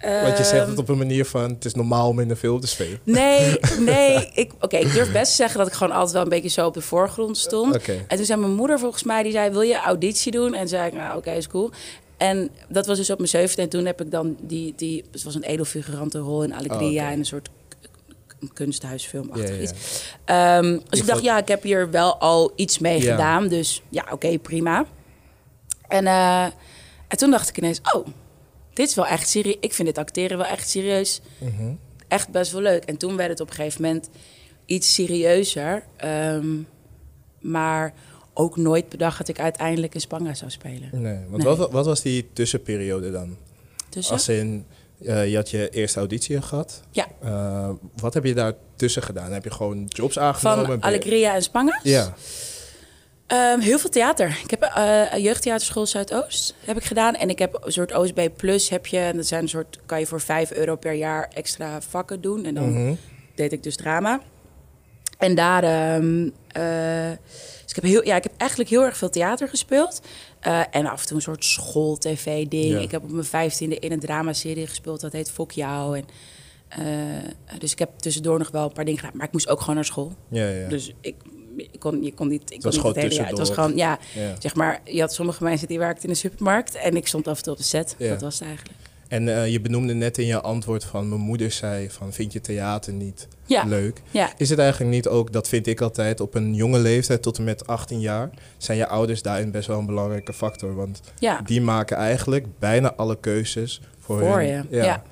wat 0.00 0.38
je 0.38 0.44
zegt, 0.44 0.52
Ehm, 0.52 0.68
het 0.70 0.78
op 0.78 0.88
een 0.88 0.98
manier 0.98 1.24
van... 1.24 1.50
het 1.50 1.64
is 1.64 1.74
normaal 1.74 2.08
om 2.08 2.20
in 2.20 2.30
een 2.30 2.36
film 2.36 2.60
te 2.60 2.66
spelen? 2.66 3.00
Nee, 3.04 3.56
nee. 3.80 4.30
Ik, 4.34 4.52
Oké, 4.60 4.76
ik 4.76 4.92
durf 4.92 5.12
best 5.12 5.30
te 5.30 5.36
zeggen 5.36 5.58
dat 5.58 5.66
ik 5.66 5.72
gewoon 5.72 5.92
altijd 5.94 6.12
wel 6.12 6.22
een 6.22 6.28
beetje 6.28 6.48
zo 6.48 6.66
op 6.66 6.74
de 6.74 6.80
voorgrond 6.80 7.38
stond. 7.38 7.76
En 8.08 8.16
toen 8.16 8.24
zei 8.24 8.40
mijn 8.40 8.54
moeder 8.54 8.78
volgens 8.78 9.02
mij, 9.02 9.22
die 9.22 9.32
zei, 9.32 9.50
wil 9.50 9.60
je 9.60 9.76
auditie 9.80 10.32
doen? 10.32 10.54
En 10.54 10.68
zei 10.68 10.86
ik, 10.86 10.92
nou 10.92 11.16
oké, 11.16 11.30
is 11.30 11.46
cool. 11.48 11.70
En 12.16 12.50
dat 12.68 12.86
was 12.86 12.96
dus 12.96 13.10
op 13.10 13.16
mijn 13.18 13.28
zevende. 13.28 13.62
En 13.62 13.68
toen 13.68 13.86
heb 13.86 14.00
ik 14.00 14.10
dan 14.10 14.36
die, 14.42 14.72
die 14.76 15.04
het 15.12 15.22
was 15.22 15.34
een 15.34 15.42
edelfigurante 15.42 16.18
rol 16.18 16.42
in 16.42 16.54
Alegria. 16.54 17.06
Oh, 17.06 17.12
in 17.12 17.18
een 17.18 17.24
soort 17.24 17.48
k- 18.40 18.54
kunsthuisfilmachtig 18.54 19.48
Ja, 19.48 19.54
ja, 19.54 19.60
iets. 19.60 19.72
Ehm, 20.24 20.78
dus 20.88 21.00
ik 21.00 21.06
dacht, 21.06 21.22
ja, 21.22 21.38
ik 21.38 21.48
heb 21.48 21.62
hier 21.62 21.90
wel 21.90 22.16
al 22.16 22.52
iets 22.56 22.78
mee 22.78 23.02
Ja. 23.02 23.10
gedaan. 23.10 23.48
Dus 23.48 23.82
ja, 23.88 24.06
oké, 24.10 24.38
prima. 24.38 24.86
En, 25.88 26.06
eh, 26.06 26.42
en 27.08 27.16
toen 27.16 27.30
dacht 27.30 27.48
ik 27.48 27.58
ineens, 27.58 27.80
oh, 27.94 28.06
dit 28.72 28.88
is 28.88 28.94
wel 28.94 29.06
echt 29.06 29.28
serieus. 29.28 29.56
Ik 29.60 29.72
vind 29.72 29.88
dit 29.88 29.98
acteren 29.98 30.38
wel 30.38 30.46
echt 30.46 30.68
serieus. 30.68 31.20
Mhm. 31.38 31.72
Echt 32.08 32.28
best 32.30 32.52
wel 32.52 32.60
leuk. 32.60 32.84
En 32.84 32.96
toen 32.96 33.16
werd 33.16 33.30
het 33.30 33.40
op 33.40 33.48
een 33.48 33.54
gegeven 33.54 33.82
moment 33.82 34.08
iets 34.66 34.94
serieuzer. 34.94 35.84
ehm, 35.96 36.46
maar 37.40 37.94
ook 38.34 38.56
nooit 38.56 38.88
bedacht 38.88 39.18
dat 39.18 39.28
ik 39.28 39.40
uiteindelijk 39.40 39.94
in 39.94 40.00
Spanga 40.00 40.34
zou 40.34 40.50
spelen. 40.50 40.88
Nee, 40.92 41.18
want 41.28 41.42
Nee. 41.44 41.56
Wat, 41.56 41.70
wat 41.70 41.86
was 41.86 42.02
die 42.02 42.28
tussenperiode 42.32 43.10
dan? 43.10 43.36
Dus 43.88 44.10
Als 44.10 44.28
in, 44.28 44.66
eh, 45.04 45.30
je 45.30 45.36
had 45.36 45.50
je 45.50 45.68
eerste 45.70 45.98
auditie 45.98 46.42
gehad. 46.42 46.82
Ja. 46.90 47.06
Eh, 47.22 47.70
wat 47.96 48.14
heb 48.14 48.24
je 48.24 48.34
daar 48.34 48.52
tussen 48.76 49.02
gedaan? 49.02 49.32
Heb 49.32 49.44
je 49.44 49.50
gewoon 49.50 49.84
jobs 49.88 50.18
aangenomen? 50.18 50.66
van 50.66 50.82
Alegria 50.82 51.34
en 51.34 51.42
Spanga. 51.42 51.80
Ja. 51.82 52.14
Ehm, 53.26 53.58
heel 53.60 53.78
veel 53.78 53.90
theater. 53.90 54.38
Ik 54.44 54.50
heb 54.50 54.62
eh, 54.62 55.02
een 55.12 55.22
jeugdtheaterschool 55.22 55.86
Zuidoost 55.86 56.54
heb 56.64 56.76
ik 56.76 56.84
gedaan. 56.84 57.14
En 57.14 57.28
ik 57.30 57.38
heb 57.38 57.58
een 57.64 57.72
soort 57.72 57.94
OSB 57.96 58.28
Plus 58.36 58.68
heb 58.68 58.86
je. 58.86 58.98
En 58.98 59.16
dat 59.16 59.26
zijn 59.26 59.42
een 59.42 59.48
soort, 59.48 59.78
kan 59.86 59.98
je 60.00 60.06
voor 60.06 60.20
5 60.20 60.52
euro 60.52 60.76
per 60.76 60.92
jaar 60.92 61.30
extra 61.34 61.80
vakken 61.80 62.20
doen. 62.20 62.44
En 62.44 62.54
dan 62.54 62.72
Mhm. 62.82 62.94
deed 63.34 63.52
ik 63.52 63.62
dus 63.62 63.76
drama. 63.76 64.20
En 65.18 65.34
daar... 65.34 65.62
ehm, 65.62 66.24
eh, 66.24 66.30
dus 67.62 67.68
ik 67.68 67.74
heb, 67.74 67.84
heel, 67.84 68.04
ja, 68.04 68.16
ik 68.16 68.22
heb 68.22 68.32
eigenlijk 68.36 68.70
heel 68.70 68.82
erg 68.84 68.96
veel 68.96 69.10
theater 69.10 69.48
gespeeld. 69.48 70.00
Eh, 70.40 70.60
en 70.70 70.86
af 70.86 71.00
en 71.00 71.06
toe 71.06 71.16
een 71.16 71.22
soort 71.22 71.44
school-tv-ding. 71.44 72.72
Ja. 72.74 72.78
Ik 72.78 72.90
heb 72.90 73.02
op 73.02 73.10
mijn 73.10 73.24
vijftiende 73.24 73.78
in 73.78 73.92
een 73.92 74.00
dramaserie 74.00 74.66
gespeeld. 74.66 75.00
Dat 75.00 75.12
heet 75.12 75.30
Fok 75.30 75.52
Jou. 75.52 75.96
En, 75.98 76.04
eh, 76.68 77.58
dus 77.58 77.72
ik 77.72 77.78
heb 77.78 77.90
tussendoor 77.98 78.38
nog 78.38 78.50
wel 78.50 78.64
een 78.64 78.72
paar 78.72 78.84
dingen 78.84 79.00
gedaan. 79.00 79.16
Maar 79.16 79.26
ik 79.26 79.32
moest 79.32 79.48
ook 79.48 79.60
gewoon 79.60 79.74
naar 79.74 79.84
school. 79.84 80.12
Ja, 80.28 80.48
ja. 80.48 80.68
Dus 80.68 80.92
ik, 81.00 81.14
ik 81.56 81.80
kon, 81.80 82.02
je 82.02 82.14
kon 82.14 82.28
niet... 82.28 82.50
Ik 82.50 82.62
was 82.62 82.76
kon 82.78 82.86
niet 82.86 82.94
het 82.94 83.04
hele 83.04 83.14
jaar- 83.14 83.28
Het 83.28 83.38
was 83.38 83.50
gewoon, 83.50 83.76
ja, 83.76 83.98
ja. 84.14 84.34
zeg 84.38 84.54
maar... 84.54 84.80
Je 84.84 85.00
had 85.00 85.14
sommige 85.14 85.44
mensen 85.44 85.68
die 85.68 85.78
werkten 85.78 86.02
in 86.02 86.08
de 86.08 86.18
supermarkt... 86.18 86.74
en 86.74 86.96
ik 86.96 87.06
stond 87.06 87.28
af 87.28 87.36
en 87.36 87.42
toe 87.42 87.52
op 87.52 87.58
de 87.58 87.64
set. 87.64 87.94
Ja. 87.98 88.08
Dat 88.08 88.20
was 88.20 88.38
het 88.38 88.48
eigenlijk. 88.48 88.78
En 89.08 89.28
eh, 89.28 89.52
je 89.52 89.60
benoemde 89.60 89.94
net 89.94 90.18
in 90.18 90.26
je 90.26 90.40
antwoord 90.40 90.84
van... 90.84 91.08
mijn 91.08 91.20
moeder 91.20 91.50
zei 91.50 91.90
van, 91.90 92.12
vind 92.12 92.32
je 92.32 92.40
theater 92.40 92.92
niet 92.92 93.28
Ja, 93.46 93.64
leuk? 93.64 94.02
ja. 94.10 94.30
Is 94.36 94.50
het 94.50 94.58
eigenlijk 94.58 94.90
niet 94.90 95.08
ook, 95.08 95.32
dat 95.32 95.48
vind 95.48 95.66
ik 95.66 95.80
altijd... 95.80 96.20
op 96.20 96.34
een 96.34 96.54
jonge 96.54 96.78
leeftijd 96.78 97.22
tot 97.22 97.38
en 97.38 97.44
met 97.44 97.66
18 97.66 98.00
jaar... 98.00 98.30
zijn 98.56 98.78
je 98.78 98.86
ouders 98.86 99.22
daarin 99.22 99.50
best 99.50 99.66
wel 99.68 99.78
een 99.78 99.86
belangrijke 99.86 100.32
factor. 100.32 100.74
Want 100.74 101.00
ja. 101.18 101.40
die 101.44 101.60
maken 101.60 101.96
eigenlijk 101.96 102.46
bijna 102.58 102.94
alle 102.94 103.16
keuzes 103.20 103.80
voor, 103.98 104.18
voor 104.18 104.38
hun. 104.38 104.46
je. 104.46 104.64
Ja. 104.70 105.02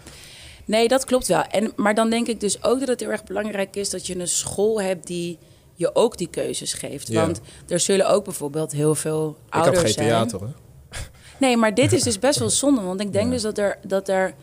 Nee, 0.64 0.88
dat 0.88 1.04
klopt 1.04 1.26
wel. 1.26 1.42
En, 1.42 1.72
maar 1.76 1.94
dan 1.94 2.10
denk 2.10 2.26
ik 2.28 2.40
dus 2.40 2.62
ook 2.62 2.78
dat 2.78 2.88
het 2.88 3.00
heel 3.00 3.10
erg 3.10 3.24
belangrijk 3.24 3.76
is 3.76 3.90
dat 3.90 4.06
je 4.06 4.18
een 4.18 4.28
school 4.28 4.82
hebt 4.82 5.06
die 5.06 5.38
je 5.74 5.94
ook 5.94 6.18
die 6.18 6.28
keuzes 6.28 6.72
geeft. 6.72 7.12
Want 7.12 7.40
er 7.68 7.80
zullen 7.80 8.08
ook 8.08 8.24
bijvoorbeeld 8.24 8.72
heel 8.72 8.94
veel 8.94 9.36
Ik 9.46 9.52
ouders 9.54 9.76
had 9.76 9.84
geen 9.84 9.94
zijn. 9.94 10.08
theater, 10.08 10.40
hè? 10.40 10.52
Nee, 11.38 11.56
maar 11.56 11.74
dit 11.74 11.92
is 11.92 12.02
dus 12.02 12.18
best 12.18 12.38
wel 12.38 12.50
zonde. 12.50 12.80
Want 12.80 13.00
ik 13.00 13.12
denk 13.12 13.24
Ja. 13.24 13.30
dus 13.30 13.42
dat 13.42 13.58
er, 13.58 13.78
dat 13.86 14.08
er, 14.08 14.34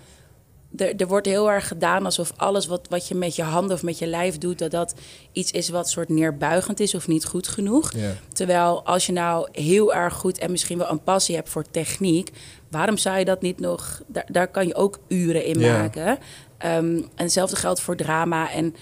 er... 0.77 0.95
Er 0.95 1.07
wordt 1.07 1.27
heel 1.27 1.51
erg 1.51 1.67
gedaan 1.67 2.05
alsof 2.05 2.33
alles 2.35 2.65
wat, 2.65 2.87
wat 2.89 3.07
je 3.07 3.15
met 3.15 3.35
je 3.35 3.43
handen 3.43 3.75
of 3.75 3.83
met 3.83 3.99
je 3.99 4.07
lijf 4.07 4.37
doet... 4.37 4.59
dat 4.59 4.71
dat 4.71 4.93
iets 5.31 5.51
is 5.51 5.69
wat 5.69 5.89
soort 5.89 6.09
neerbuigend 6.09 6.79
is 6.79 6.95
of 6.95 7.07
niet 7.07 7.25
goed 7.25 7.47
genoeg. 7.47 7.93
Ja. 7.95 8.11
Terwijl 8.33 8.85
als 8.85 9.05
je 9.05 9.11
nou 9.11 9.47
heel 9.51 9.93
erg 9.93 10.13
goed 10.13 10.37
en 10.37 10.51
misschien 10.51 10.77
wel 10.77 10.89
een 10.89 11.03
passie 11.03 11.35
hebt 11.35 11.49
voor 11.49 11.63
techniek... 11.71 12.29
waarom 12.69 12.97
zou 12.97 13.17
je 13.17 13.25
dat 13.25 13.41
niet 13.41 13.59
nog... 13.59 14.01
Daar, 14.07 14.25
daar 14.31 14.47
kan 14.47 14.67
je 14.67 14.75
ook 14.75 14.99
uren 15.07 15.45
in 15.45 15.59
Ja. 15.59 15.77
maken. 15.77 16.17
Ehm, 16.57 16.95
en 16.95 17.03
hetzelfde 17.15 17.55
geldt 17.55 17.81
voor 17.81 17.95
drama. 17.95 18.51
En 18.51 18.75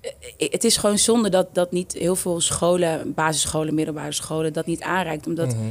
eh, 0.00 0.50
het 0.50 0.64
is 0.64 0.76
gewoon 0.76 0.98
zonde 0.98 1.28
dat, 1.28 1.54
dat 1.54 1.72
niet 1.72 1.92
heel 1.92 2.16
veel 2.16 2.40
scholen... 2.40 3.14
basisscholen, 3.14 3.74
middelbare 3.74 4.12
scholen... 4.12 4.52
dat 4.52 4.66
niet 4.66 4.82
aanreikt. 4.82 5.26
Omdat 5.26 5.54
Mhm. 5.54 5.66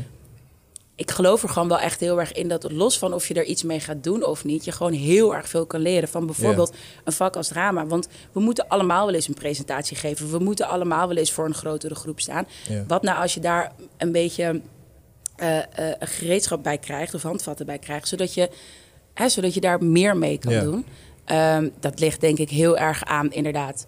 Ik 0.97 1.11
geloof 1.11 1.43
er 1.43 1.49
gewoon 1.49 1.67
wel 1.67 1.79
echt 1.79 1.99
heel 1.99 2.19
erg 2.19 2.31
in 2.31 2.47
dat 2.47 2.71
los 2.71 2.97
van 2.97 3.13
of 3.13 3.27
je 3.27 3.33
er 3.33 3.43
iets 3.43 3.63
mee 3.63 3.79
gaat 3.79 4.03
doen 4.03 4.25
of 4.25 4.43
niet, 4.43 4.65
je 4.65 4.71
gewoon 4.71 4.93
heel 4.93 5.35
erg 5.35 5.49
veel 5.49 5.65
kan 5.65 5.79
leren 5.79 6.09
van 6.09 6.25
bijvoorbeeld 6.25 6.73
een 7.03 7.13
vak 7.13 7.35
als 7.35 7.47
drama. 7.47 7.85
Want 7.85 8.07
we 8.31 8.39
moeten 8.39 8.67
allemaal 8.67 9.05
wel 9.05 9.15
eens 9.15 9.27
een 9.27 9.33
presentatie 9.33 9.97
geven. 9.97 10.31
We 10.31 10.39
moeten 10.39 10.67
allemaal 10.67 11.07
wel 11.07 11.17
eens 11.17 11.31
voor 11.31 11.45
een 11.45 11.53
grotere 11.53 11.95
groep 11.95 12.19
staan. 12.19 12.47
Wat 12.87 13.01
nou 13.01 13.21
als 13.21 13.33
je 13.33 13.39
daar 13.39 13.71
een 13.97 14.11
beetje 14.11 14.61
eh, 15.35 15.57
eh, 15.57 15.65
een 15.99 16.07
gereedschap 16.07 16.63
bij 16.63 16.77
krijgt 16.77 17.13
of 17.13 17.21
handvatten 17.21 17.65
bij 17.65 17.79
krijgt, 17.79 18.07
zodat 18.07 18.33
je, 18.33 18.49
hè, 19.13 19.29
zodat 19.29 19.53
je 19.53 19.61
daar 19.61 19.83
meer 19.83 20.17
mee 20.17 20.37
kan 20.37 20.59
doen. 20.59 20.85
Ehm, 21.25 21.69
dat 21.79 21.99
ligt 21.99 22.21
denk 22.21 22.37
ik 22.37 22.49
heel 22.49 22.77
erg 22.77 23.05
aan 23.05 23.31
inderdaad 23.31 23.87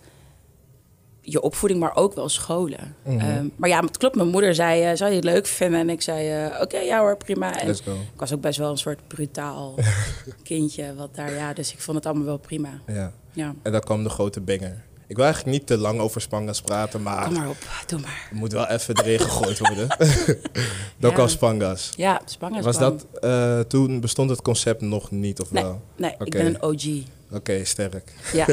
je 1.21 1.41
opvoeding, 1.41 1.79
maar 1.79 1.95
ook 1.95 2.13
wel 2.15 2.29
scholen. 2.29 2.95
Mhm. 3.05 3.19
Ehm, 3.19 3.47
maar 3.55 3.69
ja, 3.69 3.79
het 3.81 3.97
klopt. 3.97 4.15
Mijn 4.15 4.27
moeder 4.27 4.55
zei, 4.55 4.83
eh, 4.83 4.95
zou 4.95 5.09
je 5.09 5.15
het 5.15 5.25
leuk 5.25 5.47
vinden? 5.47 5.79
En 5.79 5.89
ik 5.89 6.01
zei, 6.01 6.45
eh, 6.45 6.61
oké, 6.61 6.77
ja 6.77 6.99
hoor, 6.99 7.17
prima. 7.17 7.59
En 7.59 7.69
ik 7.69 7.81
was 8.15 8.33
ook 8.33 8.41
best 8.41 8.57
wel 8.57 8.71
een 8.71 8.77
soort 8.77 9.07
brutaal 9.07 9.75
kindje. 10.43 10.95
Wat 10.95 11.15
daar, 11.15 11.33
ja, 11.33 11.53
dus 11.53 11.73
ik 11.73 11.79
vond 11.81 11.97
het 11.97 12.05
allemaal 12.05 12.25
wel 12.25 12.37
prima. 12.37 12.69
Ja. 12.87 13.11
Ja, 13.33 13.53
En 13.63 13.71
dan 13.71 13.81
kwam 13.81 14.03
de 14.03 14.09
grote 14.09 14.41
banger. 14.41 14.83
Ik 15.07 15.15
wil 15.15 15.25
eigenlijk 15.25 15.57
niet 15.57 15.67
te 15.67 15.77
lang 15.77 15.99
over 15.99 16.21
Spangas 16.21 16.61
praten, 16.61 17.01
maar 17.01 17.25
kom 17.25 17.33
maar 17.33 17.49
op, 17.49 17.57
doe 17.87 17.99
maar. 17.99 18.25
het 18.29 18.39
moet 18.39 18.51
wel 18.51 18.67
even 18.67 18.97
erin 18.99 19.19
gegooid 19.19 19.59
worden. 19.59 19.87
dan 20.99 21.09
Ja. 21.09 21.11
kwam 21.13 21.27
Spangas. 21.27 21.89
Ja, 21.95 22.21
Spangen 22.25 22.63
Was 22.63 22.77
dat, 22.77 23.05
eh, 23.21 23.59
toen 23.59 23.99
bestond 23.99 24.29
het 24.29 24.41
concept 24.41 24.81
nog 24.81 25.11
niet, 25.11 25.39
of 25.41 25.51
Nee, 25.51 25.63
wel? 25.63 25.81
nee 25.95 26.15
ik 26.19 26.31
ben 26.31 26.45
een 26.45 26.61
OG. 26.61 26.85
Oké, 27.31 27.65
sterk. 27.65 28.13
Ja, 28.33 28.45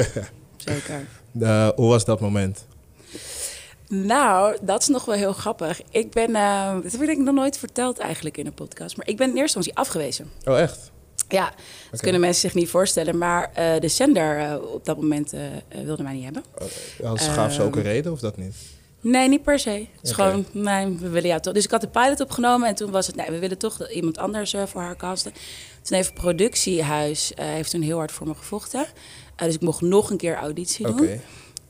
zeker. 0.56 1.06
Eh, 1.40 1.68
hoe 1.74 1.88
was 1.88 2.04
dat 2.04 2.20
moment? 2.20 2.66
Nou, 3.88 4.56
dat 4.60 4.80
is 4.80 4.88
nog 4.88 5.04
wel 5.04 5.14
heel 5.14 5.32
grappig. 5.32 5.80
Ik 5.90 6.10
ben, 6.10 6.34
eh, 6.34 6.74
dat 6.82 6.92
heb 6.92 7.00
ik 7.02 7.18
nog 7.18 7.34
nooit 7.34 7.58
verteld 7.58 7.98
eigenlijk 7.98 8.36
in 8.36 8.46
een 8.46 8.54
podcast, 8.54 8.96
maar 8.96 9.08
ik 9.08 9.16
ben 9.16 9.30
in 9.30 9.36
eerste 9.36 9.58
instantie 9.58 9.74
afgewezen. 9.74 10.30
Oh, 10.44 10.58
echt? 10.60 10.90
Ja, 11.28 11.52
dat 11.90 12.00
kunnen 12.00 12.20
mensen 12.20 12.40
zich 12.40 12.54
niet 12.54 12.68
voorstellen, 12.68 13.18
maar 13.18 13.50
eh, 13.54 13.80
de 13.80 13.88
zender 13.88 14.60
op 14.72 14.84
dat 14.84 14.96
moment 14.96 15.34
wilde 15.84 16.02
mij 16.02 16.14
niet 16.14 16.24
hebben. 16.24 16.44
Als 17.04 17.28
gaaf 17.28 17.52
ze 17.52 17.62
ook 17.62 17.76
een 17.76 17.82
Ehm, 17.82 17.90
reden, 17.90 18.12
of 18.12 18.20
dat 18.20 18.36
niet? 18.36 18.54
Nee, 19.00 19.28
niet 19.28 19.42
per 19.42 19.58
se. 19.58 19.70
Het 19.70 20.02
is 20.02 20.12
gewoon, 20.12 20.46
nee, 20.52 20.86
we 20.86 21.08
willen 21.08 21.28
jou 21.28 21.40
toch. 21.40 21.54
Dus 21.54 21.64
ik 21.64 21.70
had 21.70 21.80
de 21.80 21.88
pilot 21.88 22.20
opgenomen 22.20 22.68
en 22.68 22.74
toen 22.74 22.90
was 22.90 23.06
het, 23.06 23.16
nee, 23.16 23.30
we 23.30 23.38
willen 23.38 23.58
toch 23.58 23.90
iemand 23.90 24.18
anders 24.18 24.54
voor 24.66 24.80
haar 24.80 24.96
casten. 24.96 25.32
Toen 25.82 25.96
heeft 25.96 26.08
het 26.08 26.20
productiehuis 26.20 27.34
eh, 27.34 27.46
heeft 27.46 27.70
toen 27.70 27.82
heel 27.82 27.96
hard 27.96 28.12
voor 28.12 28.26
me 28.26 28.34
gevochten. 28.34 28.86
Dus 29.36 29.54
ik 29.54 29.60
mocht 29.60 29.80
nog 29.80 30.10
een 30.10 30.16
keer 30.16 30.36
auditie 30.36 30.86
doen. 30.86 31.20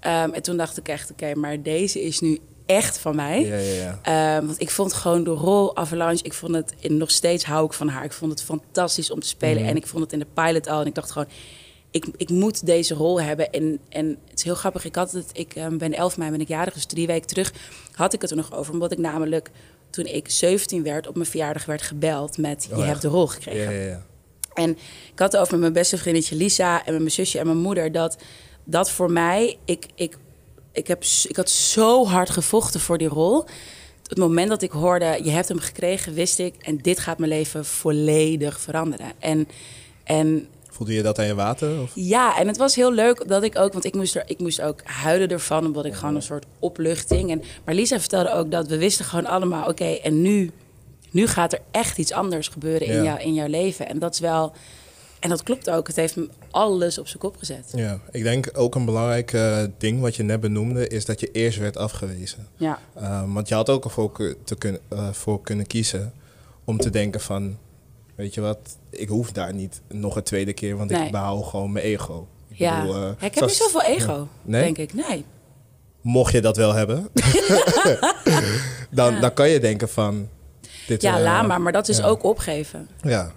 Ehm, 0.00 0.30
en 0.30 0.42
toen 0.42 0.56
dacht 0.56 0.76
ik 0.78 0.88
echt, 0.88 1.10
oké, 1.10 1.34
maar 1.34 1.62
deze 1.62 2.02
is 2.02 2.20
nu 2.20 2.38
echt 2.66 2.98
van 2.98 3.16
mij. 3.16 3.44
Ja, 3.44 3.56
ja, 3.56 3.98
ja. 4.02 4.36
Ehm, 4.36 4.46
want 4.46 4.60
ik 4.60 4.70
vond 4.70 4.92
gewoon 4.92 5.24
de 5.24 5.30
rol 5.30 5.76
Avalanche, 5.76 6.24
ik 6.24 6.32
vond 6.32 6.54
het, 6.54 6.74
in, 6.78 6.96
nog 6.96 7.10
steeds 7.10 7.44
hou 7.44 7.66
ik 7.66 7.72
van 7.72 7.88
haar. 7.88 8.04
Ik 8.04 8.12
vond 8.12 8.30
het 8.30 8.42
fantastisch 8.42 9.10
om 9.10 9.20
te 9.20 9.26
spelen. 9.28 9.60
Mhm. 9.60 9.70
En 9.70 9.76
ik 9.76 9.86
vond 9.86 10.02
het 10.02 10.12
in 10.12 10.18
de 10.18 10.26
pilot 10.34 10.68
al. 10.68 10.80
En 10.80 10.86
ik 10.86 10.94
dacht 10.94 11.10
gewoon, 11.10 11.28
ik, 11.90 12.06
ik 12.16 12.28
moet 12.28 12.66
deze 12.66 12.94
rol 12.94 13.20
hebben. 13.20 13.50
En, 13.50 13.78
en 13.88 14.08
het 14.28 14.38
is 14.38 14.44
heel 14.44 14.54
grappig, 14.54 14.84
ik 14.84 14.94
had 14.94 15.12
het, 15.12 15.30
ik 15.32 15.54
ehm, 15.54 15.76
ben 15.76 15.92
11 15.94 16.16
mei 16.16 16.30
ben 16.30 16.40
ik 16.40 16.48
jarig, 16.48 16.74
dus 16.74 16.84
drie 16.86 17.06
weken 17.06 17.28
terug 17.28 17.52
had 17.92 18.12
ik 18.12 18.20
het 18.20 18.30
er 18.30 18.36
nog 18.36 18.54
over. 18.54 18.72
Omdat 18.72 18.92
ik 18.92 18.98
namelijk, 18.98 19.50
toen 19.90 20.04
ik 20.06 20.30
17 20.30 20.82
werd, 20.82 21.08
op 21.08 21.14
mijn 21.14 21.28
verjaardag 21.28 21.64
werd 21.64 21.82
gebeld 21.82 22.38
met, 22.38 22.68
Oh, 22.70 22.76
je 22.76 22.82
echt? 22.82 22.90
hebt 22.90 23.02
de 23.02 23.08
rol 23.08 23.26
gekregen. 23.26 24.04
En 24.56 24.70
ik 25.12 25.18
had 25.18 25.32
het 25.32 25.40
over 25.40 25.52
met 25.52 25.60
mijn 25.60 25.72
beste 25.72 25.98
vriendinnetje 25.98 26.36
Lisa 26.36 26.84
en 26.84 26.92
met 26.92 27.00
mijn 27.00 27.10
zusje 27.10 27.38
en 27.38 27.46
mijn 27.46 27.58
moeder. 27.58 27.92
Dat, 27.92 28.16
dat 28.64 28.90
voor 28.90 29.10
mij, 29.10 29.58
ik, 29.64 29.86
ik, 29.94 30.16
ik, 30.72 30.86
heb, 30.86 31.04
ik 31.28 31.36
had 31.36 31.50
zo 31.50 32.06
hard 32.06 32.30
gevochten 32.30 32.80
voor 32.80 32.98
die 32.98 33.08
rol. 33.08 33.44
Het 34.08 34.18
moment 34.18 34.48
dat 34.48 34.62
ik 34.62 34.70
hoorde, 34.70 35.20
je 35.22 35.30
hebt 35.30 35.48
hem 35.48 35.58
gekregen, 35.58 36.14
wist 36.14 36.38
ik. 36.38 36.54
En 36.60 36.76
dit 36.76 36.98
gaat 36.98 37.18
mijn 37.18 37.30
leven 37.30 37.64
volledig 37.64 38.60
veranderen. 38.60 39.12
En, 39.18 39.48
en 40.04 40.48
Voelde 40.70 40.94
je 40.94 41.02
dat 41.02 41.18
aan 41.18 41.26
je 41.26 41.34
water? 41.34 41.80
Of? 41.80 41.92
ja, 41.94 42.38
en 42.38 42.46
het 42.46 42.56
was 42.56 42.74
heel 42.74 42.92
leuk 42.92 43.28
dat 43.28 43.42
ik 43.42 43.58
ook, 43.58 43.72
want 43.72 43.84
ik 43.84 43.94
moest, 43.94 44.16
er, 44.16 44.22
ik 44.26 44.38
moest 44.38 44.60
ook 44.60 44.80
huilen 44.84 45.28
ervan, 45.28 45.66
omdat 45.66 45.84
ik 45.84 45.94
gewoon 45.94 46.14
een 46.14 46.22
soort 46.22 46.46
opluchting. 46.58 47.30
En, 47.30 47.42
maar 47.64 47.74
Lisa 47.74 48.00
vertelde 48.00 48.32
ook 48.32 48.50
dat 48.50 48.66
we 48.66 48.78
wisten 48.78 49.04
gewoon 49.04 49.26
allemaal, 49.26 49.68
oké, 49.68 49.84
en 49.84 50.22
nu, 50.22 50.50
nu 51.16 51.26
gaat 51.26 51.52
er 51.52 51.60
echt 51.70 51.98
iets 51.98 52.12
anders 52.12 52.48
gebeuren 52.48 52.86
in, 52.86 53.02
jou, 53.02 53.20
in 53.20 53.34
jouw 53.34 53.46
leven. 53.48 53.88
En 53.88 53.98
dat 53.98 54.12
is 54.14 54.20
wel, 54.20 54.52
en 55.20 55.28
dat 55.28 55.42
klopt 55.42 55.70
ook, 55.70 55.86
het 55.86 55.96
heeft 55.96 56.16
me 56.16 56.28
alles 56.50 56.98
op 56.98 57.06
zijn 57.08 57.18
kop 57.18 57.36
gezet. 57.36 57.72
Ja, 57.74 58.00
ik 58.10 58.22
denk 58.22 58.50
ook 58.54 58.74
een 58.74 58.84
belangrijk 58.84 59.32
eh, 59.32 59.62
ding 59.78 60.00
wat 60.00 60.16
je 60.16 60.22
net 60.22 60.40
benoemde, 60.40 60.88
is 60.88 61.04
dat 61.04 61.20
je 61.20 61.30
eerst 61.30 61.58
werd 61.58 61.76
afgewezen. 61.76 62.46
Ja, 62.56 62.78
Uh, 63.00 63.22
want 63.34 63.48
je 63.48 63.54
had 63.54 63.70
ook 63.70 63.84
ervoor 63.84 64.34
te 64.44 64.54
kun, 64.56 64.78
eh, 64.88 65.08
voor 65.12 65.40
kunnen 65.42 65.66
kiezen 65.66 66.12
om 66.64 66.78
te 66.78 66.90
denken 66.90 67.20
van, 67.20 67.58
weet 68.14 68.34
je 68.34 68.40
wat, 68.40 68.58
ik 68.90 69.08
hoef 69.08 69.32
daar 69.32 69.54
niet 69.54 69.80
nog 69.88 70.16
een 70.16 70.22
tweede 70.22 70.52
keer, 70.52 70.76
want 70.76 70.90
Nee. 70.90 71.04
ik 71.04 71.10
behoud 71.10 71.44
gewoon 71.46 71.72
mijn 71.72 71.84
ego. 71.84 72.28
Ik 72.48 72.58
ja. 72.58 72.80
bedoel, 72.80 72.94
eh, 72.94 73.00
Ja, 73.02 73.10
ik 73.10 73.20
heb 73.20 73.34
zoals- 73.34 73.52
niet 73.52 73.62
zoveel 73.62 73.82
ego, 73.82 74.28
Nee? 74.42 74.62
denk 74.62 74.78
ik. 74.78 74.94
Nee. 75.08 75.24
Mocht 76.00 76.32
je 76.32 76.40
dat 76.40 76.56
wel 76.56 76.72
hebben, 76.74 77.08
dan, 78.90 79.14
Ja. 79.14 79.20
dan 79.20 79.34
kan 79.34 79.48
je 79.48 79.60
denken 79.60 79.88
van... 79.88 80.28
Dit, 80.86 81.02
Ja, 81.02 81.16
eh, 81.16 81.22
laat 81.22 81.46
maar, 81.46 81.60
maar 81.60 81.72
dat 81.72 81.88
is 81.88 81.96
ja. 81.96 82.04
ook 82.04 82.22
opgeven. 82.24 82.88
Ja. 83.02 83.32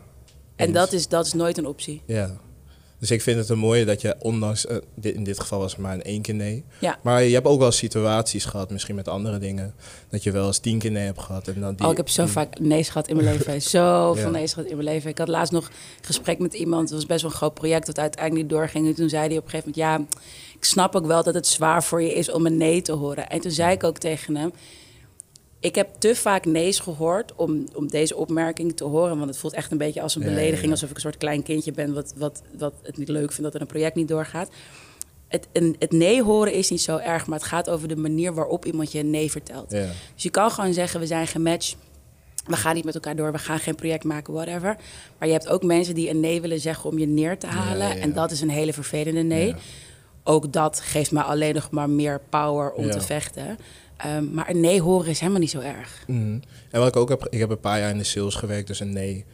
En 0.56 0.72
dat 0.74 0.92
is, 0.94 1.08
dat 1.08 1.26
is 1.26 1.34
nooit 1.34 1.58
een 1.58 1.68
optie. 1.68 2.02
Ja. 2.06 2.38
Dus 3.00 3.12
ik 3.12 3.22
vind 3.22 3.38
het 3.40 3.50
een 3.50 3.58
mooie 3.58 3.86
dat 3.86 4.02
je, 4.02 4.16
ondanks, 4.20 4.66
eh, 4.66 4.78
dit, 4.96 5.16
in 5.16 5.24
dit 5.24 5.40
geval 5.40 5.60
was 5.60 5.72
het 5.72 5.82
maar 5.82 5.94
een 5.94 6.04
één 6.04 6.22
keer 6.22 6.34
nee. 6.36 6.66
Ja. 6.80 7.00
Maar 7.04 7.24
je 7.24 7.34
hebt 7.34 7.46
ook 7.48 7.60
wel 7.60 7.72
situaties 7.72 8.46
gehad, 8.46 8.70
misschien 8.72 8.96
met 8.96 9.08
andere 9.08 9.38
dingen, 9.38 9.74
dat 10.10 10.24
je 10.24 10.32
wel 10.32 10.46
eens 10.48 10.58
tien 10.60 10.80
keer 10.80 10.92
nee 10.92 11.06
hebt 11.06 11.20
gehad. 11.22 11.48
En 11.48 11.60
dan 11.62 11.76
die, 11.76 11.86
oh, 11.86 11.92
ik 11.92 11.98
heb 11.98 12.10
zo 12.10 12.24
die- 12.24 12.32
vaak 12.32 12.60
nee's 12.60 12.88
gehad 12.90 13.08
in 13.08 13.16
mijn 13.16 13.28
leven. 13.28 13.62
Zoveel 13.72 14.24
Ja. 14.26 14.30
nee's 14.30 14.54
gehad 14.54 14.70
in 14.70 14.78
mijn 14.78 14.88
leven. 14.90 15.10
Ik 15.10 15.18
had 15.18 15.28
laatst 15.28 15.52
nog 15.54 15.66
een 15.68 15.74
gesprek 16.02 16.40
met 16.40 16.54
iemand. 16.54 16.82
Het 16.90 16.92
was 16.98 17.06
best 17.06 17.22
wel 17.22 17.32
een 17.32 17.38
groot 17.38 17.54
project 17.54 17.86
dat 17.86 18.00
uiteindelijk 18.00 18.42
niet 18.44 18.52
doorging. 18.58 18.88
En 18.88 18.96
toen 18.96 19.10
zei 19.10 19.28
hij 19.28 19.38
op 19.38 19.44
een 19.44 19.50
gegeven 19.50 19.74
moment... 19.76 20.10
ja, 20.12 20.20
ik 20.58 20.64
snap 20.66 20.96
ook 20.96 21.06
wel 21.06 21.24
dat 21.24 21.34
het 21.34 21.48
zwaar 21.48 21.84
voor 21.84 22.02
je 22.02 22.14
is 22.14 22.32
om 22.32 22.46
een 22.46 22.58
nee 22.58 22.82
te 22.82 22.92
horen. 22.92 23.30
En 23.30 23.40
toen 23.42 23.52
zei 23.52 23.72
ik 23.72 23.84
ook 23.84 23.98
tegen 23.98 24.36
hem... 24.36 24.52
ik 25.60 25.76
heb 25.76 25.90
te 25.98 26.16
vaak 26.16 26.46
nee's 26.46 26.80
gehoord 26.80 27.36
om, 27.36 27.64
om 27.74 27.88
deze 27.88 28.16
opmerking 28.16 28.78
te 28.78 28.84
horen. 28.84 29.18
Want 29.18 29.30
het 29.30 29.38
voelt 29.38 29.54
echt 29.54 29.72
een 29.72 29.78
beetje 29.78 30.02
als 30.02 30.16
een 30.16 30.24
belediging. 30.24 30.66
ja. 30.66 30.72
Alsof 30.72 30.90
ik 30.90 30.96
een 30.96 31.02
soort 31.02 31.18
klein 31.18 31.44
kindje 31.44 31.72
ben 31.72 31.94
wat, 31.94 32.14
wat, 32.18 32.42
wat 32.58 32.74
het 32.84 32.98
niet 32.98 33.10
leuk 33.10 33.32
vindt 33.32 33.44
dat 33.44 33.54
er 33.54 33.62
een 33.62 33.68
project 33.68 33.96
niet 33.96 34.08
doorgaat. 34.08 34.50
Het, 35.28 35.48
een, 35.54 35.76
het 35.80 35.92
nee 35.92 36.24
horen 36.24 36.54
is 36.54 36.70
niet 36.70 36.82
zo 36.82 36.98
erg, 36.98 37.28
maar 37.28 37.40
het 37.40 37.48
gaat 37.48 37.70
over 37.70 37.88
de 37.88 37.96
manier 37.96 38.34
waarop 38.34 38.66
iemand 38.66 38.92
je 38.92 39.00
een 39.00 39.10
nee 39.10 39.32
vertelt. 39.32 39.70
Dus 39.70 40.24
je 40.24 40.30
kan 40.30 40.52
gewoon 40.52 40.74
zeggen, 40.74 41.00
we 41.00 41.06
zijn 41.08 41.28
gematcht. 41.28 41.78
We 42.46 42.56
gaan 42.56 42.76
niet 42.76 42.84
met 42.84 42.94
elkaar 42.96 43.16
door, 43.16 43.32
we 43.32 43.38
gaan 43.38 43.60
geen 43.60 43.76
project 43.76 44.04
maken, 44.04 44.34
whatever. 44.34 44.78
Maar 45.18 45.28
je 45.28 45.34
hebt 45.34 45.48
ook 45.48 45.64
mensen 45.64 45.96
die 45.96 46.10
een 46.10 46.20
nee 46.20 46.42
willen 46.42 46.60
zeggen 46.60 46.90
om 46.90 47.00
je 47.00 47.08
neer 47.08 47.38
te 47.38 47.48
halen. 47.48 48.00
En 48.02 48.14
dat 48.14 48.32
is 48.32 48.42
een 48.42 48.50
hele 48.50 48.74
vervelende 48.74 49.22
nee. 49.22 49.56
Ook 50.24 50.54
dat 50.54 50.80
geeft 50.80 51.12
me 51.12 51.22
alleen 51.22 51.54
nog 51.54 51.72
maar 51.72 51.90
meer 51.90 52.22
power 52.30 52.72
om 52.72 52.92
te 52.92 53.02
vechten. 53.02 53.58
Ehm, 54.00 54.34
maar 54.34 54.50
een 54.50 54.60
nee 54.60 54.82
horen 54.82 55.10
is 55.10 55.20
helemaal 55.20 55.40
niet 55.42 55.50
zo 55.50 55.60
erg. 55.60 56.04
Mhm. 56.08 56.40
En 56.72 56.80
wat 56.80 56.88
ik 56.88 56.96
ook 56.96 57.10
heb, 57.10 57.28
ik 57.30 57.40
heb 57.40 57.50
een 57.50 57.60
paar 57.60 57.80
jaar 57.80 57.90
in 57.90 57.98
de 57.98 58.04
sales 58.04 58.36
gewerkt, 58.36 58.68
dus 58.68 58.80
een 58.80 58.94
nee 58.94 59.26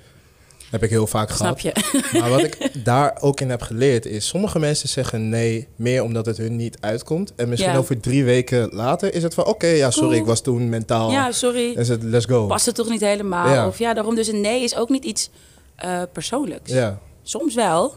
heb 0.71 0.83
ik 0.83 0.89
heel 0.89 1.07
vaak 1.07 1.29
Snap 1.31 1.59
gehad. 1.59 1.61
je? 1.91 2.01
Maar 2.19 2.29
wat 2.29 2.43
ik 2.43 2.71
daar 2.85 3.17
ook 3.21 3.41
in 3.41 3.49
heb 3.49 3.61
geleerd 3.61 4.05
is, 4.05 4.27
sommige 4.27 4.59
mensen 4.59 4.89
zeggen 4.89 5.29
nee 5.29 5.67
meer 5.75 6.03
omdat 6.03 6.25
het 6.25 6.37
hun 6.37 6.55
niet 6.55 6.77
uitkomt. 6.79 7.33
En 7.35 7.49
misschien 7.49 7.71
Ja. 7.71 7.77
over 7.77 7.99
drie 7.99 8.23
weken 8.23 8.69
later 8.73 9.13
is 9.13 9.23
het 9.23 9.33
van, 9.33 9.45
oké, 9.45 9.67
ja, 9.67 9.91
sorry, 9.91 10.07
Cool. 10.09 10.19
ik 10.21 10.25
was 10.25 10.41
toen 10.41 10.69
mentaal. 10.69 11.11
Ja, 11.11 11.31
sorry. 11.31 11.71
Is 11.77 11.87
het, 11.87 12.03
let's 12.03 12.25
go. 12.25 12.45
Past 12.47 12.65
het 12.65 12.75
toch 12.75 12.89
niet 12.89 13.01
helemaal? 13.01 13.49
Ja. 13.53 13.67
Of 13.67 13.77
ja, 13.79 13.93
daarom 13.93 14.15
dus 14.15 14.27
een 14.27 14.41
nee 14.41 14.63
is 14.63 14.75
ook 14.75 14.89
niet 14.89 15.03
iets 15.05 15.29
eh, 15.75 16.01
persoonlijks. 16.13 16.71
Ja. 16.71 16.99
Soms 17.23 17.55
wel, 17.55 17.93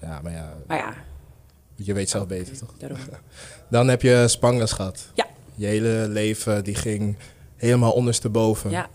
ja, 0.00 0.20
maar 0.22 0.32
ja, 0.32 0.54
maar 0.66 0.76
ja, 0.76 0.94
je 1.74 1.92
weet 1.92 2.10
zelf 2.10 2.26
beter, 2.26 2.58
toch? 2.58 2.74
daarom. 2.78 2.98
Dan 3.70 3.88
heb 3.88 4.02
je 4.02 4.24
Spangas 4.28 4.72
gehad. 4.72 5.06
Ja. 5.14 5.26
Je 5.56 5.66
hele 5.66 6.06
leven 6.08 6.64
die 6.64 6.74
ging 6.74 7.16
helemaal 7.56 7.92
ondersteboven. 7.92 8.70
Ja. 8.70 8.88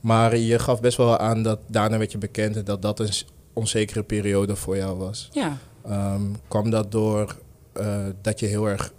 Maar 0.00 0.36
je 0.36 0.58
gaf 0.58 0.80
best 0.80 0.96
wel 0.96 1.18
aan 1.18 1.42
dat 1.42 1.58
daarna 1.66 1.98
werd 1.98 2.12
je 2.12 2.18
bekend 2.18 2.56
en 2.56 2.64
dat 2.64 2.82
dat 2.82 2.98
een 3.00 3.12
onzekere 3.52 4.02
periode 4.02 4.56
voor 4.56 4.76
jou 4.76 4.98
was. 4.98 5.28
ja. 5.32 5.58
Ehm, 5.86 6.22
kwam 6.48 6.70
dat 6.70 6.92
door 6.92 7.36
eh, 7.72 8.06
dat 8.20 8.40
je 8.40 8.46
heel 8.46 8.66
erg 8.68 8.92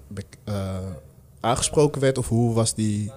eh, 0.44 0.78
aangesproken 1.39 2.02
werd? 2.02 2.18
Of 2.18 2.28
hoe 2.28 2.54
was 2.54 2.76
die... 2.76 3.12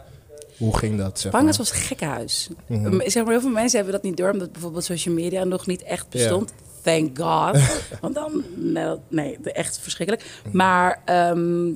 Hoe 0.58 0.76
ging 0.76 0.98
dat, 0.98 1.20
zeg 1.20 1.32
maar? 1.32 1.44
was 1.44 1.58
een 1.58 1.66
gekkenhuis. 1.66 2.48
Um, 2.70 3.00
Zeg 3.04 3.22
maar, 3.22 3.32
heel 3.32 3.40
veel 3.40 3.50
mensen 3.50 3.76
hebben 3.76 3.94
dat 3.94 4.02
niet 4.02 4.16
door, 4.16 4.30
omdat 4.30 4.52
bijvoorbeeld 4.52 4.84
social 4.84 5.14
media 5.14 5.44
nog 5.44 5.66
niet 5.66 5.82
echt 5.82 6.08
bestond. 6.08 6.52
Thank 6.82 7.18
God. 7.18 7.60
Want 8.00 8.14
dan, 8.14 8.44
nee, 8.54 8.96
nee, 9.08 9.38
echt 9.42 9.78
verschrikkelijk. 9.78 10.40
Maar 10.52 11.00
ehm, 11.04 11.74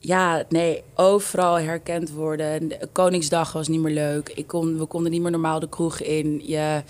ja, 0.00 0.42
nee, 0.48 0.82
overal 0.94 1.58
herkend 1.58 2.10
worden. 2.10 2.68
De- 2.68 2.88
Koningsdag 2.92 3.52
was 3.52 3.68
niet 3.68 3.80
meer 3.80 3.94
leuk. 3.94 4.28
Ik 4.34 4.46
kon, 4.46 4.78
we 4.78 4.84
konden 4.86 5.10
niet 5.10 5.20
meer 5.22 5.30
normaal 5.30 5.60
de 5.60 5.68
kroeg 5.68 6.00
in. 6.00 6.42
Je, 6.44 6.82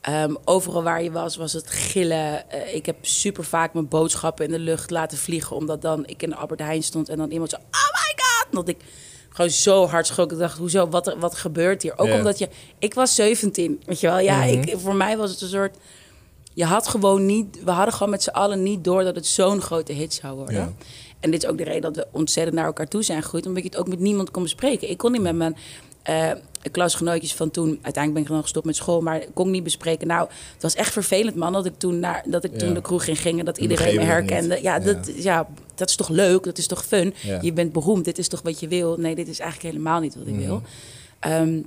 ehm, 0.00 0.34
overal 0.44 0.82
waar 0.82 1.02
je 1.02 1.10
was, 1.10 1.36
was 1.36 1.52
het 1.52 1.70
gillen. 1.70 2.50
Eh, 2.50 2.74
ik 2.74 2.86
heb 2.86 2.96
super 3.00 3.44
vaak 3.44 3.72
mijn 3.72 3.88
boodschappen 3.88 4.44
in 4.44 4.50
de 4.50 4.58
lucht 4.58 4.90
laten 4.90 5.18
vliegen, 5.18 5.56
omdat 5.56 5.82
dan 5.82 6.06
ik 6.06 6.22
in 6.22 6.30
de 6.30 6.36
Albert 6.36 6.60
Heijn 6.60 6.82
stond 6.82 7.08
en 7.08 7.16
dan 7.18 7.30
iemand 7.30 7.50
zo, 7.50 7.56
oh 7.56 7.62
my 7.92 8.22
God, 8.24 8.52
dat 8.54 8.68
ik 8.68 8.76
gewoon 9.28 9.50
zo 9.50 9.86
hard 9.86 10.06
schrok. 10.06 10.32
Ik 10.32 10.38
dacht, 10.38 10.58
hoezo, 10.58 10.88
wat, 10.88 11.16
wat 11.18 11.34
gebeurt 11.34 11.82
hier? 11.82 11.98
Ook 11.98 12.08
omdat 12.12 12.38
je... 12.38 12.48
Ik 12.78 12.94
was 12.94 13.14
17, 13.14 13.80
weet 13.86 14.00
je 14.00 14.06
wel. 14.06 14.18
Ja, 14.18 14.36
Mhm. 14.38 14.48
ik, 14.48 14.74
voor 14.78 14.94
mij 14.94 15.16
was 15.16 15.30
het 15.30 15.40
een 15.40 15.48
soort... 15.48 15.76
Je 16.54 16.64
had 16.64 16.88
gewoon 16.88 17.26
niet... 17.26 17.64
We 17.64 17.70
hadden 17.70 17.94
gewoon 17.94 18.10
met 18.10 18.22
z'n 18.22 18.28
allen 18.30 18.62
niet 18.62 18.84
door 18.84 19.04
dat 19.04 19.14
het 19.14 19.26
zo'n 19.26 19.60
grote 19.60 19.92
hit 19.92 20.14
zou 20.14 20.36
worden. 20.36 20.76
En 21.20 21.30
dit 21.30 21.42
is 21.42 21.48
ook 21.48 21.58
de 21.58 21.64
reden 21.64 21.82
dat 21.82 21.96
we 21.96 22.06
ontzettend 22.10 22.56
naar 22.56 22.66
elkaar 22.66 22.88
toe 22.88 23.02
zijn 23.02 23.22
gegroeid. 23.22 23.46
Omdat 23.46 23.62
je 23.62 23.68
het 23.68 23.78
ook 23.78 23.88
met 23.88 23.98
niemand 24.00 24.30
kon 24.30 24.42
bespreken. 24.42 24.90
Ik 24.90 24.98
kon 24.98 25.12
niet 25.12 25.20
met 25.22 25.34
mijn 25.36 25.56
eh, 26.02 26.30
klasgenootjes 26.72 27.34
van 27.34 27.50
toen... 27.50 27.68
Uiteindelijk 27.68 28.12
ben 28.12 28.22
ik 28.22 28.28
dan 28.28 28.42
gestopt 28.42 28.66
met 28.66 28.76
school, 28.76 29.00
maar 29.00 29.16
ik 29.22 29.28
kon 29.34 29.50
niet 29.50 29.62
bespreken. 29.62 30.06
Nou, 30.06 30.28
het 30.52 30.62
was 30.62 30.74
echt 30.74 30.92
vervelend, 30.92 31.36
man, 31.36 31.52
dat 31.52 31.66
ik 31.66 31.78
toen, 31.78 31.98
naar, 31.98 32.22
dat 32.26 32.44
ik 32.44 32.58
toen 32.58 32.74
de 32.74 32.80
kroeg 32.80 33.06
in 33.06 33.16
ging... 33.16 33.38
en 33.38 33.44
dat 33.44 33.54
De 33.54 33.60
iedereen 33.60 33.96
me 33.96 34.02
herkende. 34.02 34.54
Ja, 34.62 34.74
Ja. 34.74 34.78
dat, 34.78 35.22
ja, 35.22 35.48
dat 35.74 35.88
is 35.88 35.96
toch 35.96 36.08
leuk, 36.08 36.44
dat 36.44 36.58
is 36.58 36.66
toch 36.66 36.84
fun? 36.84 37.14
Ja. 37.22 37.38
Je 37.42 37.52
bent 37.52 37.72
beroemd, 37.72 38.04
dit 38.04 38.18
is 38.18 38.28
toch 38.28 38.42
wat 38.42 38.60
je 38.60 38.68
wil? 38.68 38.96
Nee, 38.96 39.14
dit 39.14 39.28
is 39.28 39.38
eigenlijk 39.38 39.74
helemaal 39.74 40.00
niet 40.00 40.14
wat 40.14 40.26
ik 40.26 40.32
Mhm. 40.34 40.44
wil. 40.46 40.62
Ehm, 41.20 41.60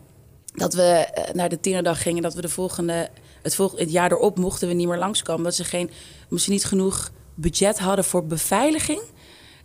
dat 0.53 0.73
we 0.73 0.81
eh, 0.81 1.33
naar 1.33 1.49
de 1.49 1.59
tienerdag 1.59 2.01
gingen, 2.01 2.21
dat 2.21 2.33
we 2.33 2.41
de 2.41 2.49
volgende, 2.49 3.09
het, 3.41 3.55
volg, 3.55 3.77
het 3.77 3.91
jaar 3.91 4.11
erop 4.11 4.37
mochten 4.37 4.67
we 4.67 4.73
niet 4.73 4.87
meer 4.87 4.97
langskomen. 4.97 5.43
Dat 5.43 5.55
ze 5.55 5.63
geen, 5.63 5.89
ze 6.35 6.49
niet 6.49 6.65
genoeg 6.65 7.11
budget 7.35 7.79
hadden 7.79 8.05
voor 8.05 8.25
beveiliging. 8.25 9.01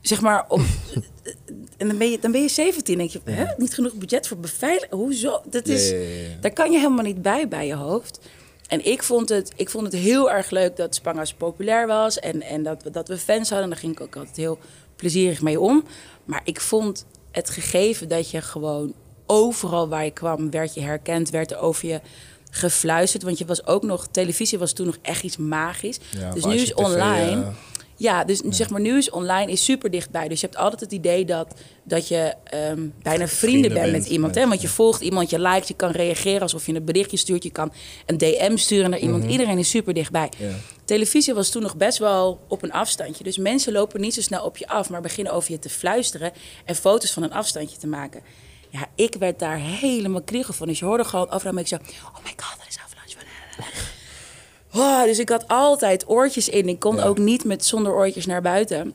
Zeg 0.06 0.20
maar, 0.20 0.46
en 1.78 1.88
dan 1.88 1.98
ben, 1.98 2.10
je, 2.10 2.18
dan 2.18 2.32
ben 2.32 2.42
je 2.42 2.48
17 2.48 2.98
denk 2.98 3.10
je, 3.10 3.20
hè? 3.24 3.44
niet 3.56 3.74
genoeg 3.74 3.94
budget 3.94 4.28
voor 4.28 4.36
beveiliging? 4.36 4.92
Hoezo? 4.92 5.42
Dat 5.50 5.68
is, 5.68 5.90
Ja, 5.90 5.96
ja, 5.96 6.02
ja, 6.02 6.28
ja. 6.28 6.36
Daar 6.40 6.52
kan 6.52 6.70
je 6.70 6.78
helemaal 6.78 7.04
niet 7.04 7.22
bij, 7.22 7.48
bij 7.48 7.66
je 7.66 7.74
hoofd. 7.74 8.18
En 8.66 8.84
ik 8.84 9.02
vond 9.02 9.28
het, 9.28 9.52
ik 9.56 9.70
vond 9.70 9.84
het 9.84 9.94
heel 9.94 10.30
erg 10.30 10.50
leuk 10.50 10.76
dat 10.76 10.94
Spangas 10.94 11.34
populair 11.34 11.86
was 11.86 12.18
en, 12.18 12.42
en 12.42 12.62
dat, 12.62 12.82
we, 12.82 12.90
dat 12.90 13.08
we 13.08 13.18
fans 13.18 13.50
hadden. 13.50 13.68
Daar 13.68 13.78
ging 13.78 13.92
ik 13.92 14.00
ook 14.00 14.16
altijd 14.16 14.36
heel 14.36 14.58
plezierig 14.96 15.42
mee 15.42 15.60
om. 15.60 15.84
Maar 16.24 16.40
ik 16.44 16.60
vond 16.60 17.06
het 17.30 17.50
gegeven 17.50 18.08
dat 18.08 18.30
je 18.30 18.40
gewoon 18.40 18.94
overal 19.26 19.88
waar 19.88 20.04
je 20.04 20.10
kwam, 20.10 20.50
werd 20.50 20.74
je 20.74 20.80
herkend, 20.80 21.30
werd 21.30 21.50
er 21.50 21.58
over 21.58 21.88
je 21.88 22.00
gefluisterd. 22.50 23.22
Want 23.22 23.38
je 23.38 23.44
was 23.44 23.66
ook 23.66 23.82
nog, 23.82 24.06
televisie 24.10 24.58
was 24.58 24.72
toen 24.72 24.86
nog 24.86 24.98
echt 25.02 25.22
iets 25.22 25.36
magisch. 25.36 25.98
Dus 26.34 26.44
nu 26.44 26.54
is 26.54 26.72
tv, 26.74 27.36
ja. 27.96 28.16
Ja, 28.16 28.24
dus 28.24 28.40
zeg 28.48 28.70
maar, 28.70 28.80
nu 28.80 28.96
is 28.96 29.10
online 29.10 29.52
is 29.52 29.64
super 29.64 29.90
dichtbij. 29.90 30.28
Dus 30.28 30.40
je 30.40 30.46
hebt 30.46 30.58
altijd 30.58 30.80
het 30.80 30.92
idee 30.92 31.24
dat, 31.24 31.54
dat 31.82 32.08
je 32.08 32.34
ehm, 32.44 32.88
bijna 33.02 33.26
vrienden, 33.26 33.28
Vrienden 33.28 33.72
bent 33.72 33.92
met 33.92 34.06
iemand. 34.06 34.34
Hè? 34.34 34.48
Want 34.48 34.60
je 34.60 34.68
volgt 34.68 35.00
iemand, 35.00 35.30
je 35.30 35.40
liked, 35.40 35.68
je 35.68 35.74
kan 35.74 35.90
reageren 35.90 36.40
alsof 36.40 36.66
je 36.66 36.74
een 36.74 36.84
berichtje 36.84 37.16
stuurt. 37.16 37.42
Je 37.42 37.50
kan 37.50 37.72
een 38.06 38.18
DM 38.18 38.56
sturen 38.56 38.90
naar 38.90 38.98
iemand. 38.98 39.24
Iedereen 39.24 39.58
is 39.58 39.70
super 39.70 39.94
dichtbij. 39.94 40.30
Mhm. 40.38 40.48
Ja. 40.48 40.54
Televisie 40.84 41.34
was 41.34 41.50
toen 41.50 41.62
nog 41.62 41.76
best 41.76 41.98
wel 41.98 42.40
op 42.48 42.62
een 42.62 42.72
afstandje. 42.72 43.24
Dus 43.24 43.38
mensen 43.38 43.72
lopen 43.72 44.00
niet 44.00 44.14
zo 44.14 44.20
snel 44.20 44.44
op 44.44 44.56
je 44.56 44.68
af, 44.68 44.90
maar 44.90 45.00
beginnen 45.00 45.32
over 45.32 45.50
je 45.50 45.58
te 45.58 45.68
fluisteren 45.68 46.32
en 46.64 46.74
foto's 46.74 47.12
van 47.12 47.22
een 47.22 47.32
afstandje 47.32 47.78
te 47.78 47.86
maken. 47.86 48.22
Ja, 48.70 48.86
ik 48.94 49.14
werd 49.14 49.38
daar 49.38 49.58
helemaal 49.58 50.22
kriegel 50.22 50.54
van. 50.54 50.66
Dus 50.66 50.78
je 50.78 50.84
hoorde 50.84 51.04
gewoon 51.04 51.30
overal 51.30 51.54
beetje 51.54 51.76
zo... 51.76 51.82
Oh 52.04 52.24
my 52.24 52.32
god, 52.36 52.58
dat 52.58 52.66
is. 52.68 52.85
Oh, 54.76 55.02
dus 55.02 55.18
ik 55.18 55.28
had 55.28 55.48
altijd 55.48 56.08
oortjes 56.08 56.48
in. 56.48 56.68
Ik 56.68 56.78
kon 56.78 56.96
Ja. 56.96 57.04
ook 57.04 57.18
niet 57.18 57.44
met 57.44 57.64
zonder 57.64 57.92
oortjes 57.92 58.26
naar 58.26 58.42
buiten. 58.42 58.92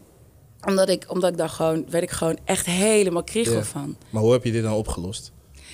Omdat 0.68 0.90
ik, 0.90 1.06
omdat 1.08 1.32
ik 1.32 1.38
daar 1.38 1.50
gewoon, 1.50 1.86
werd 1.90 2.04
ik 2.04 2.12
gewoon 2.12 2.38
echt 2.46 2.66
helemaal 2.66 3.24
kriegel 3.24 3.56
Ja. 3.56 3.64
van. 3.64 3.96
Maar 4.10 4.22
hoe 4.22 4.32
heb 4.32 4.44
je 4.44 4.52
dit 4.52 4.64
dan 4.64 4.74
opgelost? 4.74 5.32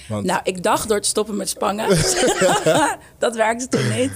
Want 0.10 0.26
Nou, 0.26 0.40
ik 0.44 0.64
dacht 0.64 0.88
door 0.90 1.02
te 1.02 1.08
stoppen 1.08 1.36
met 1.36 1.50
spangen. 1.50 1.88
dat 3.20 3.36
werkte 3.36 3.68
toen 3.68 3.90
niet. 3.96 4.12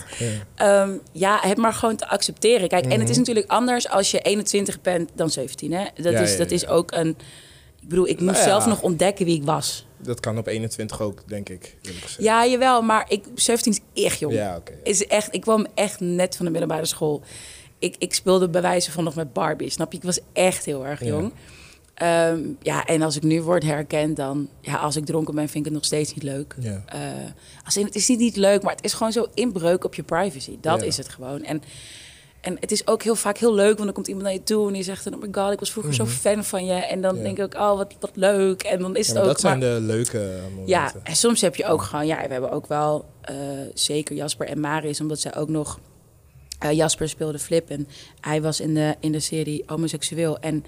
Ja. 0.58 0.88
ja, 1.12 1.38
het 1.42 1.58
maar 1.58 1.74
gewoon 1.74 1.96
te 1.96 2.08
accepteren. 2.10 2.68
Kijk, 2.68 2.86
en 2.86 3.00
het 3.00 3.10
is 3.10 3.18
natuurlijk 3.18 3.50
anders 3.50 3.90
als 3.90 4.12
je 4.12 4.20
21 4.20 4.82
bent 4.82 5.10
dan 5.16 5.30
17. 5.30 5.74
Hè? 5.74 5.84
Dat, 5.96 6.14
Ja, 6.14 6.20
is, 6.20 6.38
dat 6.38 6.52
is 6.52 6.68
ook 6.68 6.92
een... 6.92 7.18
Ik 7.82 7.88
bedoel, 7.88 8.08
ik 8.08 8.20
moest 8.20 8.32
Nou 8.34 8.44
zelf 8.44 8.66
nog 8.66 8.82
ontdekken 8.82 9.26
wie 9.26 9.36
ik 9.36 9.44
was. 9.44 9.86
Dat 10.04 10.20
kan 10.20 10.38
op 10.38 10.48
21 10.48 11.02
ook, 11.02 11.24
denk 11.28 11.50
ik. 11.50 11.78
Ja, 12.18 12.46
jawel, 12.46 12.82
maar 12.82 13.06
ik, 13.10 13.24
17 13.36 13.72
is 13.94 14.04
echt 14.04 14.20
jong. 14.20 14.34
Ja, 14.34 14.56
oké. 14.56 14.74
Is 14.84 15.08
echt, 15.08 15.34
ik 15.34 15.42
kwam 15.42 15.66
echt 15.74 16.00
net 16.00 16.36
van 16.36 16.46
de 16.46 16.52
middelbare 16.52 16.86
school. 16.86 17.22
Ik, 17.80 17.96
ik 17.98 18.14
speelde 18.14 18.50
bij 18.50 18.62
wijze 18.62 18.92
van 18.92 19.04
nog 19.04 19.16
met 19.16 19.34
Barbie, 19.34 19.70
snap 19.70 19.92
je? 19.92 19.98
Ik 19.98 20.04
was 20.04 20.20
echt 20.34 20.66
heel 20.66 20.86
erg 20.86 21.06
jong. 21.06 21.32
Ja, 21.96 22.38
ja 22.62 22.86
en 22.86 23.02
als 23.02 23.16
ik 23.16 23.24
nu 23.24 23.42
word 23.42 23.64
herkend, 23.64 24.16
dan... 24.16 24.50
Ja, 24.62 24.76
als 24.76 24.96
ik 24.96 25.06
dronken 25.06 25.36
ben, 25.36 25.44
vind 25.50 25.58
ik 25.58 25.66
het 25.66 25.74
nog 25.74 25.86
steeds 25.86 26.14
niet 26.14 26.24
leuk. 26.24 26.56
Ja. 26.60 26.84
Eh, 26.86 27.00
als 27.66 27.78
in, 27.78 27.86
het 27.86 27.96
is 27.96 28.08
niet, 28.08 28.20
niet 28.20 28.36
leuk, 28.36 28.62
maar 28.62 28.76
het 28.76 28.84
is 28.86 28.94
gewoon 28.94 29.12
zo 29.12 29.28
inbreuk 29.34 29.84
op 29.84 29.96
je 29.96 30.04
privacy. 30.04 30.58
Dat 30.62 30.80
Ja. 30.80 30.86
is 30.86 30.98
het 30.98 31.10
gewoon. 31.10 31.44
En, 31.44 31.62
en 32.42 32.58
het 32.60 32.72
is 32.72 32.88
ook 32.88 33.04
heel 33.04 33.16
vaak 33.16 33.38
heel 33.38 33.54
leuk, 33.54 33.74
want 33.74 33.84
dan 33.84 33.94
komt 33.94 34.08
iemand 34.08 34.26
naar 34.26 34.34
je 34.34 34.44
toe 34.44 34.68
en 34.68 34.74
die 34.74 34.84
zegt... 34.84 35.04
dan, 35.04 35.14
Oh 35.14 35.22
my 35.22 35.28
god, 35.32 35.52
ik 35.52 35.60
was 35.60 35.72
vroeger 35.72 35.94
zo 35.94 36.06
fan 36.06 36.44
van 36.44 36.66
je. 36.66 36.74
En 36.74 37.02
dan 37.02 37.12
Mhm. 37.16 37.20
Ja. 37.28 37.34
denk 37.34 37.38
ik 37.38 37.44
ook, 37.44 37.62
oh, 37.72 37.78
wat, 37.78 37.94
wat 38.00 38.12
leuk. 38.14 38.64
En 38.64 38.80
dan 38.80 38.96
is 38.96 39.08
Ja, 39.08 39.14
het 39.14 39.22
ook... 39.22 39.28
dat 39.28 39.40
zijn 39.40 39.60
maar- 39.60 39.70
de 39.70 39.80
leuke 39.82 40.18
momenten. 40.50 40.68
ja, 40.68 40.94
en 41.04 41.16
soms 41.16 41.42
heb 41.42 41.56
je 41.56 41.66
ook 41.66 41.82
gewoon, 41.82 42.08
ja, 42.08 42.22
we 42.28 42.32
hebben 42.32 42.52
ook 42.52 42.68
wel 42.68 43.06
eh, 43.22 43.36
zeker 43.74 44.16
Jasper 44.16 44.48
en 44.48 44.60
Maris, 44.60 45.02
omdat 45.02 45.20
zij 45.20 45.36
ook 45.36 45.50
nog. 45.50 45.80
eh, 46.60 46.72
Jasper 46.72 47.10
speelde 47.10 47.40
Flip 47.40 47.70
en 47.70 47.88
hij 48.20 48.42
was 48.42 48.60
in 48.60 48.74
de, 48.74 48.96
in 49.00 49.12
de 49.12 49.20
serie 49.20 49.64
homoseksueel. 49.66 50.40
En, 50.40 50.66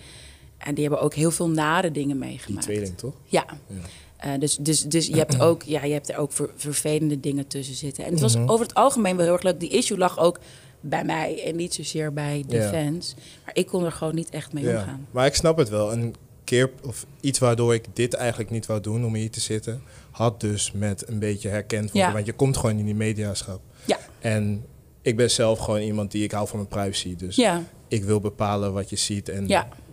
en 0.58 0.74
die 0.74 0.84
hebben 0.84 1.02
ook 1.02 1.14
heel 1.14 1.32
veel 1.32 1.50
nare 1.50 1.92
dingen 1.92 2.20
Die 2.20 2.28
meegemaakt. 2.28 2.66
tweeling, 2.66 2.98
toch? 2.98 3.14
Ja. 3.26 3.46
Ja. 3.68 3.76
Eh, 4.18 4.40
dus, 4.40 4.56
dus, 4.58 4.82
dus 4.84 5.08
je 5.08 5.16
hebt 5.16 5.40
ook, 5.42 5.64
ja, 5.64 5.84
je 5.84 5.94
hebt 5.94 6.10
er 6.10 6.18
ook 6.18 6.32
ver- 6.32 6.50
vervelende 6.56 7.20
dingen 7.20 7.48
tussen 7.48 7.76
zitten. 7.76 8.06
En 8.06 8.12
het 8.12 8.22
was 8.22 8.36
Mhm. 8.38 8.50
over 8.50 8.66
het 8.66 8.76
algemeen 8.76 9.16
wel 9.16 9.26
heel 9.26 9.34
erg 9.34 9.44
leuk. 9.44 9.60
Die 9.60 9.70
issue 9.70 9.98
lag 9.98 10.20
ook 10.20 10.40
bij 10.86 11.04
mij 11.04 11.44
en 11.46 11.56
niet 11.56 11.74
zozeer 11.74 12.14
bij 12.14 12.44
de 12.48 12.56
Ja. 12.56 12.70
fans. 12.70 13.16
Maar 13.46 13.56
ik 13.56 13.66
kon 13.68 13.86
er 13.86 13.92
gewoon 13.92 14.16
niet 14.16 14.30
echt 14.30 14.54
mee 14.54 14.64
Ja. 14.64 14.80
omgaan. 14.80 15.08
Maar 15.12 15.26
ik 15.26 15.36
snap 15.36 15.58
het 15.58 15.70
wel. 15.70 15.92
Een 15.92 16.16
keer, 16.44 16.72
of 16.86 17.06
iets 17.20 17.40
waardoor 17.40 17.74
ik 17.74 17.86
dit 17.94 18.14
eigenlijk 18.14 18.50
niet 18.50 18.66
wou 18.66 18.80
doen 18.82 19.06
om 19.06 19.14
hier 19.16 19.32
te 19.32 19.40
zitten, 19.40 19.82
had 20.12 20.40
dus 20.42 20.72
met 20.72 21.08
een 21.08 21.20
beetje 21.20 21.50
herkend 21.50 21.84
worden. 21.92 22.02
Ja. 22.10 22.14
Want 22.14 22.26
je 22.26 22.34
komt 22.34 22.58
gewoon 22.58 22.78
in 22.80 22.86
die 22.86 22.96
mediaschap. 22.96 23.62
Ja. 23.86 23.98
En 24.20 24.66
ik 25.02 25.16
ben 25.16 25.32
zelf 25.32 25.60
gewoon 25.60 25.82
iemand 25.82 26.12
die, 26.12 26.24
ik 26.24 26.32
hou 26.32 26.48
van 26.48 26.58
mijn 26.58 26.70
privacy. 26.70 27.16
Dus 27.16 27.36
Ja, 27.36 27.64
ik 27.88 28.04
wil 28.04 28.20
bepalen 28.20 28.74
wat 28.74 28.90
je 28.90 28.96
ziet 28.96 29.30
en 29.30 29.48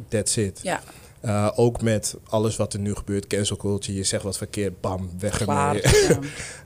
that's 0.09 0.37
it. 0.37 0.61
ja. 0.63 0.81
Uh, 1.25 1.51
ook 1.55 1.83
met 1.83 2.17
alles 2.29 2.57
wat 2.57 2.73
er 2.73 2.79
nu 2.81 2.95
gebeurt, 2.95 3.27
cancel 3.27 3.57
culture, 3.57 3.97
je 3.97 4.05
zegt 4.05 4.23
wat 4.23 4.37
verkeerd, 4.37 4.81
bam, 4.81 5.11
weg 5.19 5.41
ermee. 5.41 5.83
Ja. 6.09 6.19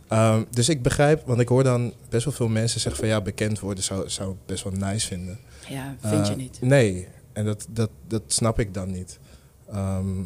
Ehm, 0.08 0.44
dus 0.50 0.68
ik 0.68 0.82
begrijp, 0.82 1.22
want 1.26 1.40
ik 1.40 1.48
hoor 1.48 1.64
dan 1.64 1.92
best 2.08 2.24
wel 2.24 2.34
veel 2.34 2.48
mensen 2.48 2.80
zeggen 2.80 3.00
van 3.00 3.10
ja, 3.10 3.20
bekend 3.20 3.60
worden 3.60 3.84
zou, 3.84 4.08
zou 4.08 4.30
ik 4.30 4.36
best 4.46 4.64
wel 4.64 4.72
nice 4.72 5.06
vinden. 5.06 5.38
ja, 5.68 5.96
vind 6.00 6.26
je 6.26 6.32
Uh, 6.32 6.38
niet. 6.38 6.58
Nee, 6.60 7.08
en 7.32 7.44
dat, 7.44 7.66
dat, 7.70 7.90
dat 8.08 8.22
snap 8.26 8.58
ik 8.58 8.74
dan 8.74 8.90
niet. 8.90 9.18
Ehm, 9.70 10.16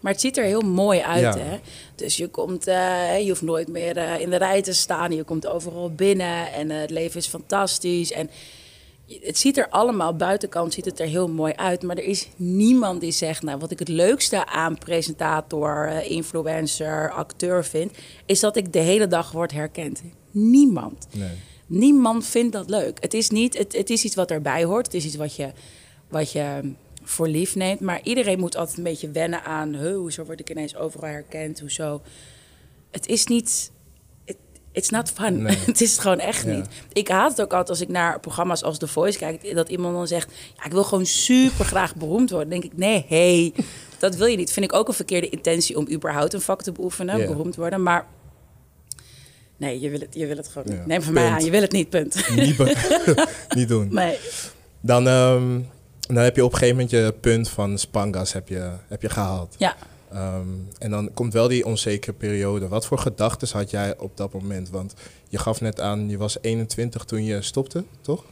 Maar 0.00 0.12
het 0.12 0.20
ziet 0.20 0.36
er 0.36 0.44
heel 0.44 0.60
mooi 0.60 1.00
uit, 1.00 1.20
Ja. 1.20 1.38
hè? 1.38 1.58
Dus 1.94 2.16
je 2.16 2.28
komt, 2.28 2.66
eh, 2.66 3.20
je 3.20 3.28
hoeft 3.28 3.42
nooit 3.42 3.68
meer 3.68 3.96
eh, 3.96 4.20
in 4.20 4.30
de 4.30 4.36
rij 4.36 4.62
te 4.62 4.72
staan. 4.72 5.12
Je 5.12 5.22
komt 5.24 5.46
overal 5.46 5.92
binnen 5.94 6.52
en 6.52 6.70
eh, 6.70 6.80
het 6.80 6.90
leven 6.90 7.20
is 7.20 7.26
fantastisch. 7.26 8.12
En 8.12 8.30
het 9.22 9.38
ziet 9.38 9.58
er 9.58 9.68
allemaal, 9.68 10.16
buitenkant 10.16 10.74
ziet 10.74 10.84
het 10.84 11.00
er 11.00 11.06
heel 11.06 11.28
mooi 11.28 11.52
uit. 11.52 11.82
Maar 11.82 11.96
er 11.96 12.04
is 12.04 12.28
niemand 12.36 13.00
die 13.00 13.12
zegt, 13.12 13.42
nou, 13.42 13.58
wat 13.58 13.70
ik 13.70 13.78
het 13.78 13.88
leukste 13.88 14.46
aan 14.46 14.78
presentator, 14.78 15.86
eh, 15.86 16.10
influencer, 16.10 17.10
acteur 17.10 17.64
vind... 17.64 17.92
is 18.26 18.40
dat 18.40 18.56
ik 18.56 18.72
de 18.72 18.78
hele 18.78 19.06
dag 19.06 19.32
word 19.32 19.52
herkend. 19.52 20.02
Niemand. 20.30 21.06
nee. 21.12 21.30
Niemand 21.66 22.26
vindt 22.26 22.52
dat 22.52 22.70
leuk. 22.70 22.98
Het 23.00 23.14
is, 23.14 23.30
niet, 23.30 23.58
het, 23.58 23.76
het 23.76 23.90
is 23.90 24.04
iets 24.04 24.14
wat 24.14 24.30
erbij 24.30 24.64
hoort. 24.64 24.86
Het 24.86 24.94
is 24.94 25.04
iets 25.04 25.16
wat 25.16 25.36
je, 25.36 25.52
wat 26.08 26.32
je 26.32 26.72
voor 27.02 27.28
lief 27.28 27.54
neemt. 27.54 27.80
Maar 27.80 28.00
iedereen 28.02 28.38
moet 28.38 28.56
altijd 28.56 28.76
een 28.76 28.82
beetje 28.84 29.10
wennen 29.10 29.44
aan... 29.44 29.74
"Huh, 29.74 29.96
hoezo 29.96 30.24
word 30.24 30.40
ik 30.40 30.50
ineens 30.50 30.76
overal 30.76 31.08
herkend? 31.08 31.60
Hoezo? 31.60 32.00
Het 32.90 33.06
is 33.06 33.26
niet... 33.26 33.70
it- 34.72 34.78
It's 34.78 34.90
not 34.90 35.10
fun. 35.10 35.42
Nee. 35.42 35.56
het 35.66 35.80
is 35.80 35.90
het 35.92 36.00
gewoon 36.00 36.18
echt 36.18 36.44
Ja. 36.44 36.50
niet. 36.54 36.66
Ik 36.92 37.08
haat 37.08 37.30
het 37.30 37.40
ook 37.40 37.50
altijd 37.50 37.68
als 37.70 37.80
ik 37.80 37.88
naar 37.88 38.20
programma's 38.20 38.62
als 38.62 38.78
The 38.78 38.86
Voice 38.86 39.18
kijk... 39.18 39.54
dat 39.54 39.68
iemand 39.68 39.94
dan 39.94 40.06
zegt... 40.06 40.32
Ja, 40.56 40.64
ik 40.64 40.72
wil 40.72 40.84
gewoon 40.84 41.06
super 41.06 41.64
graag 41.64 41.94
beroemd 41.94 42.30
worden. 42.30 42.50
Dan 42.50 42.60
denk 42.60 42.72
ik, 42.72 42.78
nee, 42.78 43.04
hey, 43.08 43.52
dat 43.98 44.16
wil 44.16 44.26
je 44.26 44.36
niet. 44.36 44.52
Vind 44.52 44.66
ik 44.66 44.72
ook 44.72 44.88
een 44.88 44.94
verkeerde 44.94 45.28
intentie 45.28 45.76
om 45.76 45.88
überhaupt 45.90 46.32
een 46.34 46.40
vak 46.40 46.62
te 46.62 46.72
beoefenen. 46.72 47.26
Beroemd 47.26 47.56
worden. 47.56 47.82
Maar 47.82 48.06
nee, 49.56 49.80
je 49.80 49.90
wil 49.90 50.00
het, 50.00 50.14
je 50.14 50.26
wil 50.26 50.36
het 50.36 50.48
gewoon 50.48 50.72
Ja. 50.72 50.78
niet. 50.78 50.86
Neem 50.86 51.02
van 51.02 51.12
mij 51.12 51.28
aan, 51.28 51.44
je 51.44 51.50
wil 51.50 51.60
het 51.60 51.72
niet, 51.72 51.88
punt. 51.90 52.16
niet 53.56 53.68
doen. 53.68 53.88
Nee. 53.90 54.18
Dan, 54.80 55.08
ehm, 55.08 55.60
dan 56.00 56.16
heb 56.22 56.36
je 56.36 56.44
op 56.44 56.52
een 56.52 56.58
gegeven 56.58 56.80
moment 56.80 56.90
je 56.94 57.14
punt 57.20 57.48
van 57.48 57.78
Spangas 57.78 58.32
heb 58.32 58.48
je, 58.48 58.70
heb 58.88 59.02
je 59.02 59.08
gehaald. 59.08 59.54
Ja. 59.58 59.76
Ehm, 60.12 60.48
en 60.78 60.90
dan 60.90 61.10
komt 61.14 61.32
wel 61.32 61.48
die 61.48 61.64
onzekere 61.64 62.12
periode. 62.12 62.68
Wat 62.68 62.86
voor 62.86 62.98
gedachten 62.98 63.48
had 63.52 63.70
jij 63.70 63.98
op 63.98 64.16
dat 64.16 64.32
moment? 64.32 64.70
Want 64.70 64.94
je 65.28 65.38
gaf 65.38 65.60
net 65.60 65.80
aan, 65.80 66.08
je 66.08 66.16
was 66.16 66.38
21 66.40 67.04
toen 67.04 67.24
je 67.24 67.42
stopte, 67.42 67.84
toch? 68.00 68.24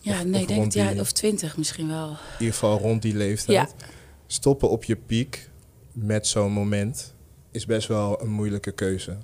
Ja, 0.00 0.12
Of- 0.18 0.24
nee, 0.24 0.34
of 0.34 0.40
ik 0.40 0.48
denk 0.48 0.64
het, 0.64 0.72
ja, 0.74 1.00
of 1.00 1.12
twintig 1.12 1.56
misschien 1.56 1.88
wel. 1.88 2.08
In 2.10 2.16
ieder 2.38 2.52
geval 2.54 2.78
rond 2.78 3.02
die 3.02 3.14
leeftijd. 3.16 3.74
Ja. 3.78 3.86
Stoppen 4.26 4.68
op 4.70 4.84
je 4.84 4.96
piek 4.96 5.50
met 5.92 6.26
zo'n 6.26 6.52
moment 6.52 7.14
is 7.50 7.66
best 7.66 7.88
wel 7.88 8.22
een 8.22 8.30
moeilijke 8.30 8.72
keuze. 8.72 9.16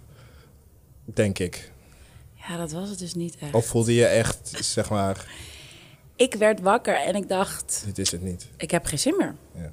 Denk 1.04 1.38
ik. 1.38 1.70
Ja, 2.48 2.56
dat 2.56 2.72
was 2.72 2.88
het 2.88 2.98
dus 2.98 3.14
niet 3.14 3.36
echt. 3.38 3.54
Of 3.54 3.66
voelde 3.66 3.94
je 3.94 4.06
echt, 4.06 4.52
zeg 4.60 4.90
maar... 4.90 5.32
ik 6.16 6.34
werd 6.34 6.60
wakker 6.60 6.94
en 6.94 7.14
ik 7.14 7.28
dacht, 7.28 7.82
Dit 7.86 7.98
is 7.98 8.10
het 8.10 8.22
niet. 8.22 8.46
ik 8.56 8.70
heb 8.70 8.84
geen 8.86 8.98
zin 8.98 9.14
meer. 9.18 9.34
Ja. 9.54 9.70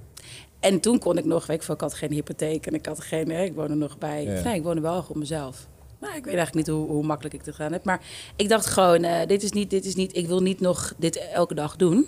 En 0.60 0.80
toen 0.80 1.00
kon 1.00 1.18
ik 1.18 1.26
nog, 1.26 1.46
weet 1.46 1.58
ik 1.58 1.64
veel, 1.64 1.76
ik 1.76 1.82
had 1.82 1.94
geen 1.94 2.12
hypotheek 2.12 2.66
en 2.66 2.74
ik 2.74 2.86
had 2.86 3.00
geen, 3.00 3.32
ik 3.32 3.54
woonde 3.54 3.76
nog 3.76 3.98
bij, 3.98 4.24
Ja. 4.24 4.44
nee, 4.44 4.56
ik 4.56 4.64
woonde 4.64 4.82
wel 4.82 5.06
op 5.08 5.16
mezelf. 5.16 5.68
Nou, 6.00 6.16
ik 6.16 6.26
weet 6.26 6.36
eigenlijk 6.36 6.68
niet 6.68 6.76
hoe, 6.76 6.88
hoe 6.88 7.04
makkelijk 7.06 7.36
ik 7.36 7.46
het 7.46 7.56
gedaan 7.56 7.72
heb, 7.72 7.84
maar 7.84 8.02
ik 8.36 8.50
dacht 8.50 8.66
gewoon, 8.66 9.04
eh, 9.04 9.28
dit 9.28 9.44
is 9.44 9.52
niet, 9.52 9.70
dit 9.70 9.86
is 9.86 9.96
niet, 9.96 10.16
ik 10.16 10.28
wil 10.28 10.42
niet 10.42 10.60
nog 10.60 10.94
dit 10.98 11.16
elke 11.34 11.54
dag 11.54 11.76
doen. 11.76 12.08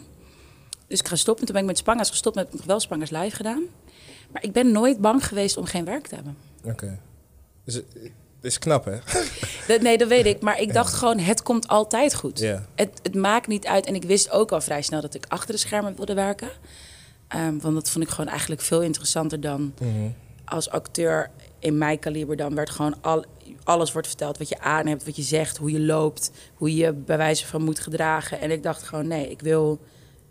Dus 0.87 0.99
ik 0.99 1.07
ga 1.07 1.15
stoppen. 1.15 1.45
Toen 1.45 1.53
ben 1.53 1.63
ik 1.63 1.69
met 1.69 1.77
Spanga's 1.77 2.09
gestopt, 2.09 2.35
heb 2.35 2.47
ik 2.47 2.53
nog 2.53 2.65
wel 2.65 2.79
Spanga's 2.79 3.09
live 3.09 3.35
gedaan. 3.35 3.63
Maar 4.31 4.43
ik 4.43 4.51
ben 4.51 4.71
nooit 4.71 4.99
bang 4.99 5.27
geweest 5.27 5.57
om 5.57 5.65
geen 5.65 5.85
werk 5.85 6.07
te 6.07 6.15
hebben. 6.15 6.37
Oké. 6.63 6.99
Dus 7.65 7.73
het 7.73 7.85
het 8.41 8.51
is 8.51 8.59
knap, 8.59 8.85
hè? 8.85 8.97
Dat, 9.67 9.81
nee, 9.81 9.97
dat 9.97 10.07
weet 10.07 10.25
ik. 10.25 10.41
Maar 10.41 10.59
ik 10.59 10.73
dacht 10.73 10.93
gewoon, 10.93 11.19
het 11.19 11.43
komt 11.43 11.67
altijd 11.67 12.15
goed. 12.15 12.39
Het, 12.75 12.99
het 13.03 13.15
maakt 13.15 13.47
niet 13.47 13.65
uit. 13.65 13.85
En 13.85 13.95
ik 13.95 14.03
wist 14.03 14.29
ook 14.31 14.51
al 14.51 14.61
vrij 14.61 14.81
snel 14.81 15.01
dat 15.01 15.13
ik 15.13 15.25
achter 15.27 15.53
de 15.53 15.59
schermen 15.59 15.95
wilde 15.95 16.13
werken. 16.13 16.49
Ehm, 17.31 17.57
want 17.59 17.73
dat 17.75 17.89
vond 17.89 18.03
ik 18.03 18.09
gewoon 18.09 18.29
eigenlijk 18.29 18.61
veel 18.61 18.81
interessanter 18.81 19.41
dan 19.41 19.73
Mhm. 19.79 19.89
als 20.45 20.69
acteur 20.69 21.29
in 21.59 21.77
mijn 21.77 21.99
kaliber. 21.99 22.35
Dan 22.35 22.55
werd 22.55 22.69
gewoon 22.69 22.95
al, 23.01 23.25
alles 23.63 23.91
wordt 23.91 24.07
verteld. 24.07 24.37
Wat 24.37 24.49
je 24.49 24.59
aan 24.59 24.87
hebt, 24.87 25.05
wat 25.05 25.15
je 25.15 25.21
zegt, 25.21 25.57
hoe 25.57 25.71
je 25.71 25.79
loopt. 25.79 26.31
Hoe 26.55 26.75
je 26.75 26.93
bij 26.93 27.17
wijze 27.17 27.47
van 27.47 27.63
moet 27.63 27.79
gedragen. 27.79 28.39
En 28.39 28.51
ik 28.51 28.63
dacht 28.63 28.83
gewoon, 28.83 29.07
nee, 29.07 29.29
ik 29.29 29.41
wil, 29.41 29.79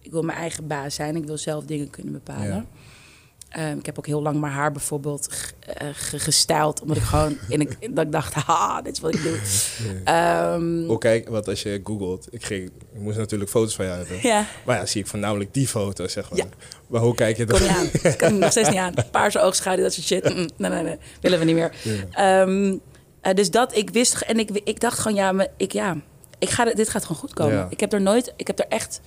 ik 0.01 0.11
wil 0.11 0.23
mijn 0.23 0.39
eigen 0.39 0.67
baas 0.67 0.95
zijn. 0.95 1.17
Ik 1.17 1.25
wil 1.25 1.39
zelf 1.39 1.65
dingen 1.65 1.91
kunnen 1.91 2.13
bepalen. 2.13 2.47
Ja. 2.47 2.65
Ehm, 3.51 3.79
ik 3.79 3.87
heb 3.87 3.99
ook 3.99 4.07
heel 4.07 4.23
lang 4.23 4.41
mijn 4.41 4.53
haar 4.53 4.73
bijvoorbeeld 4.73 5.29
eh, 5.61 5.89
ge- 5.93 6.19
gestyled. 6.19 6.81
Omdat 6.81 6.97
ik 6.97 7.03
gewoon 7.03 7.39
in 7.49 7.61
een, 7.61 7.95
dat 7.95 8.05
ik 8.05 8.13
dacht, 8.13 8.35
ha, 8.35 8.83
dit 8.83 8.93
is 8.93 9.01
wat 9.01 9.15
ik 9.15 9.23
doe. 9.23 9.39
Ehm, 10.05 10.91
Oh, 10.91 10.99
kijk, 10.99 11.29
want 11.29 11.49
als 11.49 11.63
je 11.63 11.81
googelt, 11.85 12.27
ik, 12.31 12.45
ging, 12.45 12.65
ik 12.93 13.01
moest 13.01 13.19
natuurlijk 13.19 13.51
foto's 13.51 13.75
van 13.75 13.85
jou 13.85 13.99
hebben. 13.99 14.19
ja, 14.23 14.47
Maar 14.65 14.77
ja, 14.77 14.87
zie 14.87 15.01
ik 15.01 15.07
voornamelijk 15.07 15.55
die 15.55 15.69
foto, 15.69 16.09
zeg 16.09 16.31
maar. 16.31 16.39
Ja. 16.39 16.47
Maar 16.87 17.01
hoe 17.01 17.15
kijk 17.15 17.37
je 17.37 17.45
dan? 17.47 17.59
kon 17.59 17.69
niet 17.69 17.77
aan. 18.05 18.17
Kan 18.17 18.39
nog 18.39 18.51
steeds 18.51 18.69
niet 18.69 18.79
aan. 18.79 18.95
Paarse 19.11 19.41
oogschaduw, 19.41 19.83
dat 19.83 19.93
soort 19.93 20.07
shit. 20.07 20.25
Mm, 20.35 20.37
mm, 20.41 20.49
nee, 20.57 20.71
nee, 20.71 20.83
nee. 20.83 20.97
Willen 21.21 21.39
we 21.39 21.45
niet 21.45 21.55
meer. 21.55 21.73
Ehm, 22.11 22.77
eh, 23.21 23.35
dus 23.35 23.51
dat, 23.51 23.77
ik 23.77 23.91
wist... 23.91 24.21
En 24.21 24.39
ik, 24.39 24.51
ik 24.51 24.81
dacht 24.81 24.99
gewoon, 24.99 25.17
ja, 25.17 25.33
maar 25.33 25.47
ik, 25.57 25.73
ja 25.73 25.97
ik 26.39 26.51
ga, 26.51 26.65
dit 26.65 26.89
gaat 26.89 27.03
gewoon 27.05 27.21
goed 27.21 27.35
komen. 27.35 27.67
Ik 27.71 27.81
heb 27.81 27.93
er 27.93 28.01
nooit... 28.01 28.33
Ik 28.37 28.47
heb 28.47 28.59
er 28.59 28.67
echt 28.69 29.01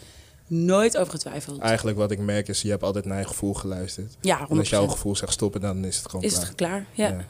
nooit 0.47 0.97
over 0.97 1.11
getwijfeld. 1.13 1.59
Eigenlijk 1.61 1.97
wat 1.97 2.11
ik 2.11 2.19
merk 2.19 2.47
is, 2.47 2.61
je 2.61 2.69
hebt 2.69 2.83
altijd 2.83 3.05
naar 3.05 3.19
je 3.19 3.27
gevoel 3.27 3.53
geluisterd. 3.53 4.17
Ja, 4.21 4.45
100%. 4.47 4.49
En 4.49 4.57
als 4.57 4.69
jouw 4.69 4.87
gevoel 4.87 5.15
zegt 5.15 5.33
stoppen, 5.33 5.61
dan 5.61 5.85
is 5.85 5.97
het 5.97 6.09
gewoon 6.09 6.25
Is 6.25 6.33
klaar. 6.33 6.45
het 6.45 6.55
klaar? 6.55 6.85
Ja. 6.91 7.07
Ja. 7.09 7.25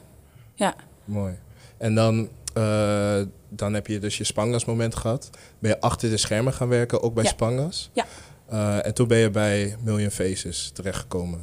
ja. 0.54 0.74
Mooi. 1.04 1.38
En 1.78 1.94
dan, 1.94 2.28
eh, 2.54 3.20
dan 3.48 3.74
heb 3.74 3.86
je 3.86 3.98
dus 3.98 4.18
je 4.18 4.24
Spangas 4.24 4.64
moment 4.64 4.96
gehad. 4.96 5.30
Ben 5.58 5.70
je 5.70 5.80
achter 5.80 6.10
de 6.10 6.16
schermen 6.16 6.52
gaan 6.52 6.68
werken, 6.68 7.02
ook 7.02 7.14
bij 7.14 7.24
Ja. 7.24 7.30
Spangas. 7.30 7.90
Ja. 7.92 8.04
Eh, 8.46 8.86
en 8.86 8.94
toen 8.94 9.08
ben 9.08 9.18
je 9.18 9.30
bij 9.30 9.76
Million 9.82 10.10
Faces 10.10 10.70
terechtgekomen. 10.74 11.40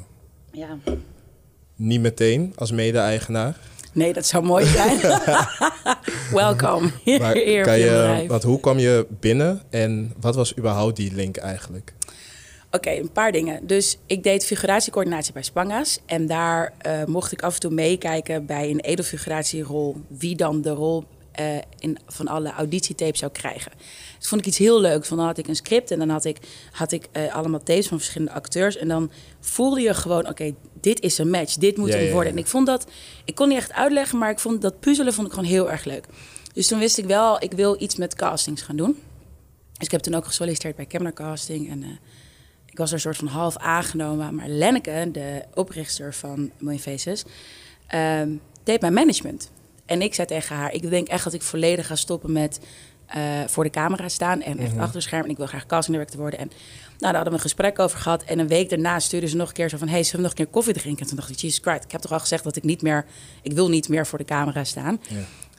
ja. 0.52 0.78
Niet 1.76 2.02
meteen 2.02 2.54
als 2.56 2.72
mede-eigenaar. 2.72 3.58
Nee, 3.92 4.14
dat 4.14 4.26
zou 4.26 4.44
mooi 4.44 4.66
zijn. 4.66 5.00
Welkom. 6.32 6.92
Hier, 7.04 7.62
kan 7.64 7.80
je 7.80 8.26
wat, 8.28 8.44
hoe 8.44 8.60
kwam 8.60 8.80
je 8.80 9.08
binnen 9.20 9.62
en 9.70 10.14
wat 10.20 10.36
was 10.36 10.58
überhaupt 10.58 10.96
die 10.96 11.14
link 11.14 11.38
eigenlijk? 11.38 11.94
Oké, 12.72 12.90
een 12.90 13.12
paar 13.12 13.32
dingen. 13.32 13.68
Dus 13.68 13.98
ik 14.06 14.24
deed 14.24 14.46
figuratiecoördinatie 14.46 15.34
bij 15.34 15.44
Spanga's. 15.44 16.00
En 16.06 16.28
daar 16.28 16.74
eh, 16.78 17.04
mocht 17.06 17.32
ik 17.32 17.42
af 17.42 17.54
en 17.54 17.60
toe 17.60 17.72
meekijken 17.72 18.46
bij 18.46 18.70
een 18.70 18.80
edelfiguratierol. 18.80 19.98
Wie 20.08 20.36
dan 20.36 20.62
de 20.62 20.70
rol 20.70 21.04
eh, 21.32 21.46
in, 21.80 21.98
van 22.08 22.28
alle 22.28 22.52
auditietapes 22.52 23.20
zou 23.20 23.32
krijgen. 23.32 23.72
Dus 24.20 24.28
vond 24.28 24.42
ik 24.42 24.48
iets 24.48 24.58
heel 24.58 24.82
leuks. 24.82 25.10
Want 25.10 25.22
dan 25.22 25.30
had 25.30 25.38
ik 25.38 25.48
een 25.48 25.56
script 25.56 25.92
en 25.92 26.00
dan 26.00 26.10
had 26.10 26.26
ik, 26.26 26.38
had 26.72 26.92
ik 26.92 27.08
eh, 27.12 27.36
allemaal 27.36 27.64
tapes 27.64 27.88
van 27.88 27.98
verschillende 27.98 28.34
acteurs. 28.34 28.78
En 28.78 28.88
dan 28.88 29.12
voelde 29.40 29.82
je 29.82 29.94
gewoon, 29.94 30.28
oké, 30.28 30.54
dit 30.82 31.00
is 31.02 31.18
een 31.18 31.30
match. 31.30 31.56
Dit 31.56 31.78
moet 31.78 31.90
Ja, 31.90 31.98
hem 31.98 32.12
worden. 32.12 32.32
ja. 32.32 32.38
En 32.38 32.44
ik 32.44 32.50
vond 32.50 32.66
dat, 32.68 32.88
ik 33.26 33.36
kon 33.36 33.48
niet 33.48 33.58
echt 33.58 33.74
uitleggen, 33.74 34.18
maar 34.18 34.30
ik 34.30 34.40
vond 34.40 34.62
dat 34.62 34.80
puzzelen 34.80 35.14
vond 35.14 35.28
ik 35.28 35.34
gewoon 35.34 35.50
heel 35.50 35.72
erg 35.72 35.84
leuk. 35.84 36.06
Dus 36.54 36.68
toen 36.68 36.80
wist 36.80 36.98
ik 36.98 37.06
wel, 37.06 37.44
ik 37.44 37.52
wil 37.52 37.76
iets 37.82 37.96
met 37.96 38.16
castings 38.16 38.62
gaan 38.62 38.76
doen. 38.76 38.98
Dus 39.74 39.86
ik 39.86 39.92
heb 39.92 40.02
toen 40.02 40.14
ook 40.16 40.26
gesolliciteerd 40.26 40.76
bij 40.76 40.88
Camera 40.88 41.12
Casting. 41.12 41.70
En 41.70 41.84
eh, 41.84 41.90
ik 42.66 42.78
was 42.78 42.88
er 42.90 42.94
een 42.96 43.02
soort 43.02 43.18
van 43.18 43.28
half 43.28 43.58
aangenomen. 43.58 44.36
Maar 44.36 44.48
Lenneke, 44.48 45.10
de 45.12 45.44
oprichter 45.54 46.14
van 46.14 46.52
Million 46.60 46.80
Faces, 46.82 47.24
ehm, 47.88 48.30
deed 48.64 48.82
mijn 48.82 48.94
management. 48.94 49.52
En 49.86 50.02
ik 50.02 50.14
zei 50.14 50.28
tegen 50.28 50.56
haar, 50.56 50.74
ik 50.74 50.90
denk 50.90 51.08
echt 51.08 51.24
dat 51.24 51.34
ik 51.34 51.42
volledig 51.42 51.88
ga 51.88 51.96
stoppen 51.96 52.32
met 52.32 52.60
eh, 53.12 53.22
voor 53.48 53.64
de 53.64 53.70
camera 53.70 54.10
staan. 54.10 54.42
En 54.42 54.58
echt 54.58 54.78
achter 54.78 54.94
de 54.94 55.02
scherm. 55.02 55.24
En 55.24 55.30
ik 55.30 55.38
wil 55.38 55.46
graag 55.46 55.66
casting 55.66 55.96
director 55.96 56.20
worden. 56.20 56.40
En 56.40 56.48
nou, 56.48 56.58
daar 57.00 57.14
hadden 57.14 57.32
we 57.32 57.34
een 57.34 57.40
gesprek 57.40 57.80
over 57.80 58.00
gehad. 58.00 58.24
En 58.24 58.40
een 58.40 58.48
week 58.48 58.70
daarna 58.70 59.00
stuurde 59.00 59.28
ze 59.28 59.36
nog 59.36 59.48
een 59.48 59.54
keer 59.54 59.70
zo 59.70 59.78
van... 59.78 59.88
hey, 59.88 60.04
zullen 60.04 60.18
we 60.18 60.22
nog 60.22 60.32
een 60.32 60.38
keer 60.38 60.54
koffie 60.54 60.74
drinken? 60.74 61.02
En 61.02 61.08
toen 61.08 61.18
dacht 61.18 61.30
ik, 61.30 61.36
Jesus 61.38 61.60
Christ, 61.64 61.84
ik 61.84 61.92
heb 61.92 62.02
toch 62.02 62.12
al 62.12 62.20
gezegd 62.20 62.44
dat 62.44 62.56
ik 62.56 62.64
niet 62.64 62.82
meer... 62.82 63.06
ik 63.42 63.54
wil 63.54 63.70
niet 63.70 63.90
meer 63.90 64.08
voor 64.08 64.18
de 64.18 64.26
camera 64.26 64.64
staan. 64.64 65.02
Ja. 65.10 65.18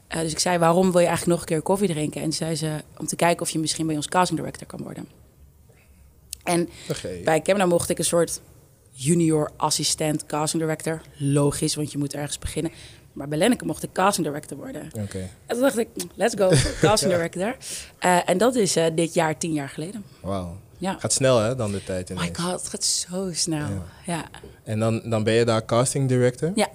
Eh, 0.08 0.20
dus 0.20 0.32
ik 0.32 0.38
zei, 0.38 0.58
waarom 0.58 0.92
wil 0.92 1.00
je 1.00 1.06
eigenlijk 1.06 1.38
nog 1.38 1.40
een 1.40 1.54
keer 1.54 1.62
koffie 1.62 1.88
drinken? 1.88 2.22
En 2.22 2.32
zei 2.32 2.54
ze, 2.54 2.70
om 2.96 3.06
te 3.06 3.16
kijken 3.16 3.42
of 3.42 3.50
je 3.50 3.58
misschien 3.58 3.86
bij 3.86 3.96
ons 3.96 4.08
casting 4.08 4.38
director 4.38 4.66
kan 4.66 4.82
worden. 4.82 5.06
En 6.42 6.68
bij 7.24 7.42
Camera 7.42 7.66
mocht 7.66 7.88
ik 7.88 7.98
een 7.98 8.04
soort 8.04 8.40
junior 8.90 9.50
assistent 9.56 10.26
casting 10.26 10.62
director. 10.62 11.00
Logisch, 11.16 11.74
want 11.74 11.92
je 11.92 11.98
moet 11.98 12.14
ergens 12.14 12.38
beginnen. 12.38 12.72
Maar 13.12 13.28
bij 13.28 13.38
Lenneke 13.38 13.64
mocht 13.64 13.82
ik 13.82 13.92
casting 13.92 14.26
director 14.26 14.56
worden. 14.56 14.90
Oké. 15.02 15.18
En 15.18 15.28
toen 15.54 15.60
dacht 15.60 15.78
ik, 15.78 15.88
let's 16.14 16.34
go, 16.38 16.50
casting 16.88 17.12
director. 17.12 17.56
Eh, 17.98 18.28
en 18.28 18.38
dat 18.38 18.54
is 18.54 18.76
eh, 18.76 18.86
dit 18.94 19.14
jaar, 19.14 19.38
tien 19.38 19.52
jaar 19.52 19.68
geleden. 19.68 20.04
Wauw. 20.20 20.56
Ja. 20.78 20.96
Gaat 20.98 21.12
snel 21.12 21.38
hè, 21.38 21.54
dan 21.54 21.72
de 21.72 21.84
tijd 21.84 22.08
My 22.08 22.14
ineens. 22.16 22.38
god, 22.38 22.52
het 22.60 22.68
gaat 22.68 22.84
zo 22.84 23.28
snel. 23.32 23.58
Ja. 23.68 23.82
Ja, 24.06 24.24
En 24.64 24.78
dan, 24.78 25.02
dan 25.04 25.22
ben 25.24 25.34
je 25.34 25.44
daar 25.44 25.64
casting 25.64 26.08
director. 26.08 26.52
ja. 26.54 26.68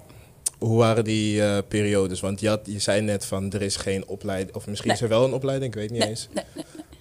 Hoe 0.58 0.78
waren 0.78 1.04
die 1.04 1.42
eh, 1.42 1.58
periodes? 1.68 2.20
Want 2.20 2.40
je, 2.40 2.48
had, 2.48 2.60
je 2.64 2.78
zei 2.78 3.00
net 3.00 3.24
van 3.24 3.52
er 3.52 3.62
is 3.62 3.76
geen 3.76 4.06
opleiding, 4.08 4.56
of 4.56 4.66
misschien 4.66 4.90
is 4.90 5.00
er 5.00 5.08
wel 5.08 5.24
een 5.24 5.32
opleiding, 5.32 5.74
ik 5.74 5.78
weet 5.80 5.90
niet 5.90 5.98
Nee, 6.00 6.08
eens. 6.08 6.28
nee. 6.34 6.44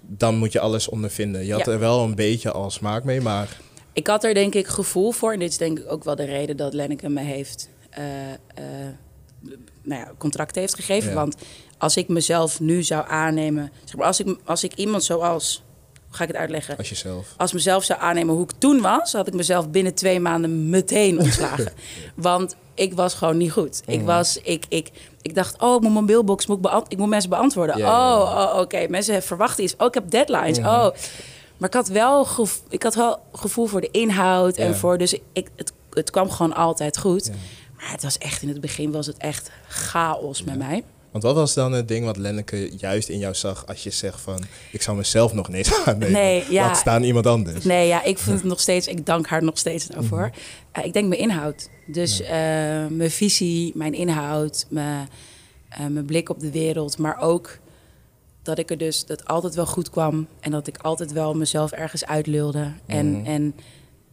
Dan 0.01 0.35
moet 0.37 0.51
je 0.51 0.59
alles 0.59 0.87
ondervinden. 0.89 1.45
Je 1.45 1.53
had 1.53 1.65
Ja. 1.65 1.71
er 1.71 1.79
wel 1.79 2.03
een 2.03 2.15
beetje 2.15 2.51
al 2.51 2.69
smaak 2.69 3.03
mee, 3.03 3.21
maar 3.21 3.57
Ik 3.93 4.07
had 4.07 4.23
er 4.23 4.33
denk 4.33 4.53
ik 4.55 4.67
gevoel 4.67 5.11
voor. 5.11 5.33
En 5.33 5.39
dit 5.39 5.49
is 5.49 5.57
denk 5.57 5.79
ik 5.79 5.91
ook 5.91 6.03
wel 6.03 6.15
de 6.15 6.23
reden 6.25 6.57
dat 6.57 6.73
Lenneke 6.73 7.09
me 7.09 7.21
heeft... 7.21 7.69
nou 9.83 10.01
ja, 10.01 10.11
contract 10.17 10.55
heeft 10.55 10.75
gegeven. 10.75 11.09
Ja. 11.09 11.15
Want 11.15 11.35
als 11.77 11.97
ik 11.97 12.07
mezelf 12.07 12.59
nu 12.59 12.83
zou 12.83 13.05
aannemen... 13.07 13.71
Zeg 13.83 13.95
maar, 13.95 14.05
als, 14.05 14.19
ik, 14.19 14.37
als 14.43 14.63
ik 14.63 14.73
iemand 14.73 15.03
zoals... 15.03 15.63
Hoe 16.07 16.15
ga 16.15 16.23
ik 16.23 16.29
het 16.29 16.37
uitleggen? 16.37 16.77
als 16.77 16.89
jezelf. 16.89 17.33
Als 17.37 17.53
mezelf 17.53 17.83
zou 17.83 17.99
aannemen 17.99 18.35
hoe 18.35 18.43
ik 18.43 18.51
toen 18.57 18.81
was... 18.81 19.13
had 19.13 19.27
ik 19.27 19.33
mezelf 19.33 19.69
binnen 19.69 19.93
twee 19.93 20.19
maanden 20.19 20.69
meteen 20.69 21.19
ontslagen. 21.23 21.73
Want 22.15 22.55
ik 22.73 22.93
was 22.93 23.13
gewoon 23.13 23.37
niet 23.37 23.51
goed. 23.51 23.81
Ik, 23.85 24.01
was, 24.01 24.39
ik, 24.43 24.65
ik, 24.69 24.91
ik 25.21 25.35
dacht, 25.35 25.61
oh, 25.61 25.75
ik 25.75 25.81
moet 25.81 25.93
mijn 25.93 26.05
mailbox 26.05 26.45
moet 26.45 26.65
ik, 26.65 26.83
ik 26.87 26.97
moet 26.97 27.09
mensen 27.09 27.29
beantwoorden. 27.29 27.75
Oh, 27.75 28.51
oh 28.53 28.59
oké. 28.59 28.87
Mensen 28.89 29.23
verwachten 29.23 29.63
iets. 29.63 29.75
Oh, 29.77 29.87
ik 29.87 29.93
heb 29.93 30.09
deadlines. 30.09 30.59
Mhm. 30.59 30.67
Oh. 30.67 30.89
Maar 31.57 31.69
ik 31.69 31.73
had 31.73 31.87
wel, 31.87 32.27
ik 32.69 32.83
had 32.83 32.95
wel 32.95 33.19
gevoel 33.33 33.65
voor 33.65 33.81
de 33.81 33.91
inhoud. 33.91 34.57
En 34.57 34.75
voor, 34.75 34.97
dus 34.97 35.13
ik, 35.33 35.49
het, 35.55 35.73
het 35.89 36.11
kwam 36.11 36.29
gewoon 36.29 36.55
altijd 36.55 36.97
goed. 36.97 37.31
Het 37.91 38.03
was 38.03 38.17
echt, 38.17 38.41
in 38.41 38.47
het 38.47 38.61
begin 38.61 38.91
was 38.91 39.05
het 39.07 39.17
echt 39.17 39.51
chaos 39.67 40.43
met 40.43 40.57
mij. 40.57 40.83
Want 41.11 41.23
wat 41.23 41.35
was 41.35 41.53
dan 41.53 41.71
het 41.71 41.87
ding 41.87 42.05
wat 42.05 42.17
Lenneke 42.17 42.71
juist 42.77 43.09
in 43.09 43.19
jou 43.19 43.33
zag 43.35 43.65
als 43.67 43.83
je 43.83 43.89
zegt 43.89 44.21
van 44.21 44.43
ik 44.71 44.81
zou 44.81 44.97
mezelf 44.97 45.33
nog 45.33 45.47
niet 45.47 45.73
aannemen? 45.85 46.11
Nee, 46.11 46.43
ja. 46.49 46.65
Laat 46.65 46.77
staan 46.77 47.03
iemand 47.03 47.27
anders. 47.27 47.65
Nee, 47.65 47.87
ja, 47.87 48.03
ik 48.03 48.17
vind 48.17 48.35
het 48.37 48.45
nog 48.45 48.59
steeds, 48.59 48.87
ik 48.87 49.05
dank 49.05 49.27
haar 49.27 49.43
nog 49.43 49.57
steeds 49.57 49.87
daarvoor. 49.87 50.29
Eh, 50.71 50.85
ik 50.85 50.93
denk 50.93 51.07
mijn 51.07 51.21
inhoud. 51.21 51.69
Dus 51.87 52.21
eh, 52.21 52.29
mijn 52.87 53.11
visie, 53.11 53.71
mijn 53.75 53.93
inhoud, 53.93 54.65
mijn, 54.69 55.07
eh, 55.69 55.85
mijn 55.85 56.05
blik 56.05 56.29
op 56.29 56.39
de 56.39 56.51
wereld, 56.51 56.97
maar 56.97 57.17
ook 57.21 57.57
dat 58.41 58.57
ik 58.57 58.69
er 58.71 58.77
dus 58.77 59.05
dat 59.05 59.25
altijd 59.25 59.55
wel 59.55 59.65
goed 59.65 59.89
kwam 59.89 60.27
en 60.39 60.51
dat 60.51 60.67
ik 60.67 60.77
altijd 60.77 61.11
wel 61.11 61.33
mezelf 61.33 61.71
ergens 61.71 62.05
uitlulde. 62.05 62.73
En, 62.85 63.11
Mhm. 63.11 63.25
en 63.25 63.55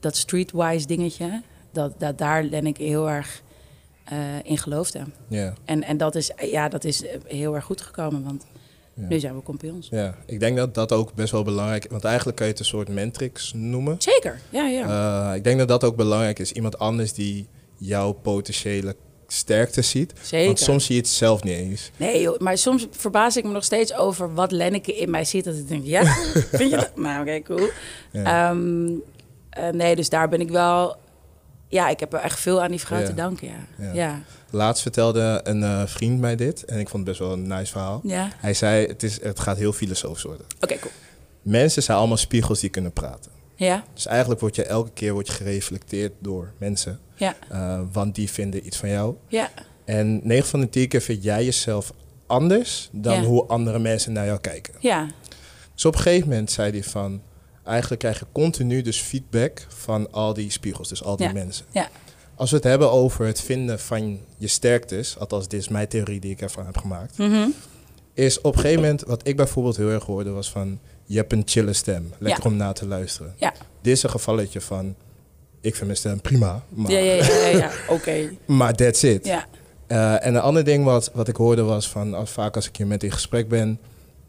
dat 0.00 0.16
streetwise 0.16 0.86
dingetje, 0.86 1.42
dat, 1.72 2.00
dat 2.00 2.18
daar 2.18 2.44
ik 2.44 2.76
heel 2.76 3.10
erg 3.10 3.42
eh, 4.04 4.16
in 4.42 4.58
geloofde. 4.58 5.00
Ja, 5.28 5.54
En, 5.64 5.82
en 5.82 5.96
dat, 5.96 6.14
is, 6.14 6.30
ja, 6.50 6.68
dat 6.68 6.84
is 6.84 7.06
eh, 7.06 7.16
heel 7.26 7.54
erg 7.54 7.64
goed 7.64 7.80
gekomen, 7.80 8.24
want 8.24 8.46
Ja. 8.94 9.06
nu 9.08 9.18
zijn 9.20 9.34
we 9.36 9.42
kampioens. 9.42 9.88
ja, 9.90 10.14
ik 10.26 10.40
denk 10.40 10.56
dat 10.56 10.74
dat 10.74 10.92
ook 10.92 11.14
best 11.14 11.32
wel 11.32 11.42
belangrijk 11.42 11.84
is. 11.84 11.90
Want 11.90 12.04
eigenlijk 12.04 12.36
kan 12.36 12.46
je 12.46 12.52
het 12.52 12.60
een 12.60 12.66
soort 12.68 12.88
matrix 12.88 13.52
noemen. 13.54 13.96
Zeker, 13.98 14.40
ja, 14.50 14.66
ja. 14.66 15.30
Eh, 15.30 15.36
ik 15.36 15.44
denk 15.44 15.58
dat 15.58 15.68
dat 15.68 15.84
ook 15.84 15.96
belangrijk 15.96 16.38
is. 16.38 16.52
Iemand 16.52 16.78
anders 16.78 17.12
die 17.12 17.48
jouw 17.76 18.12
potentiële 18.12 18.96
sterkte 19.26 19.82
ziet. 19.82 20.12
Zeker. 20.22 20.46
Want 20.46 20.58
soms 20.58 20.84
zie 20.84 20.94
je 20.94 21.00
het 21.00 21.10
zelf 21.10 21.42
niet 21.42 21.56
eens. 21.56 21.90
Nee, 21.96 22.28
maar 22.38 22.58
soms 22.58 22.86
verbaas 22.90 23.36
ik 23.36 23.44
me 23.44 23.50
nog 23.52 23.64
steeds 23.64 23.94
over 23.94 24.34
wat 24.34 24.52
Lenneke 24.52 24.96
in 24.96 25.10
mij 25.10 25.24
ziet. 25.24 25.44
Dat 25.44 25.54
ik 25.56 25.68
denk, 25.68 25.84
ja, 25.84 26.04
vind 26.52 26.70
je 26.70 26.76
dat? 26.76 26.96
Nou, 26.96 27.20
oké, 27.22 27.42
cool. 27.42 27.68
Ja. 28.12 28.50
Ehm, 28.50 28.88
eh, 29.50 29.68
nee, 29.68 29.96
dus 29.96 30.08
daar 30.08 30.28
ben 30.28 30.40
ik 30.40 30.50
wel... 30.50 30.96
Ja, 31.74 31.88
ik 31.88 32.00
heb 32.00 32.12
er 32.12 32.20
echt 32.20 32.40
veel 32.40 32.62
aan 32.62 32.70
die 32.70 32.80
vrouw 32.80 32.98
Ja. 33.00 33.06
te 33.06 33.14
danken, 33.14 33.46
ja. 33.48 33.54
Ja. 33.78 33.84
Ja. 33.84 33.92
ja. 33.92 34.20
Laatst 34.50 34.82
vertelde 34.82 35.40
een 35.44 35.62
eh, 35.62 35.82
vriend 35.86 36.20
mij 36.20 36.36
dit. 36.36 36.64
En 36.64 36.78
ik 36.78 36.88
vond 36.88 37.06
het 37.06 37.16
best 37.16 37.18
wel 37.28 37.32
een 37.32 37.46
nice 37.46 37.72
verhaal. 37.72 38.00
Hij 38.36 38.54
zei, 38.54 38.86
het, 38.86 39.02
is, 39.02 39.22
het 39.22 39.40
gaat 39.40 39.56
heel 39.56 39.72
filosofisch 39.72 40.22
worden. 40.22 40.46
Oké, 40.60 40.78
cool. 40.78 40.92
mensen 41.42 41.82
zijn 41.82 41.98
allemaal 41.98 42.16
spiegels 42.16 42.60
die 42.60 42.70
kunnen 42.70 42.92
praten. 42.92 43.30
Ja, 43.56 43.84
Dus 43.94 44.06
eigenlijk 44.06 44.40
word 44.40 44.56
je 44.56 44.64
elke 44.64 44.90
keer 44.94 45.12
word 45.12 45.26
je 45.26 45.32
gereflecteerd 45.32 46.12
door 46.18 46.52
mensen. 46.58 46.98
ja, 47.14 47.34
eh, 47.48 47.80
want 47.92 48.14
die 48.14 48.30
vinden 48.30 48.66
iets 48.66 48.76
van 48.76 48.88
jou. 48.88 49.14
ja, 49.28 49.50
En 49.84 50.20
9 50.22 50.48
van 50.48 50.60
de 50.60 50.68
10 50.68 50.88
keer 50.88 51.00
vind 51.02 51.22
jij 51.22 51.44
jezelf 51.44 51.92
anders 52.26 52.88
dan 52.92 53.14
Ja. 53.14 53.22
hoe 53.22 53.46
andere 53.46 53.78
mensen 53.78 54.12
naar 54.12 54.26
jou 54.26 54.38
kijken. 54.40 54.74
ja, 54.80 55.06
Dus 55.74 55.84
op 55.84 55.94
een 55.94 56.00
gegeven 56.00 56.28
moment 56.28 56.50
zei 56.50 56.70
hij 56.70 56.82
van... 56.82 57.22
Eigenlijk 57.64 58.00
krijg 58.00 58.18
je 58.18 58.26
continu 58.32 58.82
dus 58.82 59.00
feedback 59.00 59.66
van 59.68 60.12
al 60.12 60.34
die 60.34 60.50
spiegels, 60.50 60.88
dus 60.88 61.02
al 61.04 61.16
die 61.16 61.26
Ja. 61.26 61.32
mensen. 61.32 61.66
ja, 61.70 61.88
Als 62.34 62.50
we 62.50 62.56
het 62.56 62.64
hebben 62.64 62.90
over 62.90 63.26
het 63.26 63.40
vinden 63.40 63.80
van 63.80 64.20
je 64.36 64.46
sterktes... 64.46 65.18
althans 65.18 65.48
dit 65.48 65.60
is 65.60 65.68
mijn 65.68 65.88
theorie 65.88 66.20
die 66.20 66.30
ik 66.30 66.40
ervan 66.40 66.66
heb 66.66 66.76
gemaakt... 66.76 67.18
Mhm. 67.18 67.48
is 68.14 68.40
op 68.40 68.54
een 68.54 68.60
gegeven 68.60 68.82
moment, 68.82 69.02
wat 69.02 69.26
ik 69.28 69.36
bijvoorbeeld 69.36 69.76
heel 69.76 69.90
erg 69.90 70.04
hoorde... 70.04 70.30
was 70.30 70.50
van, 70.50 70.78
je 71.04 71.16
hebt 71.16 71.32
een 71.32 71.42
chille 71.44 71.72
stem, 71.72 72.12
lekker 72.18 72.44
Ja. 72.44 72.50
om 72.50 72.56
na 72.56 72.72
te 72.72 72.86
luisteren. 72.86 73.34
ja, 73.38 73.52
Dit 73.82 73.92
is 73.92 74.02
een 74.02 74.10
gevalletje 74.10 74.60
van, 74.60 74.94
ik 75.60 75.72
vind 75.74 75.84
mijn 75.86 75.96
stem 75.98 76.20
prima, 76.20 76.62
maar, 76.68 76.90
ja, 76.90 76.98
ja, 76.98 77.12
ja, 77.14 77.34
ja, 77.34 77.46
ja. 77.58 77.70
oké. 77.94 78.30
maar 78.46 78.74
that's 78.74 79.02
it. 79.02 79.26
Ja, 79.26 79.46
Eh, 79.86 80.26
en 80.26 80.34
een 80.34 80.40
ander 80.40 80.64
ding 80.64 80.84
wat, 80.84 81.10
wat 81.14 81.28
ik 81.28 81.36
hoorde 81.36 81.62
was 81.62 81.88
van, 81.88 82.14
als, 82.14 82.30
vaak 82.30 82.56
als 82.56 82.68
ik 82.68 82.76
hier 82.76 82.86
met 82.86 83.02
in 83.02 83.12
gesprek 83.12 83.48
ben... 83.48 83.78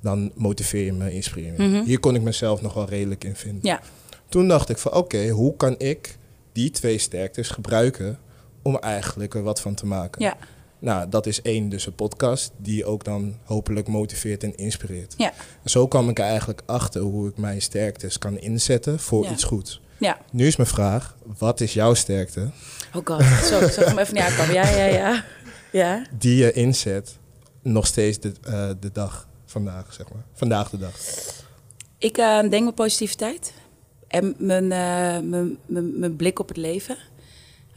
dan 0.05 0.31
motiveer 0.35 0.85
je 0.85 0.93
me, 0.93 1.11
inspireer 1.13 1.45
je 1.45 1.51
me. 1.57 1.67
Mhm. 1.67 1.83
Hier 1.83 1.99
kon 1.99 2.15
ik 2.15 2.21
mezelf 2.21 2.61
nog 2.61 2.73
wel 2.73 2.89
redelijk 2.89 3.23
in 3.23 3.35
vinden. 3.35 3.59
ja, 3.63 3.81
Toen 4.29 4.47
dacht 4.47 4.69
ik 4.69 4.77
van, 4.77 4.93
oké, 4.93 5.27
hoe 5.29 5.55
kan 5.57 5.75
ik 5.77 6.17
die 6.51 6.71
twee 6.71 6.97
sterktes 6.97 7.49
gebruiken... 7.49 8.19
om 8.61 8.77
eigenlijk 8.77 9.33
er 9.35 9.43
wat 9.43 9.61
van 9.61 9.73
te 9.75 9.85
maken? 9.85 10.21
ja, 10.21 10.37
Nou, 10.79 11.09
dat 11.09 11.25
is 11.25 11.41
één, 11.41 11.69
dus 11.69 11.85
een 11.85 11.95
podcast 11.95 12.51
die 12.57 12.85
ook 12.85 13.03
dan 13.03 13.35
hopelijk 13.43 13.87
motiveert 13.87 14.43
en 14.43 14.55
inspireert. 14.55 15.13
ja, 15.17 15.33
En 15.63 15.69
zo 15.69 15.87
kwam 15.87 16.09
ik 16.09 16.19
er 16.19 16.25
eigenlijk 16.25 16.61
achter 16.65 17.01
hoe 17.01 17.29
ik 17.29 17.37
mijn 17.37 17.61
sterktes 17.61 18.17
kan 18.17 18.39
inzetten 18.39 18.99
voor 18.99 19.23
Ja. 19.23 19.31
iets 19.31 19.43
goeds. 19.43 19.81
ja. 19.97 20.17
Nu 20.31 20.47
is 20.47 20.55
mijn 20.55 20.69
vraag, 20.69 21.15
wat 21.37 21.61
is 21.61 21.73
jouw 21.73 21.93
sterkte 21.93 22.49
Oh 22.95 23.01
god, 23.05 23.23
zo, 23.23 23.59
zeg 23.67 23.85
hem 23.85 23.97
even 23.99 24.13
niet 24.13 24.23
aankomen. 24.23 24.53
Ja, 24.53 24.69
ja, 24.69 24.85
ja. 24.85 25.23
Ja, 25.71 26.05
die 26.17 26.35
je 26.35 26.51
inzet 26.51 27.17
nog 27.61 27.87
steeds 27.87 28.19
de, 28.19 28.31
eh, 28.43 28.69
de 28.79 28.91
dag 28.91 29.27
vandaag, 29.55 29.93
zeg 29.93 30.13
maar. 30.13 30.23
Vandaag 30.33 30.69
de 30.69 30.77
dag. 30.77 30.95
ik 31.97 32.17
eh, 32.17 32.39
denk 32.39 32.63
mijn 32.63 32.73
positiviteit 32.73 33.53
en 34.07 34.35
mijn, 34.37 34.71
eh, 34.71 35.19
mijn, 35.29 35.57
mijn, 35.65 35.99
mijn 35.99 36.15
blik 36.15 36.39
op 36.39 36.47
het 36.47 36.57
leven. 36.57 36.97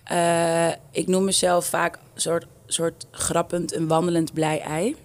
Eh, 0.04 0.72
ik 0.90 1.06
noem 1.06 1.24
mezelf 1.24 1.66
vaak 1.66 1.98
soort, 2.14 2.46
soort 2.66 3.06
grappend 3.10 3.74
een 3.74 3.88
wandelend 3.88 4.32
blij 4.32 4.60
ei. 4.60 4.96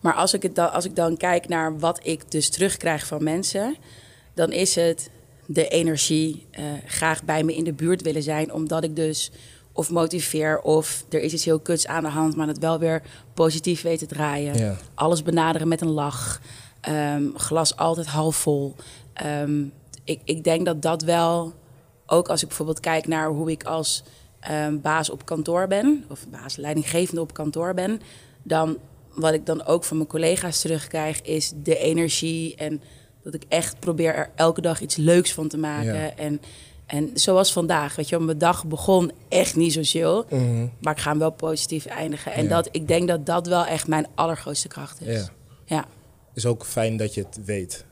Maar 0.00 0.14
als 0.14 0.34
ik, 0.34 0.42
het 0.42 0.54
dan, 0.54 0.72
als 0.72 0.84
ik 0.84 0.96
dan 0.96 1.16
kijk 1.16 1.48
naar 1.48 1.78
wat 1.78 2.00
ik 2.02 2.30
dus 2.30 2.48
terugkrijg 2.48 3.06
van 3.06 3.24
mensen, 3.24 3.76
dan 4.34 4.52
is 4.52 4.74
het 4.74 5.10
de 5.46 5.68
energie, 5.68 6.46
graag 6.86 7.24
bij 7.24 7.44
me 7.44 7.54
in 7.54 7.64
de 7.64 7.72
buurt 7.72 8.02
willen 8.02 8.22
zijn, 8.22 8.52
omdat 8.52 8.84
ik 8.84 8.96
dus 8.96 9.30
of 9.72 9.90
motiveer 9.90 10.60
of 10.60 11.04
er 11.08 11.20
is 11.20 11.32
iets 11.32 11.44
heel 11.44 11.60
kuts 11.60 11.86
aan 11.86 12.02
de 12.02 12.08
hand, 12.08 12.36
maar 12.36 12.46
het 12.46 12.58
wel 12.58 12.78
weer 12.78 13.02
positief 13.34 13.82
weet 13.82 13.98
te 13.98 14.06
draaien. 14.06 14.58
Ja. 14.58 14.76
Alles 14.94 15.22
benaderen 15.22 15.68
met 15.68 15.80
een 15.80 15.90
lach, 15.90 16.40
Ehm, 16.82 17.34
glas 17.34 17.76
altijd 17.76 18.06
half 18.06 18.36
vol. 18.36 18.74
Ehm, 19.12 19.64
ik, 20.04 20.20
ik 20.24 20.44
denk 20.44 20.66
dat 20.66 20.82
dat 20.82 21.02
wel, 21.02 21.52
ook 22.06 22.28
als 22.28 22.42
ik 22.42 22.48
bijvoorbeeld 22.48 22.80
kijk 22.80 23.06
naar 23.06 23.28
hoe 23.28 23.50
ik 23.50 23.64
als 23.64 24.02
ehm, 24.40 24.80
baas 24.80 25.10
op 25.10 25.24
kantoor 25.24 25.66
ben, 25.66 26.04
of 26.08 26.28
baas 26.28 26.56
leidinggevende 26.56 27.20
op 27.20 27.34
kantoor 27.34 27.74
ben, 27.74 28.00
dan 28.42 28.78
wat 29.14 29.32
ik 29.32 29.46
dan 29.46 29.64
ook 29.64 29.84
van 29.84 29.96
mijn 29.96 30.08
collega's 30.08 30.60
terugkrijg, 30.60 31.22
is 31.22 31.52
de 31.62 31.78
energie 31.78 32.54
en 32.56 32.82
dat 33.22 33.34
ik 33.34 33.44
echt 33.48 33.78
probeer 33.78 34.14
er 34.14 34.30
elke 34.34 34.60
dag 34.60 34.80
iets 34.80 34.96
leuks 34.96 35.32
van 35.32 35.48
te 35.48 35.58
maken. 35.58 35.94
Ja. 35.94 36.16
En, 36.16 36.40
en 36.92 37.10
zoals 37.14 37.52
vandaag, 37.52 37.96
weet 37.96 38.08
je, 38.08 38.18
mijn 38.18 38.38
dag 38.38 38.64
begon 38.66 39.12
echt 39.28 39.56
niet 39.56 39.72
zo 39.72 39.80
chill, 39.82 40.24
Mhm. 40.38 40.66
maar 40.80 40.92
ik 40.92 41.00
ga 41.00 41.10
hem 41.10 41.18
wel 41.18 41.30
positief 41.30 41.86
eindigen. 41.86 42.32
En 42.32 42.42
Ja. 42.42 42.48
dat, 42.48 42.68
ik 42.72 42.88
denk 42.88 43.08
dat 43.08 43.26
dat 43.26 43.46
wel 43.46 43.64
echt 43.66 43.86
mijn 43.86 44.06
allergrootste 44.14 44.68
kracht 44.68 45.00
is. 45.00 45.16
Ja. 45.16 45.28
ja. 45.64 45.84
Is 46.34 46.46
ook 46.46 46.64
fijn 46.64 46.96
dat 46.96 47.14
je 47.14 47.20
het 47.22 47.38
weet. 47.44 47.84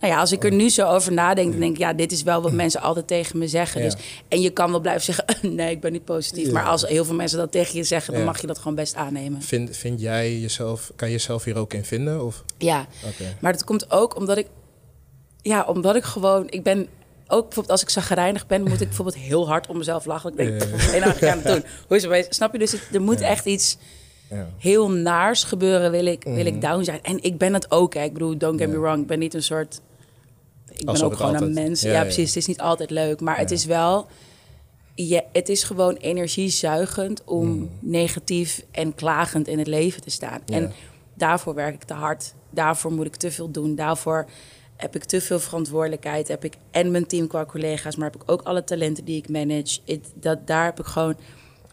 Nou 0.00 0.12
ja, 0.12 0.20
als 0.20 0.32
ik 0.32 0.44
er 0.44 0.52
nu 0.52 0.68
zo 0.68 0.86
over 0.88 1.12
nadenk, 1.12 1.50
dan 1.50 1.60
denk 1.60 1.72
ik, 1.72 1.78
ja, 1.78 1.92
dit 1.92 2.12
is 2.12 2.22
wel 2.22 2.42
wat 2.42 2.52
mensen 2.62 2.80
altijd 2.80 3.06
tegen 3.06 3.38
me 3.38 3.48
zeggen. 3.48 3.82
Ja. 3.82 3.88
Dus, 3.88 3.96
en 4.28 4.40
je 4.40 4.50
kan 4.50 4.70
wel 4.70 4.80
blijven 4.80 5.02
zeggen, 5.14 5.26
nee, 5.56 5.70
ik 5.70 5.80
ben 5.80 5.92
niet 5.92 6.04
positief. 6.04 6.46
Ja. 6.46 6.52
Maar 6.52 6.64
als 6.64 6.86
heel 6.86 7.04
veel 7.04 7.14
mensen 7.14 7.38
dat 7.38 7.52
tegen 7.52 7.76
je 7.76 7.84
zeggen, 7.84 8.12
dan 8.12 8.20
Ja. 8.22 8.26
mag 8.28 8.40
je 8.40 8.46
dat 8.46 8.58
gewoon 8.58 8.74
best 8.74 8.94
aannemen. 8.94 9.42
Vind, 9.42 9.76
vind 9.76 10.00
jij 10.00 10.38
jezelf, 10.38 10.92
kan 10.96 11.08
je 11.08 11.14
jezelf 11.14 11.44
hier 11.44 11.56
ook 11.56 11.72
in 11.72 11.84
vinden? 11.84 12.24
Of? 12.24 12.44
Ja, 12.58 12.86
Oké. 13.06 13.36
maar 13.40 13.52
dat 13.52 13.64
komt 13.64 13.90
ook 13.90 14.16
omdat 14.16 14.36
ik, 14.36 14.46
ja, 15.42 15.64
omdat 15.64 15.96
ik 15.96 16.04
gewoon, 16.04 16.46
ik 16.50 16.62
ben 16.62 16.88
ook 17.28 17.42
bijvoorbeeld 17.42 17.70
als 17.70 17.82
ik 17.82 17.90
zagrijnig 17.90 18.46
ben, 18.46 18.62
moet 18.62 18.80
ik 18.80 18.86
bijvoorbeeld 18.88 19.16
heel 19.18 19.48
hard 19.48 19.66
om 19.66 19.78
mezelf 19.78 20.04
lachen. 20.04 20.30
Ik 20.30 20.36
denk, 20.36 20.58
bijvoorbeeld, 20.58 20.92
één 20.92 21.00
dag 21.02 21.22
aan 21.22 21.38
het 21.38 21.46
doen. 21.46 21.64
Hoe 21.88 21.96
is 21.96 22.02
het 22.02 22.10
bij- 22.10 22.26
Snap 22.28 22.52
je? 22.52 22.58
Dus 22.58 22.72
het- 22.72 22.88
er 22.92 23.00
moet 23.02 23.20
echt 23.20 23.44
iets 23.44 23.76
heel 24.58 24.90
naars 24.90 25.44
gebeuren, 25.44 25.90
wil 25.90 26.06
ik, 26.06 26.22
wil 26.24 26.32
Mhm. 26.32 26.46
ik 26.46 26.60
down 26.60 26.82
zijn. 26.84 27.02
En 27.02 27.22
ik 27.22 27.38
ben 27.38 27.54
het 27.54 27.70
ook, 27.70 27.94
hè. 27.94 28.02
Ik 28.02 28.12
bedoel, 28.12 28.36
don't 28.38 28.60
get 28.60 28.68
me 28.68 28.78
wrong, 28.78 29.00
ik 29.00 29.06
ben 29.06 29.18
niet 29.18 29.34
een 29.34 29.42
soort... 29.42 29.80
Ik 30.72 30.84
ben 30.84 31.02
ook 31.02 31.16
gewoon 31.16 31.42
een 31.42 31.52
mens. 31.54 31.80
Ja, 31.80 32.02
precies. 32.02 32.28
Het 32.28 32.36
is 32.36 32.46
niet 32.46 32.60
altijd 32.60 32.90
leuk, 32.90 33.20
maar 33.20 33.38
het 33.38 33.50
is 33.50 33.64
wel... 33.64 34.06
Ja, 34.94 35.22
het 35.32 35.48
is 35.48 35.62
gewoon 35.62 35.94
energiezuigend 35.94 37.24
om 37.24 37.48
Mhm. 37.48 37.66
negatief 37.80 38.64
en 38.70 38.94
klagend 38.94 39.48
in 39.48 39.58
het 39.58 39.66
leven 39.66 40.02
te 40.02 40.10
staan. 40.10 40.40
En 40.46 40.72
daarvoor 41.14 41.54
werk 41.54 41.74
ik 41.74 41.82
te 41.82 41.94
hard. 41.94 42.34
Daarvoor 42.50 42.92
moet 42.92 43.06
ik 43.06 43.16
te 43.16 43.30
veel 43.30 43.50
doen. 43.50 43.74
Daarvoor 43.74 44.26
heb 44.76 44.94
ik 44.94 45.04
te 45.04 45.20
veel 45.20 45.40
verantwoordelijkheid. 45.40 46.28
Heb 46.28 46.44
ik 46.44 46.54
en 46.70 46.90
mijn 46.90 47.06
team 47.06 47.26
qua 47.26 47.44
collega's, 47.44 47.96
maar 47.96 48.10
heb 48.12 48.22
ik 48.22 48.30
ook 48.30 48.42
alle 48.42 48.64
talenten 48.64 49.04
die 49.04 49.16
ik 49.16 49.28
manage. 49.28 49.80
Het- 49.84 50.12
dat, 50.14 50.46
daar 50.46 50.64
heb 50.64 50.78
ik 50.80 50.86
gewoon... 50.86 51.16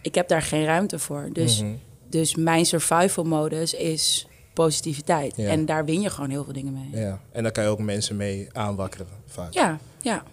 Ik 0.01 0.15
heb 0.15 0.27
daar 0.27 0.41
geen 0.41 0.65
ruimte 0.65 0.99
voor. 0.99 1.29
Dus, 1.33 1.61
Mhm. 1.61 1.71
dus 2.09 2.35
mijn 2.35 2.65
survival 2.65 3.23
modus 3.23 3.73
is 3.73 4.27
positiviteit. 4.53 5.35
Ja. 5.35 5.49
En 5.49 5.65
daar 5.65 5.85
win 5.85 6.01
je 6.01 6.09
gewoon 6.09 6.29
heel 6.29 6.43
veel 6.43 6.53
dingen 6.53 6.73
mee. 6.73 7.01
Ja. 7.03 7.19
En 7.31 7.43
daar 7.43 7.51
kan 7.51 7.63
je 7.63 7.69
ook 7.69 7.79
mensen 7.79 8.15
mee 8.15 8.47
aanwakkeren, 8.51 9.07
vaak. 9.25 9.53
Ja, 9.53 9.79
ja. 10.01 10.23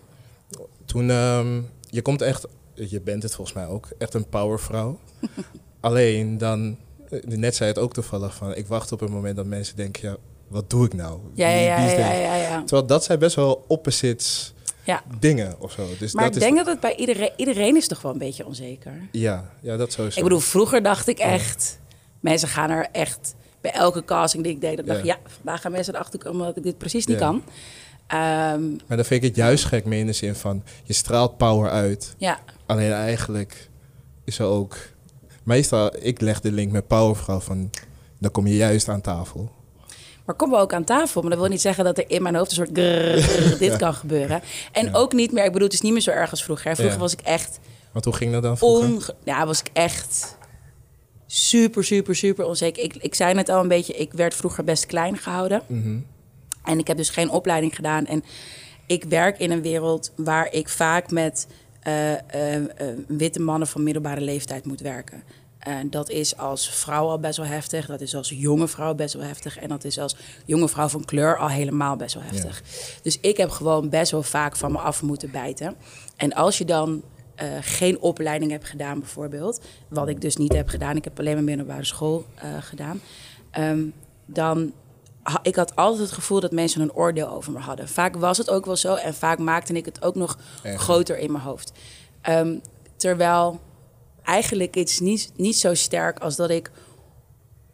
Toen, 0.85 1.11
ehm, 1.11 1.61
je 1.91 2.03
komt 2.03 2.23
echt, 2.23 2.47
je 2.75 3.01
bent 3.01 3.23
het 3.23 3.35
volgens 3.35 3.57
mij 3.57 3.67
ook, 3.67 3.89
echt 3.99 4.15
een 4.15 4.29
powervrouw. 4.29 4.99
Alleen 5.81 6.39
dan, 6.39 6.77
eh, 7.11 7.23
net 7.23 7.55
zei 7.57 7.69
het 7.71 7.79
ook 7.79 7.93
toevallig 7.93 8.35
van, 8.35 8.55
ik 8.55 8.67
wacht 8.67 8.93
op 8.93 9.01
een 9.01 9.11
moment 9.13 9.37
dat 9.37 9.47
mensen 9.47 9.77
denken, 9.77 10.09
ja, 10.11 10.17
wat 10.51 10.71
doe 10.71 10.85
ik 10.85 10.95
nou? 10.95 11.21
Ja, 11.35 11.49
ja, 11.49 11.85
ja. 12.35 12.59
Terwijl 12.65 12.87
dat 12.87 13.05
zijn 13.05 13.19
best 13.19 13.37
wel 13.37 13.65
opposites 13.69 14.55
ja. 14.85 15.03
dingen 15.19 15.55
of 15.59 15.73
zo. 15.73 15.89
Dus 15.99 16.13
Maar 16.13 16.25
dat 16.25 16.35
ik 16.35 16.41
denk 16.41 16.57
dat 16.57 16.67
het 16.67 16.81
bij 16.81 16.97
iedereen... 16.97 17.31
Iedereen 17.37 17.77
is 17.77 17.89
toch 17.89 18.03
wel 18.03 18.13
een 18.13 18.19
beetje 18.19 18.47
onzeker. 18.47 19.09
Ja, 19.13 19.51
ja, 19.61 19.77
dat 19.77 19.93
sowieso. 19.93 20.19
Ik 20.19 20.25
bedoel, 20.25 20.41
vroeger 20.41 20.83
dacht 20.83 21.09
ik 21.09 21.19
echt... 21.19 21.79
Mensen 22.21 22.49
gaan 22.49 22.71
er 22.71 22.89
echt... 22.93 23.35
Bij 23.61 23.73
elke 23.73 24.05
casting 24.05 24.43
die 24.43 24.53
ik 24.53 24.61
deed, 24.61 24.77
dan 24.77 24.87
dacht 24.87 24.99
ik... 24.99 25.05
Ja. 25.05 25.19
Vandaag 25.27 25.61
gaan 25.61 25.73
mensen 25.73 25.95
erachter 25.95 26.19
komen 26.19 26.47
dat 26.47 26.57
ik 26.57 26.63
dit 26.63 26.79
precies 26.79 27.07
niet 27.07 27.19
kan. 27.19 27.43
Ehm, 28.07 28.71
Maar 28.87 28.97
dan 28.97 29.05
vind 29.05 29.23
ik 29.23 29.29
het 29.29 29.37
juist 29.37 29.65
gek 29.65 29.85
mee 29.85 30.01
in 30.01 30.07
de 30.07 30.13
zin 30.13 30.35
van, 30.35 30.63
je 30.85 30.93
straalt 30.93 31.37
power 31.37 31.71
uit. 31.71 32.15
ja, 32.19 32.41
Alleen 32.67 32.93
eigenlijk 32.93 33.69
is 34.25 34.39
er 34.39 34.47
ook... 34.47 34.77
Meestal, 35.43 35.91
ik 36.01 36.21
leg 36.21 36.41
de 36.41 36.53
link 36.53 36.73
met 36.73 36.87
powervrouw 36.87 37.41
van, 37.41 37.71
dan 38.19 38.31
kom 38.31 38.47
je 38.47 38.57
juist 38.57 38.89
aan 38.89 39.01
tafel. 39.01 39.51
Maar 40.27 40.35
komen 40.35 40.57
we 40.57 40.63
ook 40.63 40.73
aan 40.73 40.85
tafel. 40.85 41.21
Maar 41.21 41.31
dat 41.31 41.39
wil 41.39 41.49
niet 41.49 41.61
zeggen 41.61 41.85
dat 41.85 41.99
er 41.99 42.05
in 42.11 42.23
mijn 42.23 42.35
hoofd 42.35 42.51
een 42.51 42.57
soort... 42.57 42.71
grrr, 42.79 43.59
dit 43.59 43.71
Ja. 43.71 43.77
kan 43.77 43.95
gebeuren. 43.95 44.43
En 44.73 44.85
Ja. 44.87 44.93
ook 44.93 45.13
niet 45.13 45.33
meer... 45.33 45.45
Ik 45.45 45.53
bedoel, 45.53 45.67
het 45.67 45.77
is 45.77 45.81
niet 45.81 45.93
meer 45.93 46.01
zo 46.01 46.11
erg 46.11 46.31
als 46.31 46.45
vroeger. 46.45 46.75
Vroeger 46.75 46.95
Ja. 46.95 47.01
was 47.01 47.13
ik 47.13 47.21
echt... 47.21 47.61
Want 47.93 48.05
hoe 48.05 48.15
ging 48.15 48.33
dat 48.33 48.43
dan 48.43 48.59
vroeger? 48.59 49.15
Ja, 49.25 49.47
was 49.47 49.61
ik 49.61 49.69
echt 49.73 50.37
super, 51.27 51.85
super, 51.85 52.17
super 52.17 52.45
onzeker. 52.45 52.83
Ik, 52.83 52.97
ik 52.97 53.15
zei 53.15 53.35
net 53.35 53.49
al 53.49 53.61
een 53.61 53.69
beetje, 53.69 53.93
ik 53.93 54.13
werd 54.13 54.35
vroeger 54.35 54.65
best 54.65 54.87
klein 54.87 55.17
gehouden. 55.19 55.63
Mhm. 55.67 55.97
En 56.65 56.79
ik 56.79 56.87
heb 56.87 56.97
dus 56.97 57.11
geen 57.11 57.31
opleiding 57.31 57.75
gedaan. 57.75 58.07
En 58.07 58.25
ik 58.87 59.05
werk 59.05 59.39
in 59.39 59.51
een 59.51 59.63
wereld 59.63 60.13
waar 60.17 60.53
ik 60.53 60.69
vaak 60.69 61.11
met 61.11 61.47
eh, 61.81 62.13
eh, 62.13 62.55
eh, 62.55 62.63
witte 63.07 63.41
mannen 63.41 63.69
van 63.69 63.83
middelbare 63.83 64.21
leeftijd 64.21 64.67
moet 64.67 64.81
werken. 64.81 65.23
En 65.61 65.91
dat 65.91 66.11
is 66.11 66.37
als 66.37 66.71
vrouw 66.71 67.09
al 67.09 67.19
best 67.19 67.37
wel 67.37 67.47
heftig. 67.47 67.87
Dat 67.87 68.01
is 68.01 68.15
als 68.15 68.29
jonge 68.29 68.69
vrouw 68.69 68.95
best 68.95 69.15
wel 69.15 69.25
heftig. 69.25 69.59
En 69.59 69.69
dat 69.69 69.85
is 69.85 69.99
als 69.99 70.17
jonge 70.45 70.69
vrouw 70.69 70.89
van 70.89 71.05
kleur 71.05 71.39
al 71.39 71.49
helemaal 71.49 71.97
best 71.97 72.15
wel 72.15 72.23
heftig. 72.23 72.63
Dus 73.03 73.19
ik 73.21 73.37
heb 73.37 73.51
gewoon 73.51 73.89
best 73.89 74.11
wel 74.11 74.23
vaak 74.23 74.57
van 74.57 74.73
me 74.73 74.79
af 74.79 75.03
moeten 75.03 75.31
bijten. 75.31 75.77
En 76.17 76.33
als 76.33 76.59
je 76.59 76.65
dan 76.65 77.03
eh, 77.35 77.49
geen 77.61 78.01
opleiding 78.01 78.51
hebt 78.51 78.67
gedaan, 78.67 78.99
bijvoorbeeld, 78.99 79.61
wat 79.89 80.09
ik 80.09 80.21
dus 80.21 80.37
niet 80.37 80.53
heb 80.53 80.69
gedaan, 80.69 80.97
ik 80.97 81.05
heb 81.05 81.19
alleen 81.19 81.35
maar 81.35 81.45
middelbare 81.45 81.85
school 81.85 82.25
eh, 82.35 82.49
gedaan, 82.61 83.01
ehm, 83.51 83.83
dan 84.27 84.73
ik 85.43 85.57
had 85.57 85.77
altijd 85.77 86.03
het 86.03 86.13
gevoel 86.13 86.41
dat 86.41 86.53
mensen 86.53 86.81
een 86.81 86.93
oordeel 86.93 87.29
over 87.29 87.53
me 87.53 87.59
hadden. 87.59 87.89
Vaak 87.89 88.17
was 88.17 88.39
het 88.39 88.51
ook 88.51 88.67
wel 88.67 88.77
zo 88.77 88.95
en 88.95 89.15
vaak 89.15 89.39
maakte 89.39 89.73
ik 89.73 89.85
het 89.85 90.03
ook 90.03 90.15
nog 90.15 90.39
Echt? 90.63 90.83
groter 90.83 91.19
in 91.19 91.33
mijn 91.33 91.45
hoofd. 91.45 91.73
Ehm, 92.21 92.57
terwijl 92.97 93.61
eigenlijk 94.25 94.77
iets 94.77 95.01
niet, 95.01 95.33
niet 95.37 95.57
zo 95.57 95.75
sterk 95.75 96.19
als 96.19 96.37
dat 96.37 96.51
ik 96.51 96.71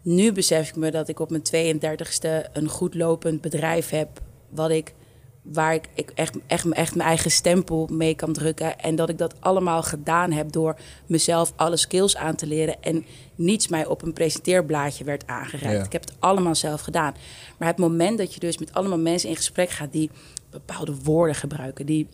nu 0.03 0.33
besef 0.33 0.69
ik 0.69 0.77
me 0.77 0.91
dat 0.91 1.09
ik 1.09 1.21
op 1.21 1.31
mijn 1.31 1.79
32e 1.79 2.53
een 2.53 2.69
goed 2.69 2.95
lopend 2.95 3.41
bedrijf 3.41 3.91
heb 3.91 4.21
wat 4.49 4.71
ik, 4.71 4.95
waar 5.43 5.75
ik, 5.75 5.89
ik 5.95 6.11
echt, 6.15 6.37
echt, 6.47 6.69
echt 6.69 6.95
mijn 6.95 7.09
eigen 7.09 7.31
stempel 7.31 7.89
mee 7.93 8.15
kan 8.15 8.33
drukken. 8.33 8.79
En 8.79 8.97
dat 8.97 9.09
ik 9.09 9.19
dat 9.19 9.35
allemaal 9.41 9.83
gedaan 9.83 10.33
heb 10.33 10.53
door 10.53 10.77
mezelf 11.07 11.53
alle 11.57 11.77
skills 11.77 12.17
aan 12.17 12.35
te 12.35 12.47
leren. 12.47 12.83
En 12.83 13.07
niets 13.35 13.69
mij 13.69 13.87
op 13.87 14.03
een 14.03 14.13
presenteerblaadje 14.13 15.05
werd 15.05 15.27
aangereikt. 15.27 15.79
Ja. 15.79 15.85
Ik 15.85 15.93
heb 15.93 16.05
het 16.05 16.15
allemaal 16.19 16.55
zelf 16.55 16.81
gedaan. 16.81 17.15
Maar 17.59 17.69
het 17.69 17.79
moment 17.79 18.19
dat 18.19 18.35
je 18.35 18.41
dus 18.41 18.59
met 18.59 18.73
allemaal 18.73 18.99
mensen 18.99 19.29
in 19.29 19.37
gesprek 19.37 19.71
gaat 19.71 19.93
die 19.93 20.11
bepaalde 20.51 20.95
woorden 21.03 21.35
gebruiken, 21.37 21.87
die 21.87 22.09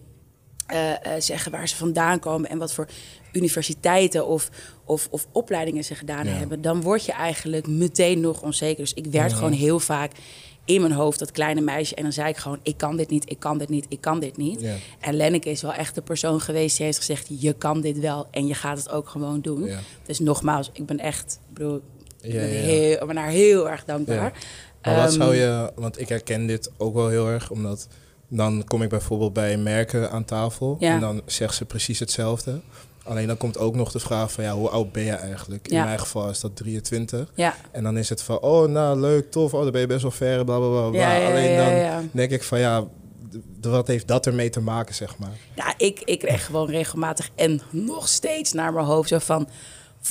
eh, 0.67 0.91
eh, 0.93 1.21
zeggen 1.21 1.53
waar 1.53 1.69
ze 1.69 1.77
vandaan 1.77 2.19
komen 2.19 2.51
en 2.51 2.59
wat 2.59 2.73
voor 2.73 2.87
universiteiten 3.33 4.27
of, 4.27 4.49
of, 4.85 5.09
of 5.11 5.27
opleidingen 5.33 5.85
ze 5.85 5.95
gedaan 5.95 6.27
Ja. 6.27 6.33
hebben, 6.33 6.63
dan 6.63 6.81
word 6.83 7.05
je 7.05 7.13
eigenlijk 7.13 7.67
meteen 7.67 8.21
nog 8.21 8.43
onzeker. 8.43 8.83
Dus 8.83 8.95
ik 8.95 9.07
werd 9.07 9.33
gewoon 9.33 9.53
heel 9.53 9.81
vaak 9.81 10.13
in 10.65 10.81
mijn 10.81 10.93
hoofd 10.93 11.19
dat 11.19 11.31
kleine 11.31 11.61
meisje 11.61 11.95
en 11.95 12.03
dan 12.03 12.13
zei 12.13 12.29
ik 12.29 12.37
gewoon, 12.37 12.59
ik 12.63 12.77
kan 12.77 12.97
dit 12.97 13.11
niet, 13.11 13.31
ik 13.31 13.39
kan 13.39 13.59
dit 13.59 13.69
niet, 13.69 13.87
ik 13.89 14.01
kan 14.01 14.21
dit 14.21 14.37
niet. 14.37 14.61
Ja. 14.61 14.75
En 15.01 15.15
Lenneke 15.15 15.51
is 15.51 15.63
wel 15.63 15.73
echt 15.75 15.95
de 15.95 16.03
persoon 16.03 16.41
geweest 16.41 16.77
die 16.77 16.87
heeft 16.87 16.99
gezegd, 16.99 17.27
je 17.39 17.53
kan 17.53 17.81
dit 17.81 17.99
wel 17.99 18.27
en 18.31 18.47
je 18.47 18.55
gaat 18.55 18.79
het 18.79 18.91
ook 18.91 19.09
gewoon 19.09 19.41
doen. 19.41 19.71
Dus 20.07 20.19
nogmaals, 20.19 20.71
ik 20.73 20.87
ben 20.87 20.99
echt, 20.99 21.39
ik 21.49 21.55
bedoel, 21.55 21.81
ik 22.21 22.33
ben, 22.33 22.49
heel, 22.49 23.01
ik 23.01 23.07
ben 23.07 23.17
haar 23.17 23.29
heel 23.31 23.71
erg 23.71 23.85
dankbaar. 23.85 24.33
Wat 24.83 24.95
Ehm, 24.95 25.11
zou 25.11 25.35
je, 25.35 25.73
want 25.77 26.01
ik 26.01 26.09
herken 26.09 26.47
dit 26.47 26.71
ook 26.79 26.95
wel 26.95 27.09
heel 27.09 27.29
erg, 27.29 27.51
omdat 27.51 27.89
dan 28.37 28.65
kom 28.67 28.83
ik 28.83 28.89
bijvoorbeeld 28.89 29.33
bij 29.33 29.57
merken 29.57 30.11
aan 30.11 30.25
tafel 30.25 30.77
Ja. 30.79 30.95
en 30.95 31.01
dan 31.01 31.23
zegt 31.27 31.55
ze 31.55 31.65
precies 31.65 31.99
hetzelfde. 31.99 32.61
Alleen 33.05 33.27
dan 33.27 33.37
komt 33.37 33.59
ook 33.59 33.75
nog 33.75 33.93
de 33.93 33.99
vraag 34.01 34.33
van 34.33 34.45
ja, 34.45 34.53
hoe 34.55 34.69
oud 34.69 34.93
ben 34.93 35.03
je 35.03 35.13
eigenlijk? 35.13 35.69
In 35.69 35.77
Ja. 35.77 35.85
mijn 35.85 35.99
geval 35.99 36.29
is 36.31 36.41
dat 36.41 36.57
23. 36.57 37.33
Ja, 37.35 37.55
En 37.71 37.83
dan 37.83 37.97
is 37.99 38.09
het 38.09 38.23
van, 38.23 38.41
oh 38.41 38.69
nou 38.69 39.01
leuk, 39.01 39.31
tof, 39.31 39.55
oh 39.55 39.63
dan 39.63 39.71
ben 39.73 39.81
je 39.81 39.87
best 39.87 40.03
wel 40.03 40.11
ver, 40.11 40.45
bla 40.45 40.59
bla 40.59 40.89
bla. 40.89 40.99
Ja, 41.01 41.27
Alleen 41.31 41.57
dan 41.97 42.09
denk 42.13 42.31
ik 42.31 42.43
van 42.43 42.59
ja, 42.59 42.85
wat 43.61 43.87
heeft 43.87 44.09
dat 44.09 44.27
ermee 44.27 44.51
te 44.51 44.61
maken, 44.61 44.95
zeg 44.95 45.19
maar? 45.19 45.37
Ja, 45.55 45.75
ik, 45.77 46.01
ik 46.05 46.19
kreeg 46.19 46.47
gewoon 46.47 46.71
regelmatig 46.71 47.31
en 47.35 47.61
nog 47.71 48.09
steeds 48.09 48.53
naar 48.53 48.73
mijn 48.73 48.87
hoofd 48.87 49.09
zo 49.09 49.19
van... 49.19 49.49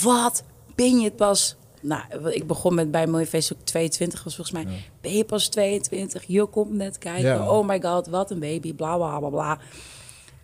Wat 0.01 0.43
ben 0.75 0.97
je 0.99 1.03
het 1.03 1.15
pas... 1.15 1.55
Nou, 1.81 2.31
ik 2.31 2.47
begon 2.47 2.75
met 2.75 2.91
bij 2.91 3.07
Mooie 3.07 3.25
Facebook 3.25 3.65
22 3.65 4.23
was 4.23 4.35
volgens 4.35 4.63
mij... 4.63 4.73
Ben 5.01 5.13
je 5.13 5.25
pas 5.25 5.47
22? 5.47 6.23
Je 6.27 6.45
komt 6.45 6.71
net 6.71 6.97
kijken. 6.97 7.23
Ja. 7.23 7.49
Oh 7.49 7.67
my 7.67 7.81
god, 7.81 8.07
wat 8.07 8.31
een 8.31 8.39
baby. 8.39 8.73
Bla, 8.73 8.95
bla, 8.95 9.19
bla, 9.19 9.29
bla. 9.29 9.59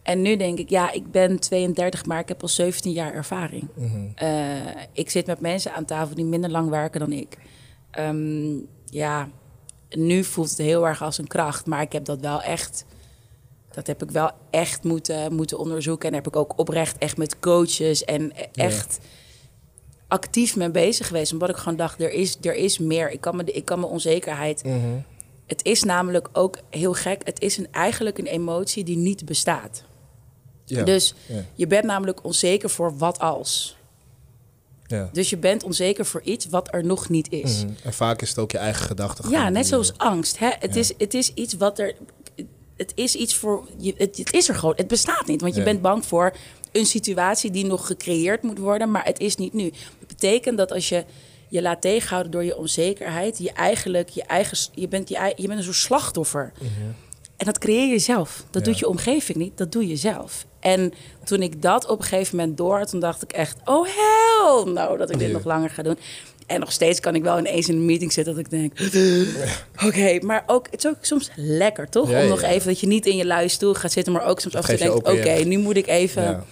En 0.04 0.22
nu 0.22 0.36
denk 0.36 0.60
ik, 0.60 0.70
ja, 0.70 0.92
ik 0.92 1.12
ben 1.12 1.40
32, 1.40 2.06
maar 2.06 2.20
ik 2.20 2.28
heb 2.28 2.42
al 2.42 2.48
17 2.48 2.92
jaar 2.92 3.14
ervaring. 3.14 3.68
Eh, 4.16 4.56
ik 4.92 5.10
zit 5.10 5.26
met 5.26 5.40
mensen 5.40 5.74
aan 5.74 5.86
tafel 5.86 6.16
die 6.16 6.26
minder 6.26 6.50
lang 6.50 6.70
werken 6.70 7.00
dan 7.00 7.12
ik. 7.12 7.38
Ehm, 7.92 8.56
ja, 8.86 9.30
nu 9.90 10.24
voelt 10.24 10.50
het 10.50 10.58
heel 10.58 10.88
erg 10.88 11.02
als 11.02 11.18
een 11.18 11.28
kracht, 11.28 11.66
maar 11.66 11.82
ik 11.82 11.92
heb 11.92 12.06
dat 12.06 12.20
wel 12.20 12.42
echt... 12.42 12.86
Dat 13.72 13.88
heb 13.88 14.04
ik 14.04 14.12
wel 14.12 14.32
echt 14.50 14.84
moeten, 14.84 15.34
moeten 15.34 15.60
onderzoeken. 15.60 16.10
En 16.10 16.16
heb 16.16 16.28
ik 16.28 16.36
ook 16.36 16.60
oprecht 16.60 16.98
echt 16.98 17.18
met 17.18 17.40
coaches 17.40 18.06
en 18.06 18.32
echt 18.54 19.00
actief 20.08 20.56
mee 20.56 20.72
bezig 20.72 21.08
geweest. 21.08 21.34
Omdat 21.34 21.50
ik 21.50 21.56
gewoon 21.56 21.78
dacht, 21.78 22.02
er 22.02 22.12
is, 22.12 22.38
er 22.42 22.56
is 22.56 22.78
meer. 22.78 23.12
Ik 23.12 23.22
kan, 23.22 23.36
me, 23.36 23.44
ik 23.44 23.66
kan 23.66 23.80
mijn 23.80 23.92
onzekerheid... 23.92 24.64
Het 25.48 25.66
is 25.66 25.84
namelijk 25.84 26.30
ook 26.34 26.58
heel 26.70 26.94
gek. 26.94 27.22
Het 27.24 27.40
is 27.40 27.58
een, 27.58 27.68
eigenlijk 27.72 28.18
een 28.18 28.26
emotie 28.26 28.84
die 28.84 28.98
niet 28.98 29.26
bestaat. 29.26 29.84
Ja. 30.66 30.84
Dus 30.84 31.14
ja. 31.26 31.44
je 31.54 31.68
bent 31.68 31.84
namelijk 31.84 32.24
onzeker 32.24 32.70
voor 32.70 32.98
wat 32.98 33.20
als. 33.20 33.78
Ja. 34.88 35.10
Dus 35.14 35.30
je 35.30 35.38
bent 35.38 35.64
onzeker 35.64 36.06
voor 36.06 36.22
iets 36.22 36.46
wat 36.46 36.74
er 36.74 36.86
nog 36.86 37.10
niet 37.10 37.32
is. 37.32 37.64
Mhm. 37.64 37.74
En 37.84 37.94
vaak 37.94 38.22
is 38.22 38.30
het 38.30 38.38
ook 38.40 38.52
je 38.52 38.58
eigen 38.58 38.86
gedachten. 38.86 39.30
Ja, 39.30 39.50
net 39.50 39.68
zoals 39.68 39.98
angst. 39.98 40.40
Hè? 40.40 40.50
Het, 40.60 40.76
is, 40.76 40.94
het 40.98 41.14
is 41.14 41.34
iets 41.34 41.54
wat 41.54 41.80
er. 41.80 41.96
Het 42.76 42.92
is 42.96 43.16
iets 43.16 43.36
voor. 43.36 43.68
Je, 43.78 43.94
het, 43.98 44.18
het 44.18 44.34
is 44.34 44.50
er 44.50 44.56
gewoon. 44.56 44.74
Het 44.76 44.88
bestaat 44.88 45.28
niet. 45.28 45.42
Want 45.42 45.56
je 45.56 45.64
bent 45.64 45.82
bang 45.82 46.06
voor 46.06 46.36
een 46.72 46.86
situatie 46.86 47.52
die 47.52 47.66
nog 47.66 47.88
gecreëerd 47.88 48.44
moet 48.44 48.58
worden, 48.58 48.92
maar 48.92 49.06
het 49.06 49.20
is 49.20 49.36
niet 49.36 49.54
nu. 49.54 49.72
Betekent 50.20 50.58
dat 50.58 50.72
als 50.72 50.90
je 50.90 51.04
je 51.50 51.62
laat 51.62 51.82
tegenhouden 51.82 52.32
door 52.32 52.44
je 52.44 52.58
onzekerheid, 52.58 53.38
je 53.38 53.52
eigenlijk 53.52 54.10
je 54.10 54.24
eigen. 54.24 54.58
Je 54.74 54.88
bent, 54.88 55.10
je, 55.10 55.34
je 55.36 55.48
bent 55.48 55.58
een 55.60 55.64
soort 55.66 55.76
slachtoffer. 55.76 56.52
En 57.38 57.46
dat 57.46 57.58
creëer 57.58 57.88
je 57.88 58.00
zelf. 58.00 58.44
Dat 58.52 58.66
Ja. 58.66 58.72
doet 58.72 58.80
je 58.80 58.88
omgeving 58.88 59.38
niet, 59.38 59.58
dat 59.58 59.72
doe 59.72 59.88
je 59.88 59.96
zelf. 59.96 60.46
En 60.60 60.94
toen 61.24 61.42
ik 61.42 61.62
dat 61.62 61.88
op 61.88 62.00
een 62.00 62.06
gegeven 62.06 62.38
moment 62.38 62.58
door, 62.58 62.78
had, 62.78 62.90
toen 62.90 63.00
dacht 63.00 63.24
ik 63.24 63.32
echt, 63.32 63.58
oh 63.66 63.86
hell, 63.88 64.72
nou 64.74 64.98
dat 64.98 65.10
ik 65.10 65.18
dit 65.20 65.28
Ja. 65.28 65.34
nog 65.34 65.44
langer 65.46 65.70
ga 65.70 65.84
doen. 65.84 65.98
En 66.46 66.60
nog 66.60 66.72
steeds 66.72 67.00
kan 67.00 67.16
ik 67.16 67.24
wel 67.24 67.38
ineens 67.40 67.68
in 67.70 67.76
een 67.76 67.86
meeting 67.86 68.14
zitten 68.14 68.36
dat 68.36 68.44
ik 68.46 68.50
denk, 68.50 68.80
oké, 69.88 70.20
maar 70.26 70.44
ook, 70.46 70.68
het 70.72 70.84
is 70.84 70.90
ook 70.90 70.98
soms 71.02 71.30
lekker, 71.36 71.90
toch? 71.90 72.10
Ja, 72.10 72.22
Om 72.22 72.28
nog 72.28 72.42
even 72.42 72.68
dat 72.68 72.80
je 72.80 72.88
niet 72.88 73.06
in 73.06 73.16
je 73.18 73.26
luie 73.26 73.48
stoel 73.48 73.74
gaat 73.74 73.92
zitten, 73.92 74.14
maar 74.14 74.26
ook 74.26 74.40
soms 74.40 74.56
af 74.56 74.62
en 74.62 74.68
toe 74.68 74.78
geeft 74.78 74.84
je 74.96 75.02
denkt, 75.04 75.26
ook 75.28 75.34
oké, 75.36 75.44
nu 75.48 75.58
moet 75.58 75.78
ik 75.78 75.88
even, 75.88 76.44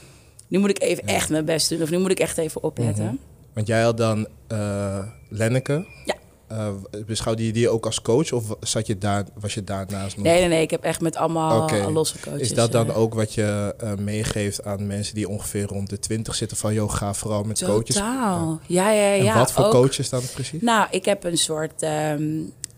nu 0.48 0.60
moet 0.60 0.70
ik 0.70 0.82
even 0.82 1.08
echt 1.08 1.30
mijn 1.30 1.46
best 1.46 1.70
doen, 1.70 1.82
of 1.82 1.90
nu 1.90 1.98
moet 1.98 2.12
ik 2.12 2.20
echt 2.20 2.38
even 2.38 2.64
opletten. 2.64 3.20
Want 3.56 3.68
jij 3.68 3.82
had 3.82 3.98
dan 3.98 4.28
eh 4.48 5.00
Lenneke. 5.30 5.86
Ja. 6.06 6.16
Eh, 6.48 6.68
beschouwde 7.06 7.46
je 7.46 7.54
die 7.54 7.70
ook 7.70 7.86
als 7.86 8.02
coach 8.02 8.32
of 8.32 8.56
zat 8.60 8.88
je 8.88 8.98
daar, 8.98 9.24
was 9.40 9.54
je 9.54 9.64
daarnaast 9.64 10.16
nog? 10.18 10.26
Nee, 10.26 10.40
nee, 10.40 10.48
nee, 10.50 10.62
ik 10.62 10.72
heb 10.72 10.84
echt 10.84 11.02
met 11.02 11.16
allemaal 11.16 11.62
Oké. 11.62 11.88
losse 11.92 12.20
coaches. 12.20 12.42
Is 12.42 12.54
dat 12.54 12.72
dan 12.72 12.94
ook 12.94 13.14
wat 13.14 13.34
je 13.34 13.76
eh, 13.78 13.94
meegeeft 13.96 14.66
aan 14.66 14.88
mensen 14.88 15.16
die 15.16 15.30
ongeveer 15.30 15.66
rond 15.66 15.90
de 15.90 16.00
20 16.00 16.36
zitten? 16.36 16.58
Van 16.58 16.74
joh, 16.74 16.92
ga 16.94 17.14
vooral 17.14 17.44
met 17.44 17.64
coaches. 17.64 17.96
Totaal. 17.96 18.60
Ja, 18.68 18.92
ja, 18.92 19.14
ja. 19.14 19.32
En 19.34 19.38
wat 19.38 19.52
voor 19.52 19.66
ook. 19.66 19.72
coaches 19.72 20.10
dan 20.10 20.22
precies? 20.34 20.62
Nou, 20.62 20.88
ik 20.92 21.06
heb 21.06 21.24
een 21.24 21.38
soort. 21.38 21.82
ehm, 21.82 22.24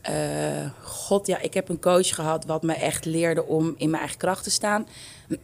eh, 0.02 0.14
God, 0.82 1.28
ja, 1.28 1.42
ik 1.42 1.54
heb 1.54 1.70
een 1.70 1.80
coach 1.80 2.16
gehad 2.16 2.46
wat 2.46 2.64
me 2.64 2.74
echt 2.74 3.06
leerde 3.06 3.46
om 3.46 3.74
in 3.78 3.90
mijn 3.90 4.02
eigen 4.02 4.20
kracht 4.20 4.44
te 4.44 4.50
staan. 4.52 4.88